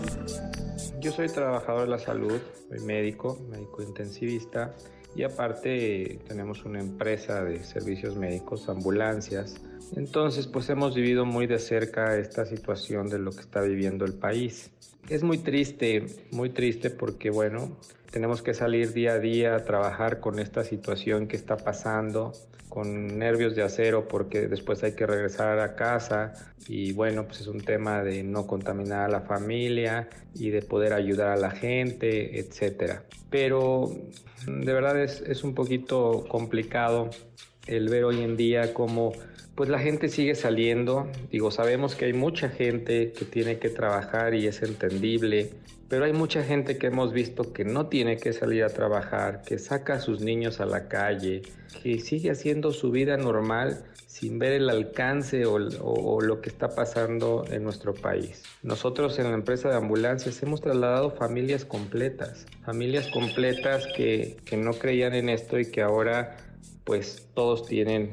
Yo 0.99 1.11
soy 1.11 1.27
trabajador 1.27 1.81
de 1.81 1.87
la 1.87 1.99
salud, 1.99 2.39
soy 2.69 2.79
médico, 2.79 3.37
médico 3.49 3.81
intensivista 3.83 4.75
y 5.17 5.23
aparte 5.23 6.19
tenemos 6.27 6.63
una 6.63 6.79
empresa 6.79 7.43
de 7.43 7.63
servicios 7.63 8.15
médicos, 8.15 8.69
ambulancias. 8.69 9.55
Entonces 9.95 10.45
pues 10.45 10.69
hemos 10.69 10.93
vivido 10.93 11.25
muy 11.25 11.47
de 11.47 11.57
cerca 11.57 12.17
esta 12.17 12.45
situación 12.45 13.09
de 13.09 13.17
lo 13.17 13.31
que 13.31 13.41
está 13.41 13.61
viviendo 13.61 14.05
el 14.05 14.13
país. 14.13 14.69
Es 15.09 15.23
muy 15.23 15.39
triste, 15.39 16.05
muy 16.31 16.51
triste 16.51 16.91
porque 16.91 17.31
bueno, 17.31 17.77
tenemos 18.11 18.41
que 18.41 18.53
salir 18.53 18.93
día 18.93 19.13
a 19.13 19.19
día 19.19 19.55
a 19.55 19.63
trabajar 19.63 20.19
con 20.19 20.39
esta 20.39 20.63
situación 20.63 21.27
que 21.27 21.35
está 21.35 21.57
pasando, 21.57 22.33
con 22.69 23.17
nervios 23.17 23.55
de 23.55 23.63
acero 23.63 24.07
porque 24.07 24.47
después 24.47 24.83
hay 24.83 24.93
que 24.93 25.05
regresar 25.05 25.59
a 25.59 25.75
casa 25.75 26.33
y 26.67 26.91
bueno, 26.93 27.25
pues 27.25 27.41
es 27.41 27.47
un 27.47 27.61
tema 27.61 28.03
de 28.03 28.23
no 28.23 28.45
contaminar 28.45 29.05
a 29.05 29.09
la 29.09 29.21
familia 29.21 30.09
y 30.35 30.49
de 30.49 30.61
poder 30.61 30.93
ayudar 30.93 31.29
a 31.29 31.37
la 31.37 31.51
gente, 31.51 32.39
etcétera. 32.39 33.03
Pero 33.29 33.91
de 34.45 34.73
verdad 34.73 35.01
es, 35.01 35.21
es 35.21 35.43
un 35.43 35.53
poquito 35.53 36.25
complicado 36.27 37.09
el 37.67 37.89
ver 37.89 38.03
hoy 38.05 38.21
en 38.21 38.37
día 38.37 38.73
cómo 38.73 39.13
pues 39.57 39.69
la 39.69 39.79
gente 39.79 40.07
sigue 40.07 40.35
saliendo. 40.35 41.07
Digo, 41.31 41.49
sabemos 41.49 41.95
que 41.95 42.05
hay 42.05 42.13
mucha 42.13 42.47
gente 42.47 43.11
que 43.11 43.25
tiene 43.25 43.57
que 43.57 43.69
trabajar 43.69 44.35
y 44.35 44.45
es 44.45 44.61
entendible, 44.61 45.49
pero 45.89 46.05
hay 46.05 46.13
mucha 46.13 46.43
gente 46.43 46.77
que 46.77 46.87
hemos 46.87 47.11
visto 47.11 47.53
que 47.53 47.65
no 47.65 47.87
tiene 47.87 48.17
que 48.17 48.33
salir 48.33 48.63
a 48.63 48.69
trabajar, 48.69 49.41
que 49.41 49.57
saca 49.57 49.95
a 49.95 49.99
sus 49.99 50.21
niños 50.21 50.59
a 50.59 50.67
la 50.67 50.87
calle, 50.87 51.41
que 51.81 51.99
sigue 51.99 52.29
haciendo 52.29 52.71
su 52.71 52.91
vida 52.91 53.17
normal 53.17 53.83
sin 54.05 54.37
ver 54.37 54.53
el 54.53 54.69
alcance 54.69 55.47
o, 55.47 55.57
lo 56.21 56.39
que 56.39 56.49
está 56.49 56.75
pasando 56.75 57.43
en 57.49 57.63
nuestro 57.63 57.95
país. 57.95 58.43
Nosotros 58.61 59.17
en 59.17 59.25
la 59.25 59.33
empresa 59.33 59.69
de 59.69 59.75
ambulancias 59.77 60.41
hemos 60.43 60.61
trasladado 60.61 61.09
familias 61.09 61.65
completas, 61.65 62.45
familias 62.63 63.07
completas 63.07 63.87
que, 63.95 64.37
que 64.45 64.55
no 64.55 64.73
creían 64.73 65.15
en 65.15 65.29
esto 65.29 65.57
y 65.57 65.71
que 65.71 65.81
ahora 65.81 66.37
pues 66.83 67.27
todos 67.33 67.65
tienen 67.65 68.11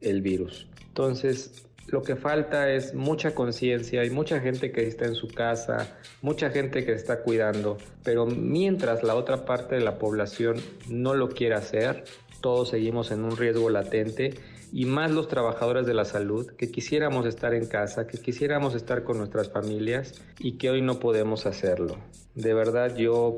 el 0.00 0.22
virus. 0.22 0.66
Entonces, 0.96 1.66
Lo 1.88 2.02
que 2.02 2.16
falta 2.16 2.72
es 2.72 2.94
mucha 2.94 3.32
conciencia, 3.32 4.00
hay 4.00 4.10
mucha 4.10 4.40
gente 4.40 4.72
que 4.72 4.88
está 4.88 5.04
en 5.04 5.14
su 5.14 5.28
casa, 5.28 5.96
mucha 6.20 6.50
gente 6.50 6.84
que 6.84 6.92
está 6.92 7.22
cuidando, 7.22 7.76
pero 8.02 8.26
mientras 8.26 9.04
la 9.04 9.14
otra 9.14 9.44
parte 9.44 9.76
de 9.76 9.82
la 9.82 9.96
población 9.96 10.56
no 10.88 11.14
lo 11.14 11.28
quiere 11.28 11.54
hacer, 11.54 12.02
todos 12.40 12.70
seguimos 12.70 13.12
en 13.12 13.22
un 13.22 13.36
riesgo 13.36 13.70
latente 13.70 14.34
y 14.72 14.84
más 14.86 15.12
los 15.12 15.28
trabajadores 15.28 15.86
de 15.86 15.94
la 15.94 16.04
salud 16.04 16.50
que 16.56 16.72
quisiéramos 16.72 17.24
estar 17.24 17.54
en 17.54 17.66
casa, 17.66 18.08
que 18.08 18.18
quisiéramos 18.18 18.74
estar 18.74 19.04
con 19.04 19.18
nuestras 19.18 19.48
familias 19.50 20.20
y 20.40 20.58
que 20.58 20.70
hoy 20.70 20.82
no 20.82 20.98
podemos 20.98 21.46
hacerlo. 21.46 21.98
De 22.34 22.52
verdad 22.52 22.96
yo, 22.96 23.36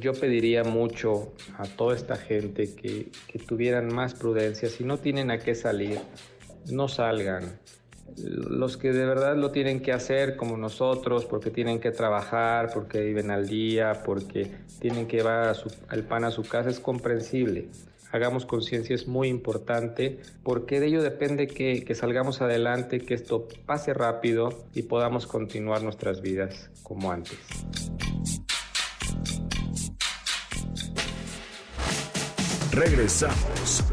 yo 0.00 0.12
pediría 0.12 0.64
mucho 0.64 1.32
a 1.56 1.68
toda 1.68 1.94
esta 1.94 2.16
gente 2.16 2.74
que, 2.74 3.10
que 3.28 3.38
tuvieran 3.38 3.94
más 3.94 4.14
prudencia. 4.14 4.68
Si 4.68 4.82
no 4.82 4.98
tienen 4.98 5.30
a 5.30 5.38
qué 5.38 5.54
salir, 5.54 6.00
no 6.70 6.88
salgan. 6.88 7.58
Los 8.16 8.76
que 8.76 8.92
de 8.92 9.04
verdad 9.04 9.36
lo 9.36 9.50
tienen 9.50 9.80
que 9.80 9.92
hacer 9.92 10.36
como 10.36 10.56
nosotros, 10.56 11.24
porque 11.24 11.50
tienen 11.50 11.80
que 11.80 11.90
trabajar, 11.90 12.70
porque 12.72 13.00
viven 13.00 13.30
al 13.30 13.46
día, 13.46 14.02
porque 14.04 14.50
tienen 14.80 15.06
que 15.06 15.18
llevar 15.18 15.48
a 15.48 15.54
su, 15.54 15.72
el 15.90 16.04
pan 16.04 16.24
a 16.24 16.30
su 16.30 16.42
casa, 16.42 16.70
es 16.70 16.80
comprensible 16.80 17.68
hagamos 18.12 18.46
conciencia 18.46 18.94
es 18.94 19.06
muy 19.06 19.28
importante 19.28 20.20
porque 20.42 20.80
de 20.80 20.86
ello 20.86 21.02
depende 21.02 21.46
que, 21.46 21.94
salgamos 21.94 22.40
adelante, 22.40 23.00
que 23.00 23.14
esto 23.14 23.48
pase 23.66 23.94
rápido 23.94 24.66
y 24.74 24.82
podamos 24.82 25.26
continuar 25.26 25.82
nuestras 25.82 26.20
vidas 26.20 26.70
como 26.82 27.12
antes. 27.12 27.38
Regresamos 32.72 33.84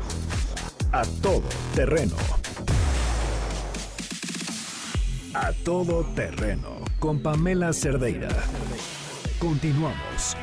a 0.92 1.04
todo 1.22 1.44
terreno. 1.74 2.16
A 5.36 5.52
todo 5.66 6.04
terreno 6.14 6.78
con 7.00 7.20
Pamela 7.20 7.74
Cerdeira. 7.74 8.30
Continuamos. 9.40 10.38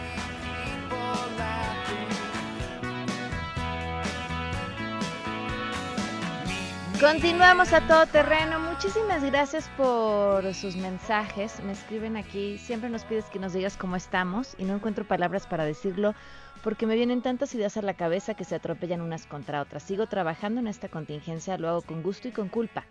Continuamos 7.01 7.73
a 7.73 7.87
todo 7.87 8.05
terreno. 8.07 8.59
Muchísimas 8.59 9.23
gracias 9.23 9.71
por 9.77 10.53
sus 10.55 10.75
mensajes. 10.75 11.63
Me 11.63 11.73
escriben 11.73 12.17
aquí. 12.17 12.59
Siempre 12.59 12.91
nos 12.91 13.05
pides 13.05 13.27
que 13.27 13.39
nos 13.39 13.53
digas 13.53 13.77
cómo 13.77 13.95
estamos 13.95 14.57
y 14.59 14.65
no 14.65 14.75
encuentro 14.75 15.07
palabras 15.07 15.47
para 15.47 15.65
decirlo 15.65 16.17
porque 16.65 16.87
me 16.87 16.97
vienen 16.97 17.23
tantas 17.23 17.55
ideas 17.55 17.77
a 17.77 17.83
la 17.83 17.95
cabeza 17.95 18.35
que 18.35 18.45
se 18.45 18.57
atropellan 18.57 19.01
unas 19.01 19.27
contra 19.27 19.63
otras. 19.63 19.85
Sigo 19.85 20.09
trabajando 20.09 20.61
en 20.61 20.67
esta 20.67 20.89
contingencia, 20.89 21.57
lo 21.59 21.69
hago 21.69 21.83
con 21.83 22.03
gusto 22.03 22.29
y 22.29 22.33
con 22.33 22.49
culpa. 22.49 22.85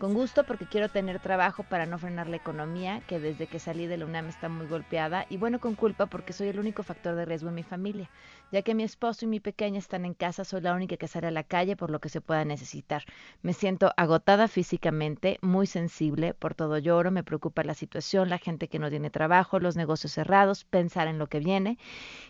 Con 0.00 0.14
gusto 0.14 0.44
porque 0.44 0.64
quiero 0.64 0.88
tener 0.88 1.20
trabajo 1.20 1.62
para 1.62 1.84
no 1.84 1.98
frenar 1.98 2.26
la 2.26 2.36
economía, 2.36 3.02
que 3.06 3.20
desde 3.20 3.46
que 3.46 3.58
salí 3.58 3.86
de 3.86 3.98
la 3.98 4.06
UNAM 4.06 4.30
está 4.30 4.48
muy 4.48 4.66
golpeada, 4.66 5.26
y 5.28 5.36
bueno, 5.36 5.60
con 5.60 5.74
culpa 5.74 6.06
porque 6.06 6.32
soy 6.32 6.48
el 6.48 6.58
único 6.58 6.82
factor 6.82 7.14
de 7.16 7.26
riesgo 7.26 7.50
en 7.50 7.56
mi 7.56 7.62
familia. 7.62 8.08
Ya 8.50 8.62
que 8.62 8.74
mi 8.74 8.82
esposo 8.82 9.26
y 9.26 9.28
mi 9.28 9.40
pequeña 9.40 9.78
están 9.78 10.06
en 10.06 10.14
casa, 10.14 10.46
soy 10.46 10.62
la 10.62 10.72
única 10.72 10.96
que 10.96 11.06
sale 11.06 11.26
a 11.26 11.30
la 11.30 11.44
calle 11.44 11.76
por 11.76 11.90
lo 11.90 12.00
que 12.00 12.08
se 12.08 12.22
pueda 12.22 12.46
necesitar. 12.46 13.04
Me 13.42 13.52
siento 13.52 13.92
agotada 13.98 14.48
físicamente, 14.48 15.38
muy 15.42 15.66
sensible, 15.66 16.32
por 16.32 16.54
todo 16.54 16.78
lloro, 16.78 17.10
me 17.10 17.22
preocupa 17.22 17.62
la 17.62 17.74
situación, 17.74 18.30
la 18.30 18.38
gente 18.38 18.68
que 18.68 18.78
no 18.78 18.88
tiene 18.88 19.10
trabajo, 19.10 19.60
los 19.60 19.76
negocios 19.76 20.12
cerrados, 20.12 20.64
pensar 20.64 21.08
en 21.08 21.18
lo 21.18 21.26
que 21.26 21.40
viene. 21.40 21.76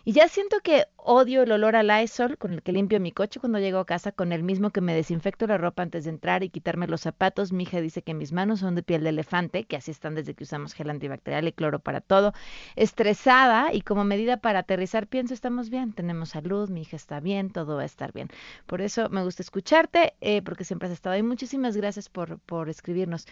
Y 0.03 0.11
ya 0.11 0.27
siento 0.27 0.57
que 0.61 0.87
odio 0.97 1.43
el 1.43 1.51
olor 1.53 1.77
al 1.77 1.87
Lysol 1.87 2.37
con 2.37 2.51
el 2.51 2.63
que 2.63 2.73
limpio 2.73 2.99
mi 2.99 3.13
coche 3.13 3.39
cuando 3.39 3.59
llego 3.59 3.79
a 3.79 3.85
casa, 3.85 4.11
con 4.11 4.33
el 4.33 4.43
mismo 4.43 4.71
que 4.71 4.81
me 4.81 4.93
desinfecto 4.93 5.47
la 5.47 5.57
ropa 5.57 5.83
antes 5.83 6.03
de 6.03 6.09
entrar 6.09 6.43
y 6.43 6.49
quitarme 6.49 6.87
los 6.87 6.99
zapatos. 6.99 7.53
Mi 7.61 7.65
hija 7.65 7.79
dice 7.79 8.01
que 8.01 8.15
mis 8.15 8.31
manos 8.31 8.61
son 8.61 8.73
de 8.73 8.81
piel 8.81 9.03
de 9.03 9.09
elefante, 9.09 9.65
que 9.65 9.75
así 9.75 9.91
están 9.91 10.15
desde 10.15 10.33
que 10.33 10.45
usamos 10.45 10.73
gel 10.73 10.89
antibacterial 10.89 11.47
y 11.47 11.51
cloro 11.51 11.77
para 11.77 12.01
todo. 12.01 12.33
Estresada 12.75 13.71
y 13.71 13.83
como 13.83 14.03
medida 14.03 14.37
para 14.37 14.57
aterrizar 14.61 15.05
pienso 15.05 15.35
estamos 15.35 15.69
bien, 15.69 15.93
tenemos 15.93 16.29
salud, 16.29 16.71
mi 16.71 16.81
hija 16.81 16.95
está 16.95 17.19
bien, 17.19 17.51
todo 17.51 17.75
va 17.75 17.83
a 17.83 17.85
estar 17.85 18.13
bien. 18.13 18.29
Por 18.65 18.81
eso 18.81 19.09
me 19.09 19.23
gusta 19.23 19.43
escucharte, 19.43 20.15
eh, 20.21 20.41
porque 20.41 20.63
siempre 20.63 20.87
has 20.87 20.93
estado 20.93 21.13
ahí. 21.13 21.21
Muchísimas 21.21 21.77
gracias 21.77 22.09
por, 22.09 22.39
por 22.39 22.67
escribirnos. 22.67 23.27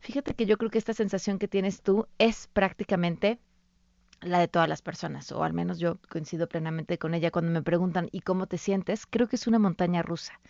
Fíjate 0.00 0.32
que 0.32 0.46
yo 0.46 0.56
creo 0.56 0.70
que 0.70 0.78
esta 0.78 0.94
sensación 0.94 1.38
que 1.38 1.46
tienes 1.46 1.82
tú 1.82 2.06
es 2.16 2.46
prácticamente 2.54 3.38
la 4.22 4.38
de 4.38 4.48
todas 4.48 4.66
las 4.66 4.80
personas, 4.80 5.30
o 5.30 5.44
al 5.44 5.52
menos 5.52 5.78
yo 5.78 5.98
coincido 6.08 6.48
plenamente 6.48 6.96
con 6.96 7.12
ella 7.12 7.30
cuando 7.30 7.50
me 7.52 7.62
preguntan 7.62 8.08
¿y 8.12 8.20
cómo 8.20 8.46
te 8.46 8.56
sientes? 8.56 9.04
Creo 9.04 9.28
que 9.28 9.36
es 9.36 9.46
una 9.46 9.58
montaña 9.58 10.00
rusa. 10.00 10.40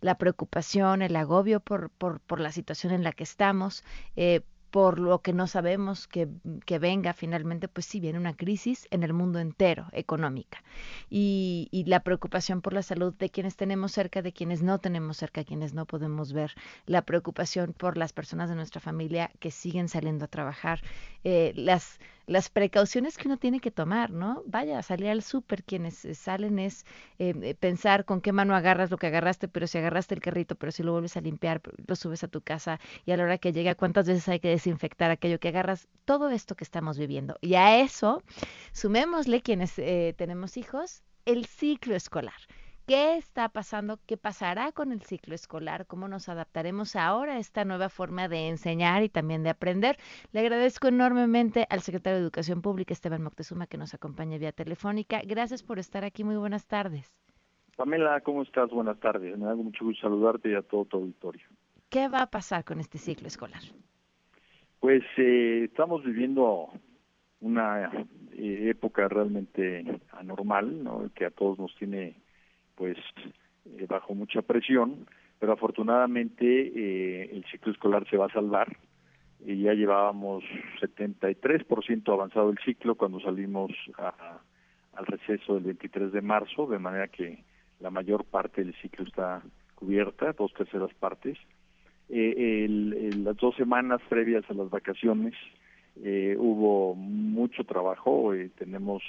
La 0.00 0.18
preocupación, 0.18 1.02
el 1.02 1.16
agobio 1.16 1.60
por, 1.60 1.90
por, 1.90 2.20
por 2.20 2.40
la 2.40 2.52
situación 2.52 2.92
en 2.92 3.02
la 3.02 3.12
que 3.12 3.24
estamos, 3.24 3.84
eh, 4.16 4.42
por 4.70 4.98
lo 4.98 5.22
que 5.22 5.32
no 5.32 5.46
sabemos 5.46 6.06
que, 6.06 6.28
que, 6.66 6.78
venga 6.78 7.14
finalmente, 7.14 7.66
pues 7.66 7.86
sí 7.86 7.98
viene 7.98 8.18
una 8.18 8.36
crisis 8.36 8.86
en 8.90 9.04
el 9.04 9.12
mundo 9.12 9.38
entero 9.38 9.86
económica. 9.92 10.62
Y, 11.08 11.68
y, 11.70 11.84
la 11.84 12.00
preocupación 12.00 12.60
por 12.60 12.74
la 12.74 12.82
salud 12.82 13.14
de 13.14 13.30
quienes 13.30 13.56
tenemos 13.56 13.92
cerca, 13.92 14.20
de 14.20 14.32
quienes 14.32 14.62
no 14.62 14.78
tenemos 14.78 15.16
cerca, 15.16 15.44
quienes 15.44 15.72
no 15.72 15.86
podemos 15.86 16.32
ver, 16.32 16.52
la 16.84 17.02
preocupación 17.02 17.72
por 17.72 17.96
las 17.96 18.12
personas 18.12 18.50
de 18.50 18.56
nuestra 18.56 18.80
familia 18.80 19.30
que 19.38 19.50
siguen 19.50 19.88
saliendo 19.88 20.26
a 20.26 20.28
trabajar, 20.28 20.82
eh, 21.24 21.52
las 21.56 21.98
las 22.26 22.50
precauciones 22.50 23.16
que 23.16 23.28
uno 23.28 23.36
tiene 23.36 23.60
que 23.60 23.70
tomar, 23.70 24.10
¿no? 24.10 24.42
Vaya, 24.46 24.82
salir 24.82 25.08
al 25.08 25.22
súper, 25.22 25.62
quienes 25.62 26.04
eh, 26.04 26.14
salen 26.14 26.58
es 26.58 26.84
eh, 27.18 27.54
pensar 27.54 28.04
con 28.04 28.20
qué 28.20 28.32
mano 28.32 28.54
agarras 28.54 28.90
lo 28.90 28.98
que 28.98 29.06
agarraste, 29.06 29.48
pero 29.48 29.66
si 29.66 29.78
agarraste 29.78 30.14
el 30.14 30.20
carrito, 30.20 30.56
pero 30.56 30.72
si 30.72 30.82
lo 30.82 30.92
vuelves 30.92 31.16
a 31.16 31.20
limpiar, 31.20 31.60
lo 31.86 31.96
subes 31.96 32.24
a 32.24 32.28
tu 32.28 32.40
casa 32.40 32.80
y 33.04 33.12
a 33.12 33.16
la 33.16 33.24
hora 33.24 33.38
que 33.38 33.52
llega, 33.52 33.74
cuántas 33.74 34.06
veces 34.06 34.28
hay 34.28 34.40
que 34.40 34.48
desinfectar 34.48 35.10
aquello 35.10 35.38
que 35.38 35.48
agarras, 35.48 35.88
todo 36.04 36.30
esto 36.30 36.56
que 36.56 36.64
estamos 36.64 36.98
viviendo. 36.98 37.36
Y 37.40 37.54
a 37.54 37.80
eso, 37.80 38.22
sumémosle 38.72 39.42
quienes 39.42 39.78
eh, 39.78 40.14
tenemos 40.16 40.56
hijos, 40.56 41.02
el 41.24 41.46
ciclo 41.46 41.94
escolar 41.94 42.34
qué 42.86 43.16
está 43.16 43.48
pasando, 43.48 43.98
qué 44.06 44.16
pasará 44.16 44.72
con 44.72 44.92
el 44.92 45.02
ciclo 45.02 45.34
escolar, 45.34 45.86
cómo 45.86 46.08
nos 46.08 46.28
adaptaremos 46.28 46.94
ahora 46.96 47.34
a 47.34 47.38
esta 47.38 47.64
nueva 47.64 47.88
forma 47.88 48.28
de 48.28 48.48
enseñar 48.48 49.02
y 49.02 49.08
también 49.08 49.42
de 49.42 49.50
aprender. 49.50 49.96
Le 50.32 50.40
agradezco 50.40 50.88
enormemente 50.88 51.66
al 51.68 51.80
secretario 51.80 52.18
de 52.18 52.22
Educación 52.22 52.62
Pública, 52.62 52.92
Esteban 52.92 53.22
Moctezuma, 53.22 53.66
que 53.66 53.76
nos 53.76 53.92
acompaña 53.92 54.38
vía 54.38 54.52
telefónica. 54.52 55.20
Gracias 55.26 55.62
por 55.62 55.78
estar 55.78 56.04
aquí. 56.04 56.22
Muy 56.22 56.36
buenas 56.36 56.66
tardes. 56.66 57.12
Pamela, 57.76 58.20
¿cómo 58.20 58.42
estás? 58.42 58.70
Buenas 58.70 58.98
tardes. 59.00 59.36
Me 59.36 59.46
da 59.46 59.54
mucho 59.54 59.84
gusto 59.84 60.02
saludarte 60.02 60.50
y 60.50 60.54
a 60.54 60.62
todo 60.62 60.84
tu 60.84 60.96
auditorio. 60.98 61.46
¿Qué 61.90 62.08
va 62.08 62.22
a 62.22 62.30
pasar 62.30 62.64
con 62.64 62.80
este 62.80 62.98
ciclo 62.98 63.26
escolar? 63.26 63.60
Pues 64.80 65.02
eh, 65.16 65.64
estamos 65.64 66.04
viviendo 66.04 66.70
una 67.40 67.90
eh, 68.32 68.68
época 68.70 69.08
realmente 69.08 69.84
anormal, 70.12 70.82
¿no? 70.82 71.10
que 71.14 71.26
a 71.26 71.30
todos 71.30 71.58
nos 71.58 71.74
tiene 71.76 72.16
pues 72.76 72.96
eh, 73.64 73.86
bajo 73.88 74.14
mucha 74.14 74.42
presión, 74.42 75.06
pero 75.38 75.52
afortunadamente 75.52 76.44
eh, 76.44 77.30
el 77.32 77.44
ciclo 77.50 77.72
escolar 77.72 78.08
se 78.08 78.16
va 78.16 78.26
a 78.26 78.32
salvar. 78.32 78.76
Y 79.44 79.62
ya 79.62 79.74
llevábamos 79.74 80.44
73% 80.80 82.12
avanzado 82.12 82.50
el 82.50 82.58
ciclo 82.64 82.94
cuando 82.94 83.20
salimos 83.20 83.70
a, 83.98 84.40
al 84.94 85.06
receso 85.06 85.54
del 85.54 85.64
23 85.64 86.12
de 86.12 86.22
marzo, 86.22 86.66
de 86.66 86.78
manera 86.78 87.08
que 87.08 87.44
la 87.80 87.90
mayor 87.90 88.24
parte 88.24 88.64
del 88.64 88.74
ciclo 88.80 89.04
está 89.04 89.42
cubierta, 89.74 90.32
dos 90.32 90.52
terceras 90.54 90.92
partes. 90.94 91.36
Eh, 92.08 92.64
el, 92.64 92.92
el, 92.94 93.24
las 93.24 93.36
dos 93.36 93.54
semanas 93.56 94.00
previas 94.08 94.48
a 94.48 94.54
las 94.54 94.70
vacaciones 94.70 95.34
eh, 96.02 96.36
hubo 96.38 96.94
mucho 96.94 97.64
trabajo, 97.64 98.34
eh, 98.34 98.50
tenemos 98.58 99.02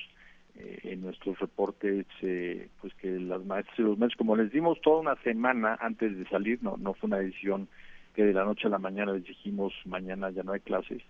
eh, 0.60 0.80
en 0.84 1.02
nuestros 1.02 1.38
reportes 1.40 2.06
eh, 2.22 2.70
pues 2.82 2.94
que 2.96 3.20
las 3.20 3.46
maestras 3.46 3.78
y 3.78 3.84
los 3.84 3.98
maestros 3.98 4.18
como 4.18 4.36
les 4.36 4.52
dimos 4.52 4.82
toda 4.82 5.02
una 5.02 5.16
semana 5.18 5.78
antes 5.80 6.18
de 6.18 6.28
salir 6.30 6.58
no 6.64 6.78
no 6.78 6.96
fue 6.96 7.08
una 7.08 7.20
decisión 7.20 7.68
que 8.16 8.26
de 8.26 8.34
la 8.34 8.44
noche 8.44 8.66
a 8.66 8.72
la 8.72 8.80
mañana 8.80 9.14
les 9.14 9.24
dijimos 9.24 9.74
mañana 9.86 10.32
ya 10.32 10.42
no 10.42 10.54
hay 10.54 10.62
clases 10.62 11.04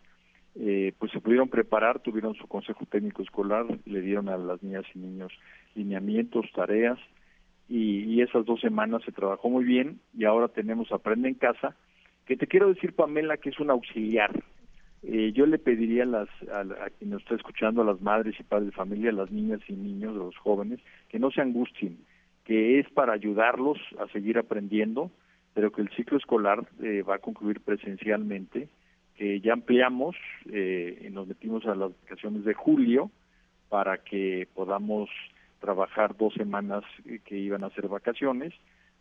eh, 0.56 0.92
pues 1.00 1.12
se 1.14 1.22
pudieron 1.22 1.48
preparar 1.48 2.00
tuvieron 2.00 2.36
su 2.36 2.46
consejo 2.48 2.86
técnico 2.88 3.22
escolar 3.22 3.66
le 3.86 4.02
dieron 4.02 4.28
a 4.28 4.38
las 4.38 4.62
niñas 4.62 4.86
y 4.94 5.00
niños 5.00 5.32
lineamientos 5.76 6.46
tareas 6.54 7.00
y, 7.70 8.04
y 8.04 8.22
esas 8.22 8.46
dos 8.46 8.60
semanas 8.60 9.02
se 9.06 9.14
trabajó 9.14 9.50
muy 9.50 9.64
bien 9.64 10.02
y 10.14 10.26
ahora 10.26 10.50
tenemos 10.50 10.92
aprende 10.92 11.30
en 11.30 11.36
casa 11.36 11.76
que 12.26 12.36
te 12.36 12.48
quiero 12.48 12.68
decir 12.68 12.94
Pamela 12.94 13.38
que 13.38 13.50
es 13.50 13.60
un 13.60 13.70
auxiliar 13.70 14.32
eh, 15.04 15.32
yo 15.34 15.46
le 15.46 15.58
pediría 15.60 16.04
a, 16.04 16.06
las, 16.08 16.30
a, 16.52 16.90
quien 16.98 17.12
nos 17.12 17.22
está 17.22 17.36
escuchando, 17.36 17.82
a 17.82 17.86
las 17.86 18.02
madres 18.02 18.36
y 18.40 18.44
padres 18.44 18.68
de 18.68 18.76
familia, 18.76 19.10
a 19.12 19.14
las 19.14 19.32
niñas 19.32 19.62
y 19.68 19.74
niños, 19.74 20.16
a 20.16 20.20
los 20.20 20.38
jóvenes, 20.38 20.80
que 21.10 21.20
no 21.20 21.32
se 21.32 21.42
angustien, 21.42 21.98
que 22.46 22.80
es 22.80 22.90
para 22.90 23.14
ayudarlos 23.14 23.78
a 24.00 24.08
seguir 24.08 24.38
aprendiendo, 24.38 25.12
pero 25.54 25.72
que 25.72 25.82
el 25.82 25.90
ciclo 25.90 26.18
escolar 26.18 26.68
eh, 26.82 27.04
va 27.04 27.16
a 27.16 27.20
concluir 27.20 27.62
presencialmente, 27.62 28.70
que 29.16 29.40
ya 29.42 29.54
ampliamos, 29.54 30.16
eh, 30.52 31.10
nos 31.12 31.28
metimos 31.28 31.66
a 31.66 31.76
las 31.76 31.92
vacaciones 32.04 32.44
de 32.46 32.54
julio 32.54 33.10
para 33.70 33.98
que 33.98 34.48
podamos 34.54 35.10
trabajar 35.60 36.16
dos 36.16 36.34
semanas 36.36 36.84
que 37.26 37.38
iban 37.38 37.64
a 37.64 37.72
ser 37.72 37.88
vacaciones, 37.88 38.54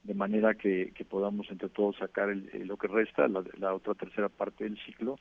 de 0.04 0.14
manera 0.14 0.54
que, 0.54 0.92
podamos 1.08 1.50
entre 1.50 1.68
todos 1.68 1.96
sacar 1.96 2.30
el- 2.30 2.48
lo 2.66 2.76
que 2.76 2.86
resta, 2.86 3.28
la, 3.28 3.42
la 3.58 3.74
otra 3.74 3.94
tercera 3.94 4.28
parte 4.28 4.64
del 4.64 4.78
ciclo, 4.86 5.18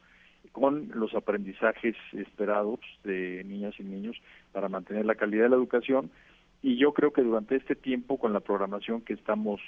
con 0.56 0.90
los 0.96 1.14
aprendizajes 1.16 1.98
esperados 2.14 2.80
de 3.04 3.44
niñas 3.44 3.74
y 3.78 3.84
niños 3.84 4.16
para 4.54 4.70
mantener 4.70 5.06
la 5.06 5.16
calidad 5.16 5.44
de 5.44 5.50
la 5.50 5.58
educación. 5.58 6.10
Y 6.62 6.78
yo 6.78 6.94
creo 6.94 7.12
que 7.12 7.24
durante 7.24 7.58
este 7.58 7.76
tiempo, 7.76 8.18
con 8.18 8.32
la 8.32 8.40
programación 8.40 9.02
que 9.02 9.12
estamos 9.12 9.60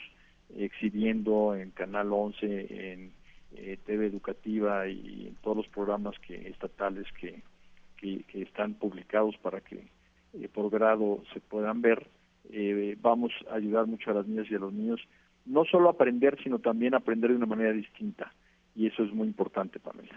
exhibiendo 0.58 1.56
en 1.56 1.72
Canal 1.72 2.14
11, 2.14 2.94
en 2.94 3.12
eh, 3.58 3.78
TV 3.86 4.06
Educativa 4.06 4.88
y 4.88 5.28
en 5.28 5.36
todos 5.44 5.58
los 5.58 5.68
programas 5.68 6.18
que 6.20 6.48
estatales 6.48 7.06
que, 7.20 7.42
que, 7.98 8.42
están 8.42 8.76
publicados 8.76 9.36
para 9.42 9.60
que 9.60 9.90
eh, 10.36 10.48
por 10.48 10.70
grado 10.70 11.22
se 11.34 11.42
puedan 11.42 11.82
ver, 11.82 12.08
eh, 12.50 12.96
vamos 13.02 13.34
a 13.52 13.56
ayudar 13.56 13.88
mucho 13.88 14.12
a 14.12 14.14
las 14.14 14.26
niñas 14.26 14.48
y 14.50 14.56
a 14.56 14.60
los 14.60 14.72
niños, 14.72 15.02
no 15.46 15.66
solo 15.66 15.90
a 15.90 15.92
aprender, 15.92 16.42
sino 16.42 16.60
también 16.60 16.94
a 16.94 17.00
aprender 17.00 17.32
de 17.32 17.36
una 17.36 17.46
manera 17.46 17.74
distinta. 17.74 18.32
Y 18.78 18.86
eso 18.86 19.04
es 19.04 19.12
muy 19.12 19.28
importante, 19.28 19.80
Pamela. 19.80 20.14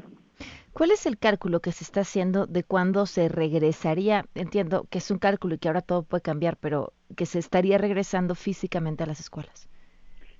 ¿Cuál 0.72 0.92
es 0.92 1.06
el 1.06 1.18
cálculo 1.18 1.60
que 1.60 1.72
se 1.72 1.84
está 1.84 2.00
haciendo 2.00 2.46
de 2.46 2.62
cuándo 2.62 3.06
se 3.06 3.28
regresaría? 3.28 4.24
Entiendo 4.34 4.86
que 4.90 4.98
es 4.98 5.10
un 5.10 5.18
cálculo 5.18 5.54
y 5.54 5.58
que 5.58 5.68
ahora 5.68 5.82
todo 5.82 6.02
puede 6.02 6.22
cambiar, 6.22 6.56
pero 6.56 6.92
que 7.16 7.26
se 7.26 7.38
estaría 7.38 7.76
regresando 7.76 8.34
físicamente 8.34 9.02
a 9.02 9.06
las 9.06 9.20
escuelas. 9.20 9.68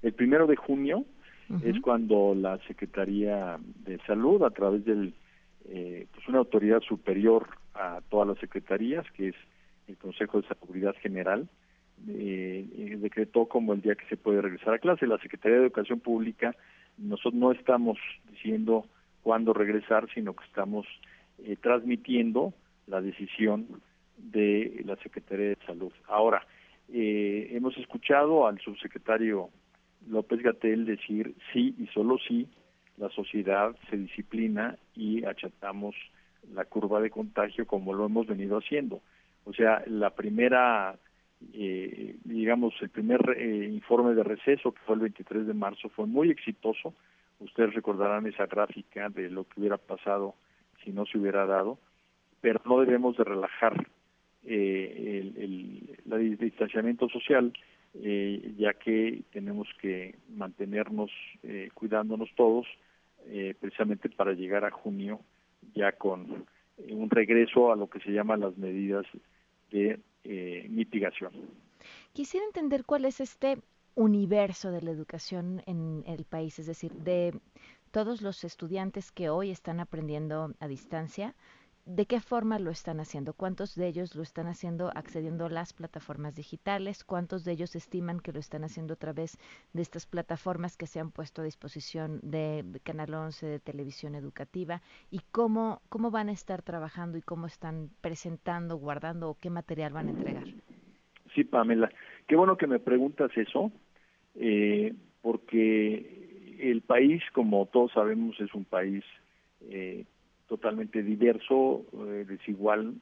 El 0.02 0.12
primero 0.12 0.46
de 0.46 0.56
junio 0.56 1.04
es 1.64 1.80
cuando 1.80 2.34
la 2.34 2.58
Secretaría 2.68 3.58
de 3.84 3.98
Salud, 4.06 4.42
a 4.44 4.50
través 4.50 4.84
del 4.84 5.14
eh, 5.68 6.06
pues 6.14 6.28
una 6.28 6.38
autoridad 6.38 6.80
superior 6.80 7.48
a 7.74 8.00
todas 8.08 8.28
las 8.28 8.38
secretarías, 8.38 9.04
que 9.12 9.28
es 9.28 9.34
el 9.88 9.96
Consejo 9.96 10.40
de 10.40 10.48
Seguridad 10.48 10.94
General, 11.02 11.48
eh, 12.08 12.66
eh, 12.76 12.96
decretó 12.98 13.46
como 13.46 13.72
el 13.72 13.82
día 13.82 13.94
que 13.94 14.06
se 14.06 14.16
puede 14.16 14.40
regresar 14.40 14.74
a 14.74 14.78
clase. 14.78 15.06
La 15.06 15.18
Secretaría 15.18 15.58
de 15.58 15.64
Educación 15.64 16.00
Pública, 16.00 16.54
nosotros 16.96 17.34
no 17.34 17.52
estamos 17.52 17.98
diciendo 18.30 18.86
cuándo 19.22 19.52
regresar, 19.52 20.08
sino 20.14 20.34
que 20.34 20.44
estamos 20.44 20.86
eh, 21.38 21.56
transmitiendo 21.60 22.54
la 22.86 23.00
decisión 23.00 23.66
de 24.16 24.82
la 24.84 24.96
Secretaría 24.96 25.50
de 25.50 25.58
Salud. 25.66 25.92
Ahora, 26.06 26.46
eh, 26.92 27.48
hemos 27.52 27.76
escuchado 27.78 28.46
al 28.46 28.58
subsecretario 28.60 29.50
López 30.08 30.42
Gatel 30.42 30.86
decir 30.86 31.34
sí 31.52 31.74
y 31.78 31.86
solo 31.88 32.18
sí 32.26 32.48
la 32.96 33.08
sociedad 33.10 33.74
se 33.88 33.96
disciplina 33.96 34.76
y 34.94 35.24
achatamos 35.24 35.94
la 36.52 36.64
curva 36.64 37.00
de 37.00 37.10
contagio 37.10 37.66
como 37.66 37.94
lo 37.94 38.06
hemos 38.06 38.26
venido 38.26 38.58
haciendo. 38.58 39.00
O 39.44 39.52
sea, 39.52 39.82
la 39.86 40.10
primera, 40.10 40.98
eh, 41.52 42.16
digamos, 42.24 42.74
el 42.80 42.90
primer 42.90 43.20
eh, 43.36 43.68
informe 43.72 44.14
de 44.14 44.22
receso 44.22 44.72
que 44.72 44.80
fue 44.86 44.94
el 44.96 45.02
23 45.02 45.46
de 45.46 45.54
marzo 45.54 45.88
fue 45.90 46.06
muy 46.06 46.30
exitoso. 46.30 46.94
Ustedes 47.38 47.74
recordarán 47.74 48.26
esa 48.26 48.46
gráfica 48.46 49.08
de 49.08 49.30
lo 49.30 49.44
que 49.44 49.60
hubiera 49.60 49.78
pasado 49.78 50.34
si 50.84 50.92
no 50.92 51.06
se 51.06 51.18
hubiera 51.18 51.46
dado, 51.46 51.78
pero 52.40 52.60
no 52.64 52.80
debemos 52.80 53.16
de 53.16 53.24
relajar 53.24 53.86
eh, 54.44 55.32
el, 55.36 55.96
el, 56.12 56.36
distanciamiento 56.38 57.08
social, 57.08 57.52
eh, 57.94 58.54
ya 58.56 58.74
que 58.74 59.22
tenemos 59.32 59.68
que 59.80 60.16
mantenernos 60.28 61.10
eh, 61.42 61.70
cuidándonos 61.74 62.30
todos, 62.36 62.66
eh, 63.26 63.54
precisamente 63.60 64.08
para 64.08 64.32
llegar 64.32 64.64
a 64.64 64.70
junio 64.70 65.20
ya 65.74 65.92
con 65.92 66.46
un 66.88 67.10
regreso 67.10 67.72
a 67.72 67.76
lo 67.76 67.88
que 67.90 68.00
se 68.00 68.10
llaman 68.12 68.40
las 68.40 68.56
medidas 68.56 69.04
de 69.70 70.00
eh, 70.24 70.66
mitigación. 70.68 71.32
Quisiera 72.12 72.46
entender 72.46 72.84
cuál 72.84 73.04
es 73.04 73.20
este 73.20 73.58
universo 73.94 74.70
de 74.70 74.82
la 74.82 74.90
educación 74.90 75.62
en 75.66 76.04
el 76.06 76.24
país, 76.24 76.58
es 76.58 76.66
decir, 76.66 76.92
de 76.92 77.38
todos 77.90 78.22
los 78.22 78.44
estudiantes 78.44 79.10
que 79.12 79.30
hoy 79.30 79.50
están 79.50 79.80
aprendiendo 79.80 80.54
a 80.60 80.68
distancia, 80.68 81.34
¿de 81.96 82.06
qué 82.06 82.20
forma 82.20 82.58
lo 82.58 82.70
están 82.70 83.00
haciendo? 83.00 83.32
¿Cuántos 83.34 83.74
de 83.74 83.88
ellos 83.88 84.14
lo 84.14 84.22
están 84.22 84.46
haciendo 84.46 84.90
accediendo 84.94 85.46
a 85.46 85.50
las 85.50 85.72
plataformas 85.72 86.36
digitales? 86.36 87.04
¿Cuántos 87.04 87.44
de 87.44 87.52
ellos 87.52 87.74
estiman 87.74 88.20
que 88.20 88.32
lo 88.32 88.38
están 88.38 88.64
haciendo 88.64 88.94
a 88.94 88.96
través 88.96 89.38
de 89.72 89.82
estas 89.82 90.06
plataformas 90.06 90.76
que 90.76 90.86
se 90.86 91.00
han 91.00 91.10
puesto 91.10 91.42
a 91.42 91.44
disposición 91.44 92.20
de, 92.22 92.64
Canal 92.84 93.12
11, 93.12 93.46
de 93.46 93.58
televisión 93.58 94.14
educativa? 94.14 94.82
¿Y 95.10 95.20
cómo, 95.32 95.82
cómo 95.88 96.10
van 96.10 96.28
a 96.28 96.32
estar 96.32 96.62
trabajando 96.62 97.18
y 97.18 97.22
cómo 97.22 97.46
están 97.46 97.90
presentando, 98.00 98.76
guardando 98.76 99.30
o 99.30 99.38
qué 99.38 99.50
material 99.50 99.92
van 99.92 100.08
a 100.08 100.10
entregar? 100.10 100.46
Sí, 101.34 101.44
Pamela, 101.44 101.90
qué 102.28 102.36
bueno 102.36 102.56
que 102.56 102.66
me 102.66 102.78
preguntas 102.78 103.30
eso, 103.36 103.72
eh, 104.36 104.94
porque 105.22 106.56
el 106.60 106.82
país, 106.82 107.22
como 107.32 107.66
todos 107.66 107.92
sabemos, 107.92 108.40
es 108.40 108.54
un 108.54 108.64
país 108.64 109.04
eh, 109.62 110.04
totalmente 110.50 111.04
diverso, 111.04 111.86
eh, 111.92 112.26
desigual. 112.28 112.96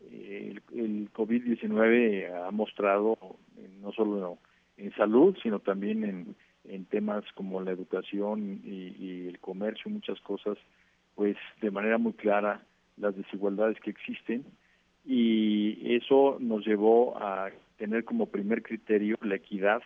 Eh, 0.00 0.54
el, 0.72 0.78
el 0.78 1.12
COVID-19 1.12 2.32
ha 2.32 2.50
mostrado, 2.52 3.18
eh, 3.58 3.68
no 3.80 3.90
solo 3.92 4.38
en 4.76 4.94
salud, 4.94 5.36
sino 5.42 5.58
también 5.58 6.04
en, 6.04 6.36
en 6.64 6.84
temas 6.84 7.24
como 7.34 7.60
la 7.60 7.72
educación 7.72 8.60
y, 8.64 8.94
y 9.04 9.28
el 9.28 9.40
comercio, 9.40 9.90
muchas 9.90 10.20
cosas, 10.20 10.56
pues 11.16 11.36
de 11.60 11.72
manera 11.72 11.98
muy 11.98 12.12
clara 12.12 12.62
las 12.96 13.16
desigualdades 13.16 13.80
que 13.80 13.90
existen 13.90 14.44
y 15.04 15.96
eso 15.96 16.36
nos 16.38 16.64
llevó 16.64 17.16
a 17.18 17.50
tener 17.78 18.04
como 18.04 18.26
primer 18.26 18.62
criterio 18.62 19.18
la 19.22 19.34
equidad 19.34 19.82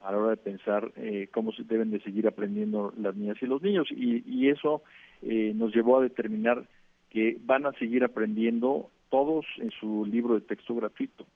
a 0.00 0.10
la 0.10 0.18
hora 0.18 0.30
de 0.30 0.36
pensar 0.36 0.90
eh, 0.96 1.28
cómo 1.32 1.52
se 1.52 1.62
deben 1.62 1.92
de 1.92 2.00
seguir 2.00 2.26
aprendiendo 2.26 2.92
las 2.98 3.14
niñas 3.14 3.36
y 3.40 3.46
los 3.46 3.62
niños 3.62 3.86
y, 3.90 4.24
y 4.26 4.48
eso 4.48 4.82
eh, 5.22 5.52
nos 5.54 5.74
llevó 5.74 5.98
a 5.98 6.02
determinar 6.02 6.66
que 7.10 7.38
van 7.44 7.66
a 7.66 7.72
seguir 7.72 8.04
aprendiendo 8.04 8.90
todos 9.10 9.46
en 9.58 9.70
su 9.70 10.04
libro 10.06 10.34
de 10.34 10.40
texto 10.42 10.74
gratuito. 10.74 11.26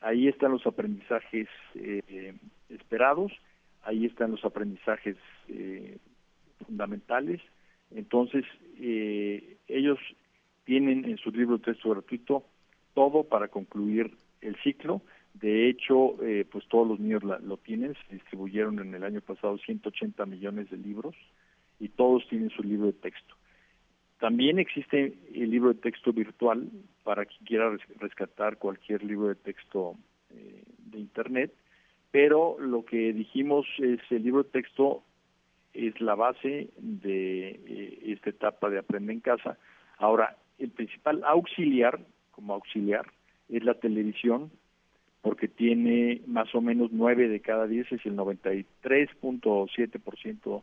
Ahí 0.00 0.28
están 0.28 0.52
los 0.52 0.66
aprendizajes 0.66 1.48
eh, 1.74 2.34
esperados, 2.68 3.32
ahí 3.82 4.06
están 4.06 4.30
los 4.30 4.44
aprendizajes 4.44 5.16
eh, 5.48 5.98
fundamentales. 6.66 7.40
Entonces, 7.94 8.44
eh, 8.78 9.56
ellos 9.68 9.98
tienen 10.64 11.04
en 11.04 11.18
su 11.18 11.30
libro 11.30 11.58
de 11.58 11.64
texto 11.64 11.90
gratuito 11.90 12.44
todo 12.94 13.24
para 13.24 13.48
concluir 13.48 14.12
el 14.40 14.56
ciclo. 14.62 15.02
De 15.34 15.68
hecho, 15.68 16.16
eh, 16.24 16.46
pues 16.50 16.66
todos 16.68 16.88
los 16.88 16.98
niños 16.98 17.22
la- 17.24 17.38
lo 17.40 17.56
tienen. 17.58 17.94
Se 18.08 18.14
distribuyeron 18.14 18.78
en 18.78 18.94
el 18.94 19.04
año 19.04 19.20
pasado 19.20 19.58
180 19.58 20.24
millones 20.26 20.70
de 20.70 20.78
libros 20.78 21.14
y 21.80 21.88
todos 21.88 22.26
tienen 22.28 22.50
su 22.50 22.62
libro 22.62 22.86
de 22.86 22.92
texto. 22.94 23.34
También 24.18 24.58
existe 24.58 25.14
el 25.34 25.50
libro 25.50 25.72
de 25.74 25.80
texto 25.80 26.12
virtual 26.12 26.70
para 27.04 27.26
quien 27.26 27.44
quiera 27.44 27.70
res- 27.70 27.98
rescatar 27.98 28.56
cualquier 28.58 29.04
libro 29.04 29.28
de 29.28 29.34
texto 29.34 29.96
eh, 30.30 30.62
de 30.78 30.98
Internet, 30.98 31.52
pero 32.10 32.56
lo 32.58 32.84
que 32.84 33.12
dijimos 33.12 33.66
es 33.78 34.00
el 34.10 34.22
libro 34.22 34.42
de 34.44 34.50
texto 34.50 35.02
es 35.74 36.00
la 36.00 36.14
base 36.14 36.70
de 36.78 37.60
eh, 37.66 37.98
esta 38.06 38.30
etapa 38.30 38.70
de 38.70 38.78
Aprende 38.78 39.12
en 39.12 39.20
Casa. 39.20 39.58
Ahora, 39.98 40.36
el 40.58 40.70
principal 40.70 41.22
auxiliar, 41.24 42.00
como 42.30 42.54
auxiliar, 42.54 43.12
es 43.50 43.62
la 43.64 43.74
televisión, 43.74 44.50
porque 45.20 45.48
tiene 45.48 46.22
más 46.26 46.54
o 46.54 46.62
menos 46.62 46.90
nueve 46.92 47.28
de 47.28 47.40
cada 47.40 47.66
diez, 47.66 47.90
es 47.92 48.06
el 48.06 48.16
93.7% 48.16 50.62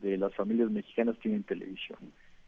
de 0.00 0.16
las 0.18 0.34
familias 0.34 0.70
mexicanas 0.70 1.18
tienen 1.18 1.42
televisión. 1.42 1.98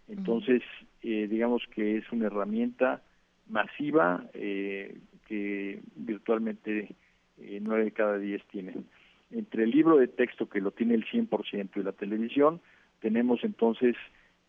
Entonces, 0.09 0.63
eh, 1.03 1.27
digamos 1.29 1.63
que 1.75 1.99
es 1.99 2.13
una 2.13 2.27
herramienta 2.27 3.03
masiva 3.49 4.25
eh, 4.35 4.99
que 5.27 5.81
virtualmente 5.97 6.95
eh, 7.39 7.59
nueve 7.63 7.85
de 7.85 7.93
cada 7.93 8.19
diez 8.19 8.43
tienen. 8.49 8.87
Entre 9.31 9.65
el 9.65 9.71
libro 9.71 9.97
de 9.97 10.09
texto 10.09 10.49
que 10.49 10.61
lo 10.61 10.73
tiene 10.73 10.95
el 10.95 11.07
100% 11.07 11.71
y 11.77 11.83
la 11.83 11.93
televisión, 11.93 12.61
tenemos 13.01 13.43
entonces, 13.45 13.97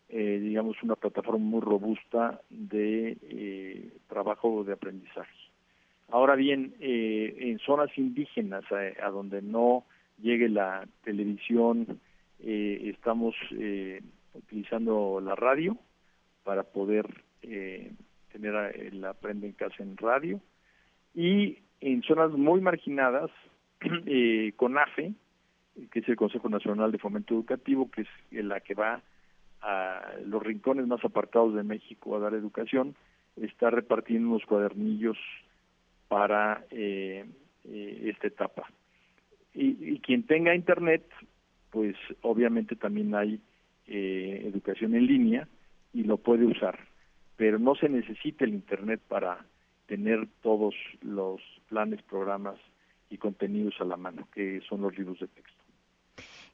eh, 0.08 0.38
digamos, 0.42 0.82
una 0.82 0.94
plataforma 0.94 1.44
muy 1.44 1.60
robusta 1.60 2.40
de 2.50 3.16
eh, 3.22 3.88
trabajo 4.08 4.62
de 4.64 4.74
aprendizaje. 4.74 5.34
Ahora 6.10 6.36
bien, 6.36 6.74
eh, 6.80 7.34
en 7.38 7.58
zonas 7.60 7.90
indígenas, 7.96 8.64
a, 8.70 9.06
a 9.06 9.10
donde 9.10 9.42
no 9.42 9.84
llegue 10.20 10.48
la 10.48 10.86
televisión, 11.02 12.00
eh, 12.40 12.90
estamos 12.94 13.34
eh, 13.52 14.00
utilizando 14.34 15.20
la 15.20 15.34
radio 15.34 15.76
para 16.42 16.62
poder 16.62 17.06
eh, 17.42 17.92
tener 18.32 18.56
a- 18.56 18.70
el 18.70 19.04
aprende 19.04 19.46
en 19.46 19.52
casa 19.52 19.82
en 19.82 19.96
radio. 19.96 20.40
Y 21.14 21.58
en 21.80 22.02
zonas 22.02 22.32
muy 22.32 22.60
marginadas 22.60 23.30
eh, 24.06 24.52
CONAFE 24.56 25.12
que 25.90 25.98
es 25.98 26.08
el 26.08 26.16
Consejo 26.16 26.48
Nacional 26.48 26.92
de 26.92 26.98
Fomento 26.98 27.34
Educativo 27.34 27.90
que 27.90 28.02
es 28.02 28.08
la 28.44 28.60
que 28.60 28.74
va 28.74 29.02
a 29.60 30.12
los 30.24 30.42
rincones 30.42 30.86
más 30.86 31.04
apartados 31.04 31.54
de 31.54 31.64
México 31.64 32.14
a 32.14 32.20
dar 32.20 32.34
educación 32.34 32.94
está 33.36 33.70
repartiendo 33.70 34.28
unos 34.28 34.44
cuadernillos 34.46 35.18
para 36.08 36.64
eh, 36.70 37.24
eh, 37.64 38.02
esta 38.04 38.28
etapa. 38.28 38.70
Y, 39.52 39.98
quien 40.00 40.24
tenga 40.24 40.54
internet, 40.54 41.04
pues 41.74 41.96
obviamente 42.22 42.76
también 42.76 43.16
hay 43.16 43.40
eh, 43.88 44.42
educación 44.46 44.94
en 44.94 45.06
línea 45.06 45.48
y 45.92 46.04
lo 46.04 46.18
puede 46.18 46.46
usar, 46.46 46.78
pero 47.36 47.58
no 47.58 47.74
se 47.74 47.88
necesita 47.88 48.44
el 48.44 48.54
internet 48.54 49.00
para 49.08 49.44
tener 49.86 50.28
todos 50.40 50.72
los 51.02 51.40
planes, 51.68 52.00
programas 52.02 52.60
y 53.10 53.18
contenidos 53.18 53.74
a 53.80 53.84
la 53.84 53.96
mano, 53.96 54.28
que 54.32 54.60
son 54.68 54.82
los 54.82 54.96
libros 54.96 55.18
de 55.18 55.26
texto. 55.26 55.64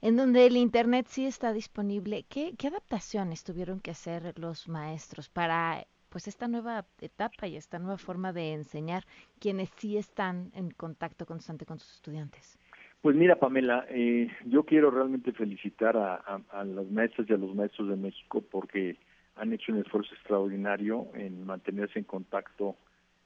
En 0.01 0.17
donde 0.17 0.47
el 0.47 0.57
Internet 0.57 1.07
sí 1.11 1.27
está 1.27 1.53
disponible, 1.53 2.25
¿qué, 2.31 2.55
qué 2.57 2.69
adaptaciones 2.69 3.45
tuvieron 3.45 3.81
que 3.81 3.91
hacer 3.91 4.33
los 4.39 4.69
maestros 4.69 5.29
para 5.29 5.87
pues 6.09 6.29
esta 6.29 6.49
nueva 6.49 6.87
etapa 7.03 7.47
y 7.47 7.57
esta 7.57 7.79
nueva 7.79 7.99
forma 7.99 8.33
de 8.33 8.55
enseñar 8.55 9.05
quienes 9.39 9.69
sí 9.77 9.99
están 9.99 10.51
en 10.55 10.71
contacto 10.71 11.27
constante 11.27 11.67
con 11.67 11.79
sus 11.79 11.93
estudiantes? 11.97 12.59
Pues 13.03 13.17
mira, 13.17 13.37
Pamela, 13.37 13.87
eh, 13.89 14.29
yo 14.45 14.65
quiero 14.65 14.91
realmente 14.91 15.33
felicitar 15.33 15.97
a, 15.97 16.65
las 16.65 16.91
maestras 16.91 17.29
y 17.31 17.33
a 17.33 17.39
los 17.39 17.55
maestros 17.55 17.89
de 17.89 17.97
México 17.97 18.45
porque 18.51 18.97
han 19.37 19.55
hecho 19.55 19.73
un 19.73 19.79
esfuerzo 19.79 20.15
extraordinario 20.15 21.09
en 21.15 21.47
mantenerse 21.47 21.99
en 21.99 22.05
contacto 22.05 22.77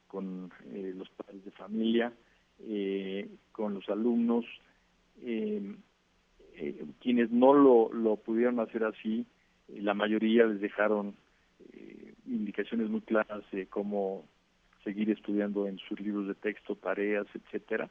con 0.06 0.52
eh, 0.66 0.92
los 0.96 1.08
padres 1.10 1.44
de 1.44 1.50
familia, 1.50 2.12
eh, 2.60 3.28
con 3.50 3.74
los 3.74 3.88
alumnos. 3.88 4.44
Eh, 5.22 5.74
eh, 6.56 6.84
quienes 7.00 7.32
no 7.32 7.52
lo, 7.52 7.92
lo 7.92 8.16
pudieron 8.16 8.60
hacer 8.60 8.84
así, 8.84 9.26
la 9.68 9.94
mayoría 9.94 10.46
les 10.46 10.60
dejaron 10.60 11.14
indicaciones 12.26 12.88
muy 12.88 13.00
claras 13.00 13.42
de 13.50 13.66
cómo 13.66 14.24
seguir 14.84 15.10
estudiando 15.10 15.66
en 15.66 15.78
sus 15.78 15.98
libros 16.00 16.28
de 16.28 16.34
texto, 16.34 16.76
tareas, 16.76 17.26
etcétera. 17.34 17.90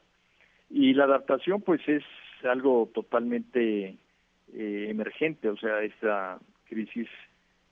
Y 0.73 0.93
la 0.93 1.05
adaptación, 1.05 1.61
pues, 1.61 1.87
es 1.87 2.03
algo 2.43 2.89
totalmente 2.93 3.97
emergente, 4.55 5.49
o 5.49 5.57
sea, 5.57 5.81
esta 5.81 6.39
crisis 6.65 7.07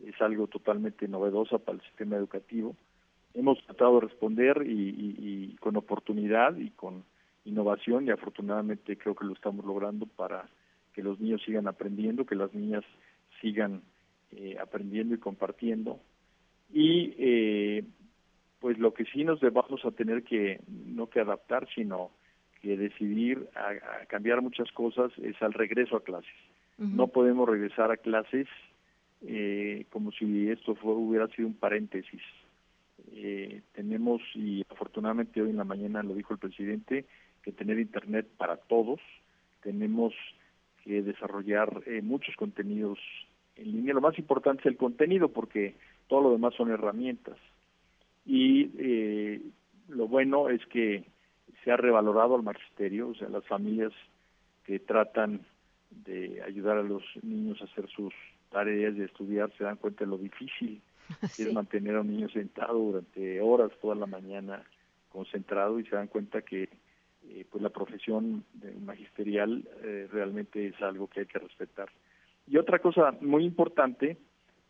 es 0.03 0.19
algo 0.21 0.47
totalmente 0.47 1.07
novedosa 1.07 1.57
para 1.59 1.77
el 1.77 1.83
sistema 1.83 2.15
educativo 2.15 2.75
hemos 3.33 3.63
tratado 3.65 3.95
de 3.95 4.07
responder 4.07 4.63
y, 4.65 5.55
con 5.59 5.75
oportunidad 5.77 6.57
y 6.57 6.71
con 6.71 7.03
innovación 7.45 8.07
y 8.07 8.11
afortunadamente 8.11 8.97
creo 8.97 9.15
que 9.15 9.25
lo 9.25 9.33
estamos 9.33 9.65
logrando 9.65 10.05
para 10.05 10.49
que 10.93 11.03
los 11.03 11.19
niños 11.19 11.41
sigan 11.45 11.67
aprendiendo, 11.67 12.25
que 12.25 12.35
las 12.35 12.53
niñas 12.53 12.83
sigan 13.41 13.81
eh, 14.31 14.57
aprendiendo 14.59 15.15
y 15.15 15.19
compartiendo. 15.19 15.99
Y 16.73 17.13
eh, 17.17 17.83
pues 18.59 18.77
lo 18.77 18.93
que 18.93 19.05
sí 19.05 19.23
nos 19.23 19.39
vamos 19.39 19.83
a 19.85 19.91
tener 19.91 20.23
que, 20.23 20.59
no 20.67 21.07
que 21.09 21.19
adaptar, 21.19 21.67
sino 21.73 22.11
que 22.61 22.77
decidir 22.77 23.47
a, 23.55 24.05
cambiar 24.05 24.41
muchas 24.41 24.71
cosas 24.71 25.11
es 25.19 25.41
al 25.41 25.53
regreso 25.53 25.95
a 25.95 26.03
clases. 26.03 26.31
No 26.77 27.07
podemos 27.09 27.47
regresar 27.47 27.91
a 27.91 27.97
clases 27.97 28.47
eh, 29.21 29.85
como 29.91 30.11
si 30.11 30.49
esto 30.49 30.75
hubiera 30.81 31.27
sido 31.27 31.47
un 31.47 31.53
paréntesis 31.53 32.21
eh, 33.13 33.61
tenemos, 33.73 34.21
y 34.35 34.63
afortunadamente 34.69 35.41
hoy 35.41 35.49
en 35.49 35.57
la 35.57 35.63
mañana 35.63 36.03
lo 36.03 36.13
dijo 36.13 36.33
el 36.33 36.39
presidente, 36.39 37.05
que 37.43 37.51
tener 37.51 37.79
Internet 37.79 38.27
para 38.37 38.57
todos, 38.57 38.99
tenemos 39.61 40.13
que 40.83 41.01
desarrollar 41.01 41.83
eh, 41.85 42.01
muchos 42.01 42.35
contenidos 42.35 42.99
en 43.55 43.71
línea. 43.71 43.93
Lo 43.93 44.01
más 44.01 44.17
importante 44.17 44.61
es 44.61 44.65
el 44.67 44.77
contenido 44.77 45.29
porque 45.29 45.75
todo 46.07 46.21
lo 46.21 46.31
demás 46.31 46.53
son 46.55 46.71
herramientas. 46.71 47.37
Y 48.25 48.71
eh, 48.77 49.41
lo 49.89 50.07
bueno 50.07 50.49
es 50.49 50.65
que 50.67 51.03
se 51.63 51.71
ha 51.71 51.77
revalorado 51.77 52.35
al 52.35 52.43
magisterio, 52.43 53.09
o 53.09 53.15
sea, 53.15 53.29
las 53.29 53.45
familias 53.45 53.93
que 54.63 54.79
tratan 54.79 55.41
de 55.89 56.41
ayudar 56.43 56.77
a 56.77 56.83
los 56.83 57.03
niños 57.21 57.61
a 57.61 57.65
hacer 57.65 57.89
sus 57.89 58.13
tareas 58.49 58.95
y 58.95 59.01
estudiar 59.01 59.51
se 59.57 59.63
dan 59.63 59.77
cuenta 59.77 60.05
de 60.05 60.11
lo 60.11 60.17
difícil 60.17 60.81
es 61.21 61.53
mantener 61.53 61.95
a 61.95 62.01
un 62.01 62.07
niño 62.07 62.29
sentado 62.29 62.77
durante 62.77 63.41
horas 63.41 63.71
toda 63.81 63.95
la 63.95 64.05
mañana 64.05 64.63
concentrado 65.09 65.79
y 65.79 65.85
se 65.85 65.95
dan 65.95 66.07
cuenta 66.07 66.41
que 66.41 66.69
eh, 67.23 67.45
pues 67.49 67.61
la 67.61 67.69
profesión 67.69 68.43
magisterial 68.83 69.67
eh, 69.83 70.07
realmente 70.11 70.67
es 70.67 70.81
algo 70.81 71.07
que 71.07 71.21
hay 71.21 71.25
que 71.25 71.39
respetar. 71.39 71.89
Y 72.47 72.57
otra 72.57 72.79
cosa 72.79 73.15
muy 73.21 73.45
importante 73.45 74.17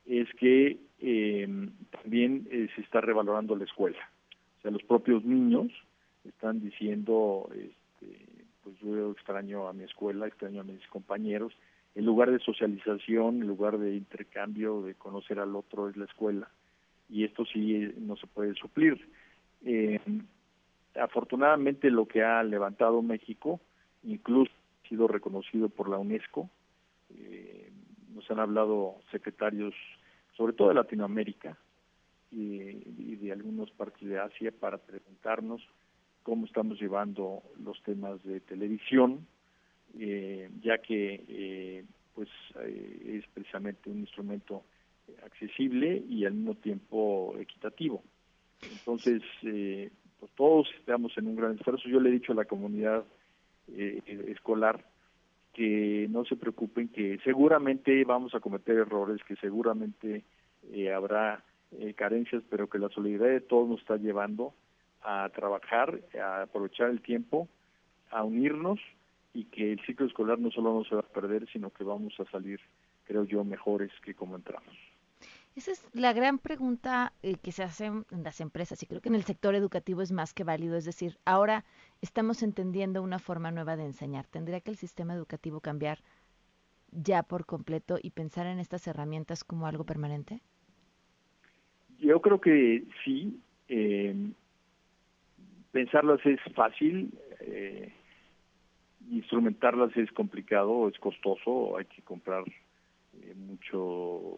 es 0.05 0.27
que 0.37 0.77
em, 0.99 1.71
también 1.91 2.47
eh, 2.51 2.67
se 2.75 2.81
está 2.81 3.01
revalorando 3.01 3.55
la 3.55 3.65
escuela. 3.65 3.99
O 4.59 4.61
sea, 4.61 4.71
los 4.71 4.83
propios 4.83 5.23
niños 5.23 5.71
están 6.23 6.61
diciendo, 6.61 7.49
este, 7.53 8.25
pues 8.63 8.77
yo 8.79 9.11
extraño 9.11 9.67
a 9.67 9.73
mi 9.73 9.83
escuela, 9.83 10.27
extraño 10.27 10.61
a 10.61 10.65
mis 10.65 10.85
compañeros, 10.87 11.53
el 11.95 12.05
lugar 12.05 12.31
de 12.31 12.39
socialización, 12.39 13.41
el 13.41 13.47
lugar 13.47 13.77
de 13.77 13.95
intercambio, 13.95 14.81
de 14.81 14.95
conocer 14.95 15.39
al 15.39 15.55
otro 15.55 15.89
es 15.89 15.97
la 15.97 16.05
escuela, 16.05 16.49
y 17.09 17.25
esto 17.25 17.45
sí 17.45 17.91
no 17.97 18.15
se 18.15 18.27
puede 18.27 18.53
suplir. 18.55 19.09
Eh, 19.63 19.99
afortunadamente 20.95 21.89
lo 21.89 22.07
que 22.07 22.23
ha 22.23 22.41
levantado 22.43 23.01
México, 23.01 23.59
incluso 24.03 24.51
ha 24.51 24.87
sido 24.87 25.07
reconocido 25.07 25.69
por 25.69 25.89
la 25.89 25.97
UNESCO, 25.97 26.49
eh, 27.09 27.71
nos 28.13 28.29
han 28.31 28.39
hablado 28.39 28.95
secretarios, 29.11 29.73
sobre 30.37 30.53
todo 30.53 30.69
de 30.69 30.75
Latinoamérica 30.75 31.57
y, 32.31 32.83
y 32.97 33.15
de 33.17 33.31
algunos 33.31 33.69
partes 33.71 34.07
de 34.07 34.19
Asia, 34.19 34.51
para 34.57 34.77
preguntarnos 34.77 35.61
cómo 36.23 36.45
estamos 36.45 36.79
llevando 36.79 37.43
los 37.63 37.81
temas 37.83 38.23
de 38.23 38.39
televisión, 38.41 39.25
eh, 39.99 40.49
ya 40.61 40.77
que 40.77 41.23
eh, 41.27 41.85
pues 42.13 42.29
eh, 42.59 43.19
es 43.19 43.27
precisamente 43.33 43.89
un 43.89 43.99
instrumento 43.99 44.63
accesible 45.25 46.03
y 46.07 46.25
al 46.25 46.33
mismo 46.33 46.55
tiempo 46.55 47.35
equitativo. 47.39 48.03
Entonces, 48.61 49.23
pues 49.41 50.31
todos 50.35 50.69
estamos 50.77 51.17
en 51.17 51.27
un 51.27 51.35
gran 51.35 51.55
esfuerzo. 51.55 51.89
Yo 51.89 51.99
le 51.99 52.09
he 52.09 52.13
dicho 52.13 52.31
a 52.31 52.35
la 52.35 52.45
comunidad 52.45 53.03
escolar 53.67 54.85
que 55.51 56.07
no 56.11 56.23
se 56.25 56.35
preocupen, 56.35 56.89
que 56.89 57.17
seguramente 57.23 58.03
vamos 58.05 58.35
a 58.35 58.39
cometer 58.39 58.77
errores, 58.77 59.21
que 59.27 59.35
seguramente 59.37 60.23
habrá 60.95 61.43
carencias, 61.95 62.43
pero 62.49 62.69
que 62.69 62.77
la 62.77 62.89
solidaridad 62.89 63.33
de 63.33 63.41
todos 63.41 63.67
nos 63.67 63.79
está 63.81 63.97
llevando 63.97 64.53
a 65.03 65.29
trabajar, 65.29 65.99
a 66.21 66.43
aprovechar 66.43 66.89
el 66.89 67.01
tiempo, 67.01 67.47
a 68.11 68.23
unirnos 68.23 68.79
y 69.33 69.45
que 69.45 69.73
el 69.73 69.85
ciclo 69.85 70.05
escolar 70.05 70.39
no 70.39 70.51
solo 70.51 70.73
no 70.73 70.83
se 70.83 70.95
va 70.95 71.01
a 71.01 71.13
perder, 71.13 71.47
sino 71.51 71.69
que 71.71 71.83
vamos 71.83 72.13
a 72.19 72.25
salir, 72.31 72.59
creo 73.05 73.23
yo, 73.23 73.43
mejores 73.43 73.91
que 74.03 74.13
como 74.13 74.35
entramos. 74.35 74.75
Esa 75.55 75.71
es 75.71 75.85
la 75.93 76.13
gran 76.13 76.39
pregunta 76.39 77.11
eh, 77.23 77.35
que 77.35 77.51
se 77.51 77.63
hace 77.63 77.87
en 77.87 78.05
las 78.23 78.39
empresas 78.39 78.81
y 78.83 78.85
creo 78.85 79.01
que 79.01 79.09
en 79.09 79.15
el 79.15 79.23
sector 79.23 79.53
educativo 79.53 80.01
es 80.01 80.13
más 80.13 80.33
que 80.33 80.45
válido. 80.45 80.77
Es 80.77 80.85
decir, 80.85 81.17
ahora 81.25 81.65
estamos 82.01 82.41
entendiendo 82.41 83.03
una 83.03 83.19
forma 83.19 83.51
nueva 83.51 83.75
de 83.75 83.85
enseñar. 83.85 84.27
¿Tendría 84.27 84.61
que 84.61 84.71
el 84.71 84.77
sistema 84.77 85.13
educativo 85.13 85.59
cambiar 85.59 85.99
ya 86.91 87.23
por 87.23 87.45
completo 87.45 87.97
y 88.01 88.11
pensar 88.11 88.47
en 88.47 88.59
estas 88.59 88.87
herramientas 88.87 89.43
como 89.43 89.67
algo 89.67 89.83
permanente? 89.83 90.41
Yo 91.99 92.21
creo 92.21 92.39
que 92.39 92.85
sí. 93.03 93.41
Eh, 93.67 94.15
pensarlas 95.71 96.25
es 96.25 96.39
fácil. 96.53 97.13
Eh, 97.41 97.91
instrumentarlas 99.11 99.95
es 99.97 100.11
complicado, 100.11 100.87
es 100.87 100.97
costoso, 100.99 101.77
hay 101.77 101.85
que 101.85 102.01
comprar 102.01 102.43
eh, 103.13 103.33
mucho 103.35 104.37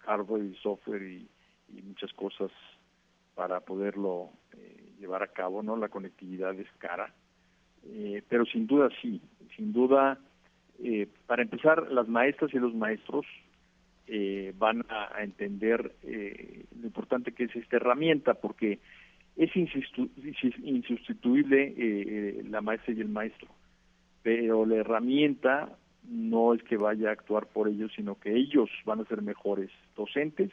hardware 0.00 0.44
y 0.44 0.54
software 0.56 1.02
y, 1.02 1.28
muchas 1.84 2.10
cosas 2.14 2.50
para 3.34 3.60
poderlo 3.60 4.30
eh, 4.56 4.94
llevar 4.98 5.22
a 5.22 5.26
cabo, 5.26 5.62
¿no? 5.62 5.76
La 5.76 5.90
conectividad 5.90 6.58
es 6.58 6.66
cara, 6.78 7.12
eh, 7.84 8.22
pero 8.26 8.46
sin 8.46 8.66
duda 8.66 8.88
sí, 9.02 9.20
sin 9.54 9.72
duda, 9.72 10.18
para 11.26 11.42
empezar, 11.42 11.90
las 11.92 12.08
maestras 12.08 12.54
y 12.54 12.58
los 12.58 12.74
maestros 12.74 13.26
van 14.54 14.86
a, 14.88 15.22
entender 15.22 15.94
lo 16.02 16.86
importante 16.86 17.32
que 17.32 17.44
es 17.44 17.56
esta 17.56 17.76
herramienta, 17.76 18.34
porque 18.34 18.78
es 19.38 19.56
insustituible 19.56 22.44
la 22.50 22.60
maestra 22.60 22.92
y 22.92 23.00
el 23.00 23.08
maestro 23.08 23.48
pero 24.28 24.66
la 24.66 24.76
herramienta 24.76 25.70
no 26.06 26.52
es 26.52 26.62
que 26.62 26.76
vaya 26.76 27.08
a 27.08 27.12
actuar 27.12 27.46
por 27.46 27.66
ellos, 27.66 27.90
sino 27.96 28.18
que 28.18 28.34
ellos 28.34 28.68
van 28.84 29.00
a 29.00 29.06
ser 29.06 29.22
mejores 29.22 29.70
docentes 29.96 30.50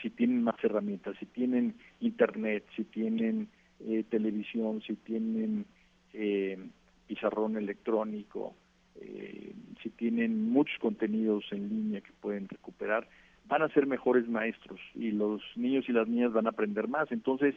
si 0.00 0.08
tienen 0.08 0.42
más 0.42 0.56
herramientas, 0.62 1.14
si 1.20 1.26
tienen 1.26 1.74
internet, 2.00 2.64
si 2.74 2.84
tienen 2.84 3.48
eh, 3.80 4.02
televisión, 4.08 4.80
si 4.80 4.94
tienen 4.94 5.66
eh, 6.14 6.58
pizarrón 7.06 7.58
electrónico, 7.58 8.54
eh, 8.94 9.52
si 9.82 9.90
tienen 9.90 10.50
muchos 10.50 10.78
contenidos 10.78 11.44
en 11.50 11.68
línea 11.68 12.00
que 12.00 12.12
pueden 12.20 12.48
recuperar, 12.48 13.06
van 13.46 13.60
a 13.60 13.68
ser 13.68 13.86
mejores 13.86 14.26
maestros 14.26 14.80
y 14.94 15.10
los 15.10 15.42
niños 15.54 15.84
y 15.88 15.92
las 15.92 16.08
niñas 16.08 16.32
van 16.32 16.46
a 16.46 16.50
aprender 16.50 16.88
más. 16.88 17.12
Entonces, 17.12 17.54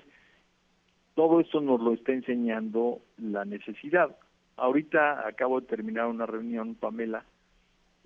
todo 1.20 1.41
esto 1.41 1.59
nos 1.59 1.82
lo 1.82 1.91
está 1.91 2.13
enseñando 2.13 3.01
la 3.17 3.43
necesidad 3.43 4.15
ahorita 4.55 5.28
acabo 5.28 5.59
de 5.59 5.67
terminar 5.67 6.07
una 6.07 6.26
reunión, 6.26 6.76
Pamela, 6.76 7.26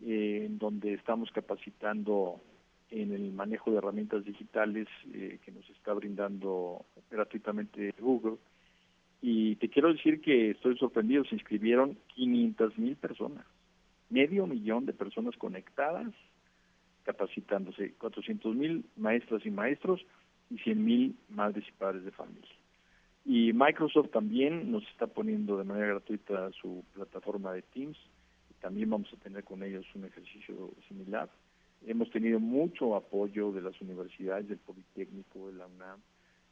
eh, 0.01 0.45
en 0.47 0.57
donde 0.57 0.93
estamos 0.93 1.29
capacitando 1.31 2.41
en 2.89 3.13
el 3.13 3.31
manejo 3.31 3.69
de 3.69 3.77
herramientas 3.77 4.25
digitales 4.25 4.87
eh, 5.13 5.37
que 5.45 5.51
nos 5.51 5.69
está 5.69 5.93
brindando 5.93 6.87
gratuitamente 7.11 7.93
Google. 7.99 8.37
Y 9.21 9.57
te 9.57 9.69
quiero 9.69 9.93
decir 9.93 10.19
que 10.19 10.49
estoy 10.49 10.75
sorprendido, 10.79 11.23
se 11.25 11.35
inscribieron 11.35 11.97
500 12.15 12.79
mil 12.79 12.95
personas, 12.95 13.45
medio 14.09 14.47
millón 14.47 14.87
de 14.87 14.93
personas 14.93 15.35
conectadas, 15.37 16.07
capacitándose, 17.03 17.93
400 17.93 18.55
mil 18.55 18.85
maestras 18.97 19.45
y 19.45 19.51
maestros 19.51 20.03
y 20.49 20.57
100 20.57 20.83
mil 20.83 21.15
madres 21.29 21.63
y 21.67 21.71
padres 21.73 22.03
de 22.03 22.11
familia. 22.11 22.62
Y 23.25 23.53
Microsoft 23.53 24.09
también 24.11 24.71
nos 24.71 24.83
está 24.89 25.07
poniendo 25.07 25.57
de 25.57 25.63
manera 25.63 25.87
gratuita 25.87 26.51
su 26.51 26.83
plataforma 26.93 27.53
de 27.53 27.61
Teams. 27.61 27.97
También 28.59 28.89
vamos 28.89 29.11
a 29.13 29.17
tener 29.17 29.43
con 29.43 29.63
ellos 29.63 29.85
un 29.95 30.05
ejercicio 30.05 30.71
similar. 30.87 31.29
Hemos 31.85 32.09
tenido 32.11 32.39
mucho 32.39 32.95
apoyo 32.95 33.51
de 33.51 33.61
las 33.61 33.79
universidades, 33.81 34.47
del 34.47 34.57
Politécnico, 34.59 35.47
de 35.47 35.53
la 35.53 35.67
UNAM. 35.67 35.99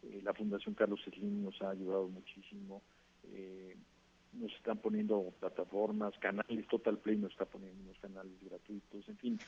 Eh, 0.03 0.21
la 0.23 0.33
Fundación 0.33 0.75
Carlos 0.75 0.99
Slim 1.03 1.43
nos 1.43 1.61
ha 1.61 1.69
ayudado 1.69 2.07
muchísimo. 2.07 2.81
Eh, 3.33 3.75
nos 4.33 4.51
están 4.53 4.77
poniendo 4.77 5.33
plataformas, 5.39 6.17
canales, 6.19 6.67
Total 6.67 6.97
Play 6.97 7.17
nos 7.17 7.31
está 7.31 7.45
poniendo 7.45 7.81
unos 7.83 7.97
canales 7.99 8.31
gratuitos, 8.41 9.07
en 9.09 9.17
fin. 9.17 9.39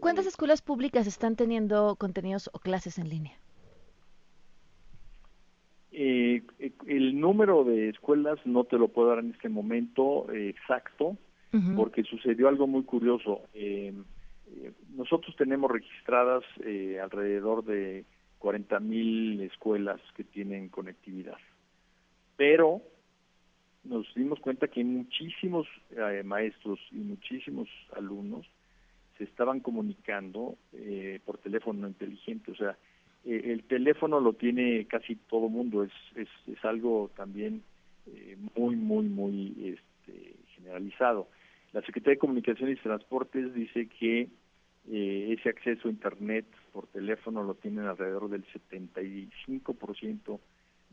¿Cuántas 0.00 0.26
escuelas 0.26 0.60
públicas 0.60 1.06
están 1.06 1.36
teniendo 1.36 1.94
contenidos 1.96 2.50
o 2.52 2.58
clases 2.58 2.98
en 2.98 3.08
línea? 3.08 3.38
Eh, 5.96 6.42
el 6.88 7.20
número 7.20 7.62
de 7.62 7.90
escuelas 7.90 8.40
no 8.44 8.64
te 8.64 8.78
lo 8.78 8.88
puedo 8.88 9.10
dar 9.10 9.20
en 9.20 9.30
este 9.30 9.48
momento 9.48 10.26
eh, 10.32 10.48
exacto, 10.48 11.16
porque 11.76 12.02
sucedió 12.02 12.48
algo 12.48 12.66
muy 12.66 12.82
curioso. 12.82 13.42
Eh, 13.54 13.94
eh, 14.48 14.72
nosotros 14.96 15.36
tenemos 15.36 15.70
registradas 15.70 16.42
alrededor 17.00 17.64
de 17.64 18.04
40 18.40 18.80
mil 18.80 19.40
escuelas 19.40 20.00
que 20.16 20.24
tienen 20.24 20.68
conectividad, 20.68 21.38
pero 22.36 22.82
nos 23.84 24.12
dimos 24.16 24.40
cuenta 24.40 24.66
que 24.66 24.82
muchísimos 24.82 25.68
maestros 26.24 26.80
y 26.90 26.96
muchísimos 26.96 27.68
alumnos 27.96 28.44
se 29.16 29.22
estaban 29.22 29.60
comunicando 29.60 30.56
por 31.24 31.38
teléfono 31.38 31.86
inteligente, 31.86 32.50
o 32.50 32.56
sea, 32.56 32.76
eh, 33.24 33.52
el 33.52 33.64
teléfono 33.64 34.20
lo 34.20 34.34
tiene 34.34 34.86
casi 34.86 35.16
todo 35.16 35.48
mundo, 35.48 35.82
es, 35.82 35.92
es, 36.14 36.28
es 36.46 36.62
algo 36.64 37.10
también 37.16 37.62
eh, 38.06 38.36
muy, 38.54 38.76
muy, 38.76 39.06
muy 39.06 39.54
este, 39.64 40.36
generalizado. 40.54 41.28
La 41.72 41.80
Secretaría 41.80 42.14
de 42.14 42.18
Comunicaciones 42.18 42.78
y 42.78 42.82
Transportes 42.82 43.54
dice 43.54 43.88
que 43.88 44.28
eh, 44.90 45.36
ese 45.38 45.48
acceso 45.48 45.88
a 45.88 45.90
Internet 45.90 46.44
por 46.72 46.86
teléfono 46.88 47.42
lo 47.42 47.54
tienen 47.54 47.86
alrededor 47.86 48.28
del 48.28 48.44
75% 48.46 50.38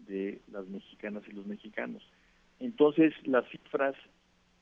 de 0.07 0.39
las 0.51 0.65
mexicanas 0.67 1.23
y 1.27 1.33
los 1.33 1.45
mexicanos. 1.45 2.01
Entonces, 2.59 3.13
las 3.25 3.47
cifras 3.49 3.95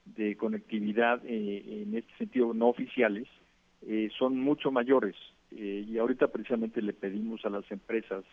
de 0.06 0.36
conectividad 0.36 1.22
en 1.26 1.96
este 1.96 2.12
sentido 2.18 2.54
no 2.54 2.70
oficiales 2.70 3.28
son 4.18 4.40
mucho 4.40 4.72
mayores. 4.72 5.16
Eh, 5.52 5.86
y 5.88 5.98
ahorita 5.98 6.28
precisamente 6.28 6.82
le 6.82 6.94
pedimos 6.94 7.44
a 7.46 7.50
las 7.50 7.70
empresas 7.72 8.24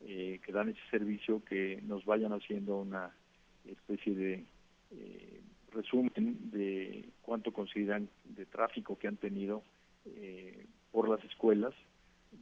eh, 0.00 0.40
que 0.44 0.52
dan 0.52 0.68
ese 0.68 0.80
servicio 0.90 1.42
que 1.44 1.80
nos 1.82 2.04
vayan 2.04 2.32
haciendo 2.32 2.78
una 2.78 3.10
especie 3.64 4.14
de 4.14 4.44
eh, 4.92 5.40
resumen 5.72 6.50
de 6.50 7.08
cuánto 7.22 7.52
consideran 7.52 8.08
de 8.24 8.46
tráfico 8.46 8.98
que 8.98 9.08
han 9.08 9.16
tenido 9.16 9.62
por 10.90 11.08
las 11.08 11.24
escuelas, 11.24 11.72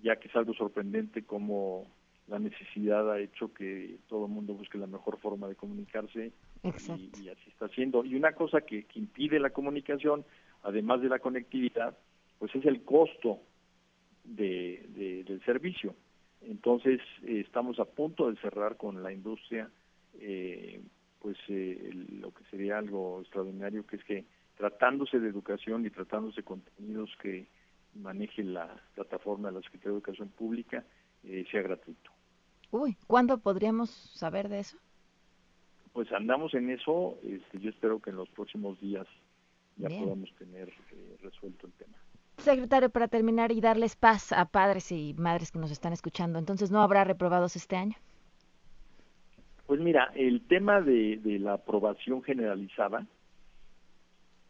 ya 0.02 0.16
que 0.16 0.28
es 0.28 0.34
algo 0.34 0.54
sorprendente 0.54 1.24
como 1.24 1.86
la 2.26 2.38
necesidad 2.38 3.12
ha 3.12 3.20
hecho 3.20 3.52
que 3.52 3.98
todo 4.08 4.24
el 4.24 4.32
mundo 4.32 4.54
busque 4.54 4.78
la 4.78 4.86
mejor 4.86 5.18
forma 5.18 5.46
de 5.46 5.56
comunicarse 5.56 6.32
y, 6.62 6.68
así 7.28 7.50
está 7.50 7.66
haciendo. 7.66 8.02
Y 8.04 8.14
una 8.14 8.32
cosa 8.32 8.62
que, 8.62 8.84
que 8.84 8.98
impide 8.98 9.38
la 9.38 9.50
comunicación, 9.50 10.24
además 10.62 11.02
de 11.02 11.10
la 11.10 11.18
conectividad, 11.18 11.98
pues 12.38 12.54
es 12.54 12.64
el 12.64 12.82
costo 12.82 13.40
de, 14.24 15.24
del 15.26 15.42
servicio. 15.44 15.94
Entonces, 16.42 17.00
eh, 17.22 17.42
estamos 17.44 17.78
a 17.78 17.84
punto 17.84 18.30
de 18.30 18.40
cerrar 18.40 18.76
con 18.76 19.02
la 19.02 19.12
industria, 19.12 19.70
eh, 20.18 20.80
pues 21.20 21.36
eh, 21.48 21.90
lo 22.20 22.32
que 22.32 22.44
sería 22.44 22.78
algo 22.78 23.20
extraordinario, 23.20 23.86
que 23.86 23.96
es 23.96 24.04
que 24.04 24.24
tratándose 24.56 25.18
de 25.20 25.28
educación 25.28 25.84
y 25.84 25.90
tratándose 25.90 26.36
de 26.36 26.44
contenidos 26.44 27.10
que 27.20 27.46
maneje 27.94 28.42
la 28.42 28.80
plataforma 28.94 29.48
de 29.48 29.54
la 29.54 29.62
Secretaría 29.62 29.92
de 29.92 29.96
Educación 29.96 30.28
Pública, 30.28 30.84
sea 31.50 31.62
gratuito. 31.62 32.10
Uy, 32.70 32.96
¿cuándo 33.06 33.38
podríamos 33.38 33.90
saber 33.90 34.48
de 34.48 34.60
eso? 34.60 34.78
Pues 35.92 36.10
andamos 36.12 36.54
en 36.54 36.70
eso, 36.70 37.18
este, 37.22 37.58
yo 37.58 37.70
espero 37.70 38.00
que 38.00 38.10
en 38.10 38.16
los 38.16 38.28
próximos 38.30 38.80
días 38.80 39.06
ya 39.76 39.88
podamos 39.88 40.32
tener 40.36 40.72
resuelto 41.20 41.66
el 41.66 41.72
tema. 41.72 41.96
Secretario, 42.40 42.90
para 42.90 43.08
terminar 43.08 43.52
y 43.52 43.60
darles 43.60 43.96
paz 43.96 44.32
a 44.32 44.46
padres 44.46 44.90
y 44.92 45.14
madres 45.18 45.52
que 45.52 45.58
nos 45.58 45.70
están 45.70 45.92
escuchando, 45.92 46.38
entonces 46.38 46.70
no 46.70 46.80
habrá 46.80 47.04
reprobados 47.04 47.54
este 47.54 47.76
año. 47.76 47.96
Pues 49.66 49.78
mira, 49.78 50.10
el 50.14 50.40
tema 50.48 50.80
de, 50.80 51.20
la 51.38 51.52
aprobación 51.52 52.22
generalizada, 52.22 53.06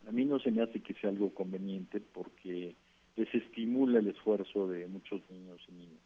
a 0.09 0.13
mí 0.13 0.25
no 0.25 0.39
se 0.39 0.51
me 0.51 0.63
hace 0.63 0.81
que 0.81 0.95
sea 0.95 1.11
algo 1.11 1.35
conveniente 1.35 2.01
porque 2.01 2.75
desestimula 3.17 3.99
el 3.99 4.09
esfuerzo 4.09 4.67
de 4.69 4.87
muchos 4.87 5.21
niños 5.29 5.61
y 5.69 5.73
niñas. 5.73 6.01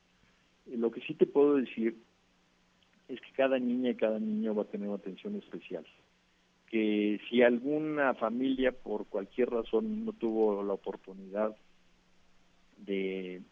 Eh, 0.66 0.76
lo 0.78 0.90
que 0.90 1.00
sí 1.02 1.14
te 1.14 1.26
puedo 1.26 1.56
decir 1.56 1.96
es 3.08 3.20
que 3.20 3.32
cada 3.36 3.58
niña 3.58 3.90
y 3.90 3.94
cada 3.94 4.18
niño 4.18 4.54
va 4.54 4.62
a 4.62 4.66
tener 4.66 4.88
una 4.88 4.96
atención 4.96 5.36
especial. 5.36 5.86
Que 6.66 7.20
si 7.28 7.42
alguna 7.42 8.14
familia 8.14 8.72
por 8.72 9.06
cualquier 9.06 9.50
razón 9.50 10.06
no 10.06 10.12
tuvo 10.12 10.62
la 10.64 10.72
oportunidad 10.72 11.54
de 12.78 13.42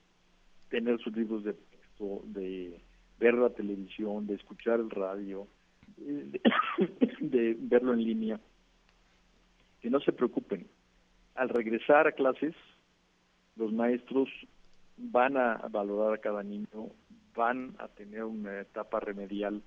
tener 0.68 0.98
sus 1.00 1.16
libros 1.16 1.44
de 1.44 1.54
texto, 1.54 2.22
de 2.24 2.80
ver 3.18 3.34
la 3.34 3.50
televisión, 3.50 4.26
de 4.26 4.34
escuchar 4.34 4.80
el 4.80 4.90
radio, 4.90 5.46
de, 7.20 7.56
verlo 7.58 7.92
en 7.92 8.04
línea. 8.04 8.40
Que 9.80 9.90
no 9.90 10.00
se 10.00 10.12
preocupen. 10.12 10.66
Al 11.34 11.48
regresar 11.48 12.06
a 12.06 12.12
clases, 12.12 12.54
los 13.56 13.72
maestros 13.72 14.28
van 14.96 15.36
a 15.36 15.56
valorar 15.70 16.14
a 16.14 16.18
cada 16.18 16.42
niño, 16.42 16.90
van 17.34 17.74
a 17.78 17.88
tener 17.88 18.24
una 18.24 18.60
etapa 18.60 19.00
remedial 19.00 19.62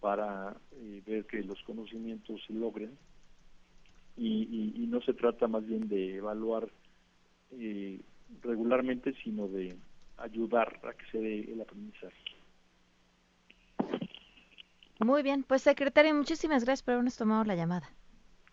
para 0.00 0.56
eh, 0.72 1.02
ver 1.06 1.26
que 1.26 1.42
los 1.42 1.62
conocimientos 1.62 2.42
se 2.46 2.52
logren 2.52 2.96
y, 4.16 4.72
y, 4.76 4.86
no 4.88 5.00
se 5.00 5.14
trata 5.14 5.48
más 5.48 5.64
bien 5.66 5.88
de 5.88 6.16
evaluar 6.16 6.68
eh, 7.52 8.00
regularmente, 8.42 9.14
sino 9.22 9.48
de 9.48 9.76
ayudar 10.18 10.80
a 10.84 10.92
que 10.92 11.04
se 11.10 11.18
dé 11.18 11.52
el 11.52 11.60
aprendizaje. 11.60 12.16
Muy 15.00 15.22
bien, 15.22 15.42
pues 15.42 15.62
secretario, 15.62 16.14
muchísimas 16.14 16.64
gracias 16.64 16.82
por 16.84 16.94
habernos 16.94 17.16
tomado 17.16 17.44
la 17.44 17.56
llamada. 17.56 17.90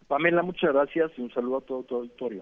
Pamela, 0.07 0.41
muchas 0.41 0.73
gracias 0.73 1.11
y 1.17 1.21
un 1.21 1.31
saludo 1.31 1.57
a 1.57 1.61
todo 1.61 1.83
tu 1.83 1.95
auditorio. 1.97 2.41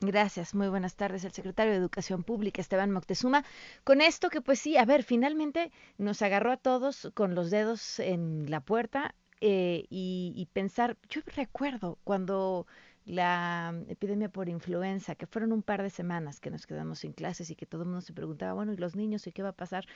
Gracias, 0.00 0.54
muy 0.54 0.68
buenas 0.68 0.94
tardes. 0.94 1.24
El 1.24 1.32
secretario 1.32 1.72
de 1.72 1.78
Educación 1.78 2.22
Pública, 2.22 2.60
Esteban 2.60 2.92
Moctezuma, 2.92 3.42
con 3.82 4.00
esto 4.00 4.30
que 4.30 4.40
pues 4.40 4.60
sí, 4.60 4.76
a 4.76 4.84
ver, 4.84 5.02
finalmente 5.02 5.72
nos 5.98 6.22
agarró 6.22 6.52
a 6.52 6.56
todos 6.56 7.10
con 7.14 7.34
los 7.34 7.50
dedos 7.50 7.98
en 7.98 8.48
la 8.48 8.60
puerta 8.60 9.16
eh, 9.40 9.86
y, 9.90 10.32
y 10.36 10.46
pensar, 10.52 10.96
yo 11.08 11.20
recuerdo 11.34 11.98
cuando 12.04 12.68
la 13.08 13.74
epidemia 13.88 14.28
por 14.28 14.50
influenza, 14.50 15.14
que 15.14 15.26
fueron 15.26 15.52
un 15.52 15.62
par 15.62 15.82
de 15.82 15.88
semanas 15.88 16.40
que 16.40 16.50
nos 16.50 16.66
quedamos 16.66 16.98
sin 17.00 17.14
clases 17.14 17.48
y 17.50 17.56
que 17.56 17.64
todo 17.64 17.82
el 17.82 17.88
mundo 17.88 18.02
se 18.02 18.12
preguntaba, 18.12 18.52
bueno, 18.52 18.74
¿y 18.74 18.76
los 18.76 18.96
niños 18.96 19.26
y 19.26 19.32
qué 19.32 19.42
va 19.42 19.48
a 19.50 19.52
pasar? 19.52 19.86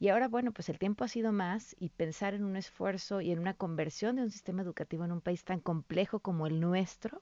Y 0.00 0.08
ahora, 0.08 0.26
bueno, 0.26 0.52
pues 0.52 0.70
el 0.70 0.78
tiempo 0.78 1.04
ha 1.04 1.08
sido 1.08 1.32
más 1.32 1.76
y 1.78 1.90
pensar 1.90 2.32
en 2.32 2.44
un 2.44 2.56
esfuerzo 2.56 3.20
y 3.20 3.30
en 3.30 3.40
una 3.40 3.52
conversión 3.52 4.16
de 4.16 4.22
un 4.22 4.30
sistema 4.30 4.62
educativo 4.62 5.04
en 5.04 5.12
un 5.12 5.20
país 5.20 5.44
tan 5.44 5.60
complejo 5.60 6.20
como 6.20 6.46
el 6.46 6.60
nuestro 6.60 7.20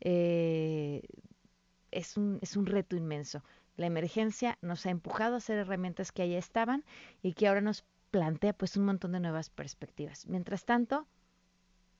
eh, 0.00 1.02
es, 1.90 2.16
un, 2.16 2.38
es 2.40 2.56
un 2.56 2.64
reto 2.64 2.96
inmenso. 2.96 3.44
La 3.76 3.86
emergencia 3.86 4.56
nos 4.62 4.86
ha 4.86 4.90
empujado 4.90 5.34
a 5.34 5.38
hacer 5.38 5.58
herramientas 5.58 6.12
que 6.12 6.22
allá 6.22 6.38
estaban 6.38 6.82
y 7.22 7.34
que 7.34 7.46
ahora 7.46 7.60
nos 7.60 7.84
plantea 8.10 8.54
pues 8.54 8.76
un 8.78 8.86
montón 8.86 9.12
de 9.12 9.20
nuevas 9.20 9.50
perspectivas. 9.50 10.26
Mientras 10.26 10.64
tanto, 10.64 11.06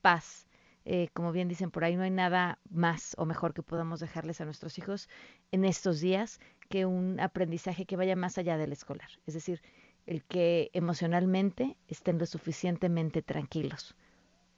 paz 0.01 0.48
eh, 0.91 1.11
como 1.13 1.33
bien 1.33 1.49
dicen 1.49 1.71
por 1.71 1.85
ahí, 1.85 1.97
no 1.97 2.03
hay 2.03 2.11
nada 2.11 2.59
más 2.71 3.15
o 3.19 3.27
mejor 3.27 3.53
que 3.53 3.63
podamos 3.63 4.01
dejarles 4.01 4.41
a 4.41 4.47
nuestros 4.47 4.79
hijos 4.79 5.11
en 5.53 5.67
estos 5.67 6.01
días 6.01 6.41
que 6.71 6.87
un 6.87 7.21
aprendizaje 7.21 7.85
que 7.85 7.97
vaya 7.97 8.17
más 8.17 8.39
allá 8.39 8.57
del 8.57 8.73
escolar. 8.73 9.11
Es 9.27 9.35
decir, 9.35 9.61
el 10.07 10.25
que 10.25 10.71
emocionalmente 10.73 11.77
estén 11.89 12.19
lo 12.19 12.25
suficientemente 12.25 13.21
tranquilos 13.21 13.97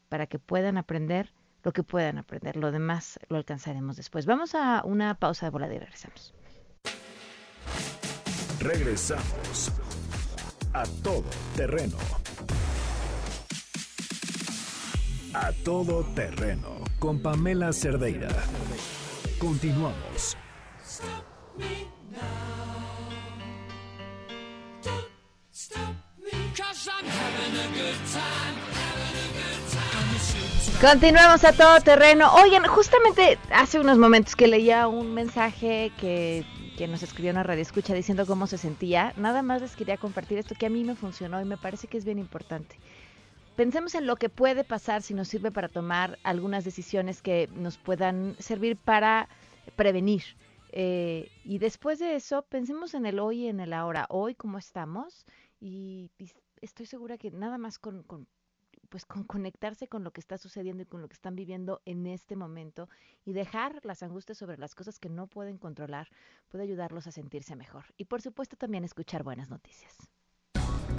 para 0.08 0.28
que 0.28 0.38
puedan 0.38 0.78
aprender 0.78 1.32
lo 1.64 1.72
que 1.72 1.82
puedan 1.82 2.16
aprender. 2.16 2.54
Lo 2.54 2.70
demás 2.70 3.18
lo 3.28 3.36
alcanzaremos 3.36 3.96
después. 3.96 4.24
Vamos 4.24 4.54
a 4.54 4.82
una 4.84 5.16
pausa 5.16 5.46
de 5.46 5.50
volada 5.50 5.74
y 5.74 5.78
regresamos. 5.80 6.32
Regresamos 8.60 9.72
a 10.74 10.84
todo 11.02 11.24
terreno. 11.56 11.96
A 15.32 15.52
todo 15.64 16.02
terreno 16.14 16.82
con 16.98 17.20
Pamela 17.20 17.72
Cerdeira. 17.72 18.28
Continuamos. 19.38 20.36
Continuamos 30.80 31.44
a 31.44 31.52
todo 31.52 31.80
terreno. 31.80 32.32
Oigan, 32.34 32.64
justamente 32.64 33.38
hace 33.52 33.78
unos 33.78 33.98
momentos 33.98 34.34
que 34.34 34.48
leía 34.48 34.88
un 34.88 35.14
mensaje 35.14 35.92
que, 36.00 36.44
que 36.76 36.88
nos 36.88 37.04
escribió 37.04 37.30
una 37.30 37.44
radio 37.44 37.62
escucha 37.62 37.94
diciendo 37.94 38.26
cómo 38.26 38.48
se 38.48 38.58
sentía. 38.58 39.12
Nada 39.16 39.42
más 39.42 39.62
les 39.62 39.76
quería 39.76 39.96
compartir 39.96 40.38
esto 40.38 40.56
que 40.58 40.66
a 40.66 40.70
mí 40.70 40.82
me 40.82 40.96
funcionó 40.96 41.40
y 41.40 41.44
me 41.44 41.56
parece 41.56 41.86
que 41.86 41.98
es 41.98 42.04
bien 42.04 42.18
importante. 42.18 42.76
Pensemos 43.56 43.94
en 43.94 44.06
lo 44.06 44.16
que 44.16 44.28
puede 44.28 44.64
pasar 44.64 45.02
si 45.02 45.12
nos 45.12 45.28
sirve 45.28 45.50
para 45.50 45.68
tomar 45.68 46.18
algunas 46.22 46.64
decisiones 46.64 47.20
que 47.20 47.48
nos 47.52 47.76
puedan 47.78 48.36
servir 48.38 48.76
para 48.76 49.28
prevenir. 49.76 50.22
Eh, 50.72 51.30
y 51.44 51.58
después 51.58 51.98
de 51.98 52.14
eso, 52.14 52.42
pensemos 52.42 52.94
en 52.94 53.06
el 53.06 53.18
hoy 53.18 53.44
y 53.44 53.48
en 53.48 53.60
el 53.60 53.72
ahora. 53.72 54.06
Hoy, 54.08 54.34
cómo 54.34 54.58
estamos. 54.58 55.26
Y, 55.60 56.10
estoy 56.62 56.86
segura 56.86 57.18
que 57.18 57.30
nada 57.30 57.58
más 57.58 57.78
con, 57.78 58.02
con 58.02 58.26
pues 58.90 59.06
con 59.06 59.24
conectarse 59.24 59.88
con 59.88 60.04
lo 60.04 60.10
que 60.10 60.20
está 60.20 60.36
sucediendo 60.36 60.82
y 60.82 60.86
con 60.86 61.00
lo 61.00 61.08
que 61.08 61.14
están 61.14 61.36
viviendo 61.36 61.80
en 61.84 62.06
este 62.06 62.36
momento 62.36 62.88
y 63.24 63.32
dejar 63.32 63.80
las 63.84 64.02
angustias 64.02 64.36
sobre 64.36 64.58
las 64.58 64.74
cosas 64.74 64.98
que 64.98 65.08
no 65.08 65.28
pueden 65.28 65.58
controlar 65.58 66.08
puede 66.48 66.64
ayudarlos 66.64 67.06
a 67.06 67.12
sentirse 67.12 67.54
mejor. 67.56 67.84
Y 67.96 68.06
por 68.06 68.20
supuesto 68.20 68.56
también 68.56 68.84
escuchar 68.84 69.22
buenas 69.22 69.48
noticias. 69.48 69.96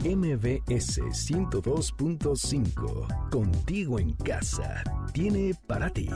MBS 0.03 0.99
102.5, 0.99 3.29
contigo 3.29 3.99
en 3.99 4.13
casa, 4.13 4.83
tiene 5.13 5.53
para 5.67 5.91
ti 5.91 6.09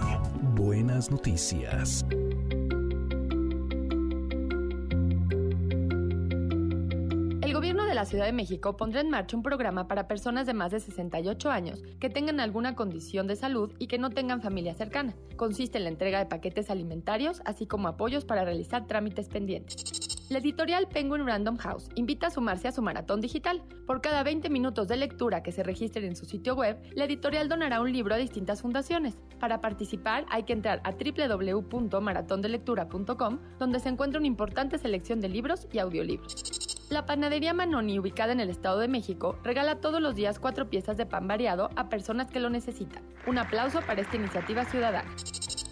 buenas 0.56 1.12
noticias. 1.12 2.04
El 7.42 7.54
gobierno 7.54 7.86
de 7.86 7.94
la 7.94 8.06
Ciudad 8.06 8.26
de 8.26 8.34
México 8.34 8.76
pondrá 8.76 9.02
en 9.02 9.12
marcha 9.12 9.38
un 9.38 9.44
programa 9.44 9.88
para 9.88 10.08
personas 10.08 10.48
de 10.48 10.56
más 10.56 10.72
de 10.72 10.80
68 10.80 11.52
años 11.52 11.84
que 12.00 12.10
tengan 12.10 12.40
alguna 12.40 12.74
condición 12.74 13.28
de 13.28 13.36
salud 13.36 13.72
y 13.78 13.86
que 13.86 14.00
no 14.00 14.10
tengan 14.10 14.42
familia 14.42 14.74
cercana. 14.74 15.14
Consiste 15.36 15.78
en 15.78 15.84
la 15.84 15.92
entrega 15.92 16.18
de 16.18 16.26
paquetes 16.26 16.72
alimentarios, 16.72 17.44
así 17.46 17.68
como 17.68 17.88
apoyos 17.88 18.26
para 18.26 18.46
realizar 18.46 18.88
trámites 18.88 19.30
pendientes. 19.30 20.15
La 20.28 20.40
editorial 20.40 20.88
Penguin 20.88 21.28
Random 21.28 21.56
House 21.58 21.88
invita 21.94 22.26
a 22.28 22.32
sumarse 22.32 22.68
a 22.68 22.72
su 22.72 22.82
maratón 22.82 23.22
digital. 23.22 23.62
Por 23.86 24.02
cada 24.02 24.24
20 24.24 24.50
minutos 24.50 24.88
de 24.88 24.98
lectura 24.98 25.44
que 25.44 25.52
se 25.52 25.62
registren 25.62 26.06
en 26.06 26.16
su 26.16 26.26
sitio 26.26 26.56
web, 26.56 26.82
la 26.96 27.06
editorial 27.06 27.48
donará 27.48 27.80
un 27.80 27.94
libro 27.94 28.16
a 28.16 28.18
distintas 28.18 28.64
fundaciones. 28.64 29.20
Para 29.40 29.62
participar 29.62 30.26
hay 30.32 30.42
que 30.42 30.54
entrar 30.54 30.82
a 30.84 30.94
www.maratondelectura.com, 30.94 33.40
donde 33.60 33.80
se 33.80 33.90
encuentra 33.90 34.18
una 34.18 34.26
importante 34.26 34.80
selección 34.80 35.22
de 35.22 35.30
libros 35.30 35.68
y 35.72 35.78
audiolibros. 35.78 36.88
La 36.90 37.06
panadería 37.06 37.54
Manoni, 37.54 38.00
ubicada 38.00 38.34
en 38.34 38.40
el 38.40 38.50
Estado 38.50 38.80
de 38.80 38.88
México, 38.88 39.38
regala 39.44 39.80
todos 39.80 40.02
los 40.02 40.16
días 40.16 40.40
cuatro 40.40 40.72
piezas 40.72 40.98
de 40.98 41.06
pan 41.06 41.28
variado 41.28 41.70
a 41.76 41.88
personas 41.88 42.32
que 42.32 42.40
lo 42.40 42.50
necesitan. 42.50 43.04
Un 43.28 43.38
aplauso 43.38 43.80
para 43.82 44.02
esta 44.02 44.16
iniciativa 44.16 44.66
ciudadana. 44.66 45.14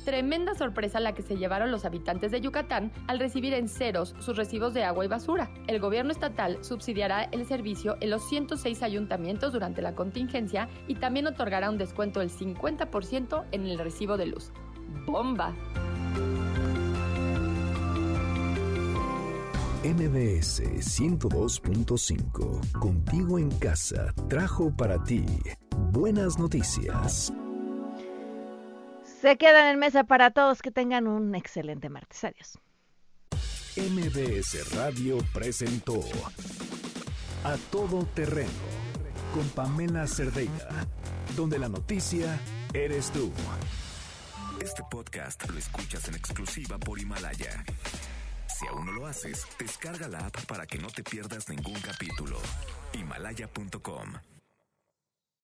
Tremenda 0.03 0.53
sorpresa 0.55 0.99
la 0.99 1.13
que 1.13 1.21
se 1.21 1.37
llevaron 1.37 1.71
los 1.71 1.85
habitantes 1.85 2.31
de 2.31 2.41
Yucatán 2.41 2.91
al 3.07 3.19
recibir 3.19 3.53
en 3.53 3.69
ceros 3.69 4.15
sus 4.19 4.35
recibos 4.35 4.73
de 4.73 4.83
agua 4.83 5.05
y 5.05 5.07
basura. 5.07 5.49
El 5.67 5.79
gobierno 5.79 6.11
estatal 6.11 6.57
subsidiará 6.61 7.23
el 7.23 7.45
servicio 7.45 7.95
en 8.01 8.09
los 8.09 8.27
106 8.27 8.83
ayuntamientos 8.83 9.53
durante 9.53 9.81
la 9.81 9.95
contingencia 9.95 10.67
y 10.87 10.95
también 10.95 11.27
otorgará 11.27 11.69
un 11.69 11.77
descuento 11.77 12.19
del 12.19 12.29
50% 12.29 13.45
en 13.51 13.65
el 13.65 13.79
recibo 13.79 14.17
de 14.17 14.25
luz. 14.25 14.51
¡Bomba! 15.05 15.53
MBS 19.83 20.61
102.5, 20.61 22.71
contigo 22.71 23.37
en 23.37 23.51
casa, 23.51 24.13
trajo 24.29 24.73
para 24.75 25.03
ti 25.03 25.25
buenas 25.91 26.39
noticias. 26.39 27.33
Se 29.23 29.37
quedan 29.37 29.67
en 29.67 29.79
mesa 29.79 30.03
para 30.03 30.31
todos. 30.31 30.61
Que 30.61 30.69
tengan 30.69 31.07
un 31.07 31.33
excelente 31.33 31.87
martes. 31.87 32.25
Adiós. 32.25 32.59
MBS 33.77 34.75
Radio 34.75 35.17
presentó 35.33 36.01
A 37.45 37.55
Todo 37.71 38.05
Terreno 38.07 38.51
con 39.33 39.47
Pamela 39.51 40.07
Cerdeira, 40.07 40.67
donde 41.37 41.57
la 41.57 41.69
noticia 41.69 42.37
eres 42.73 43.11
tú. 43.11 43.31
Este 44.61 44.83
podcast 44.91 45.49
lo 45.49 45.57
escuchas 45.57 46.05
en 46.09 46.15
exclusiva 46.15 46.77
por 46.77 46.99
Himalaya. 46.99 47.63
Si 48.49 48.67
aún 48.67 48.87
no 48.87 48.91
lo 48.91 49.07
haces, 49.07 49.47
descarga 49.57 50.09
la 50.09 50.19
app 50.19 50.35
para 50.47 50.65
que 50.65 50.79
no 50.79 50.89
te 50.89 51.01
pierdas 51.01 51.47
ningún 51.47 51.79
capítulo. 51.79 52.37
Himalaya.com 52.91 54.15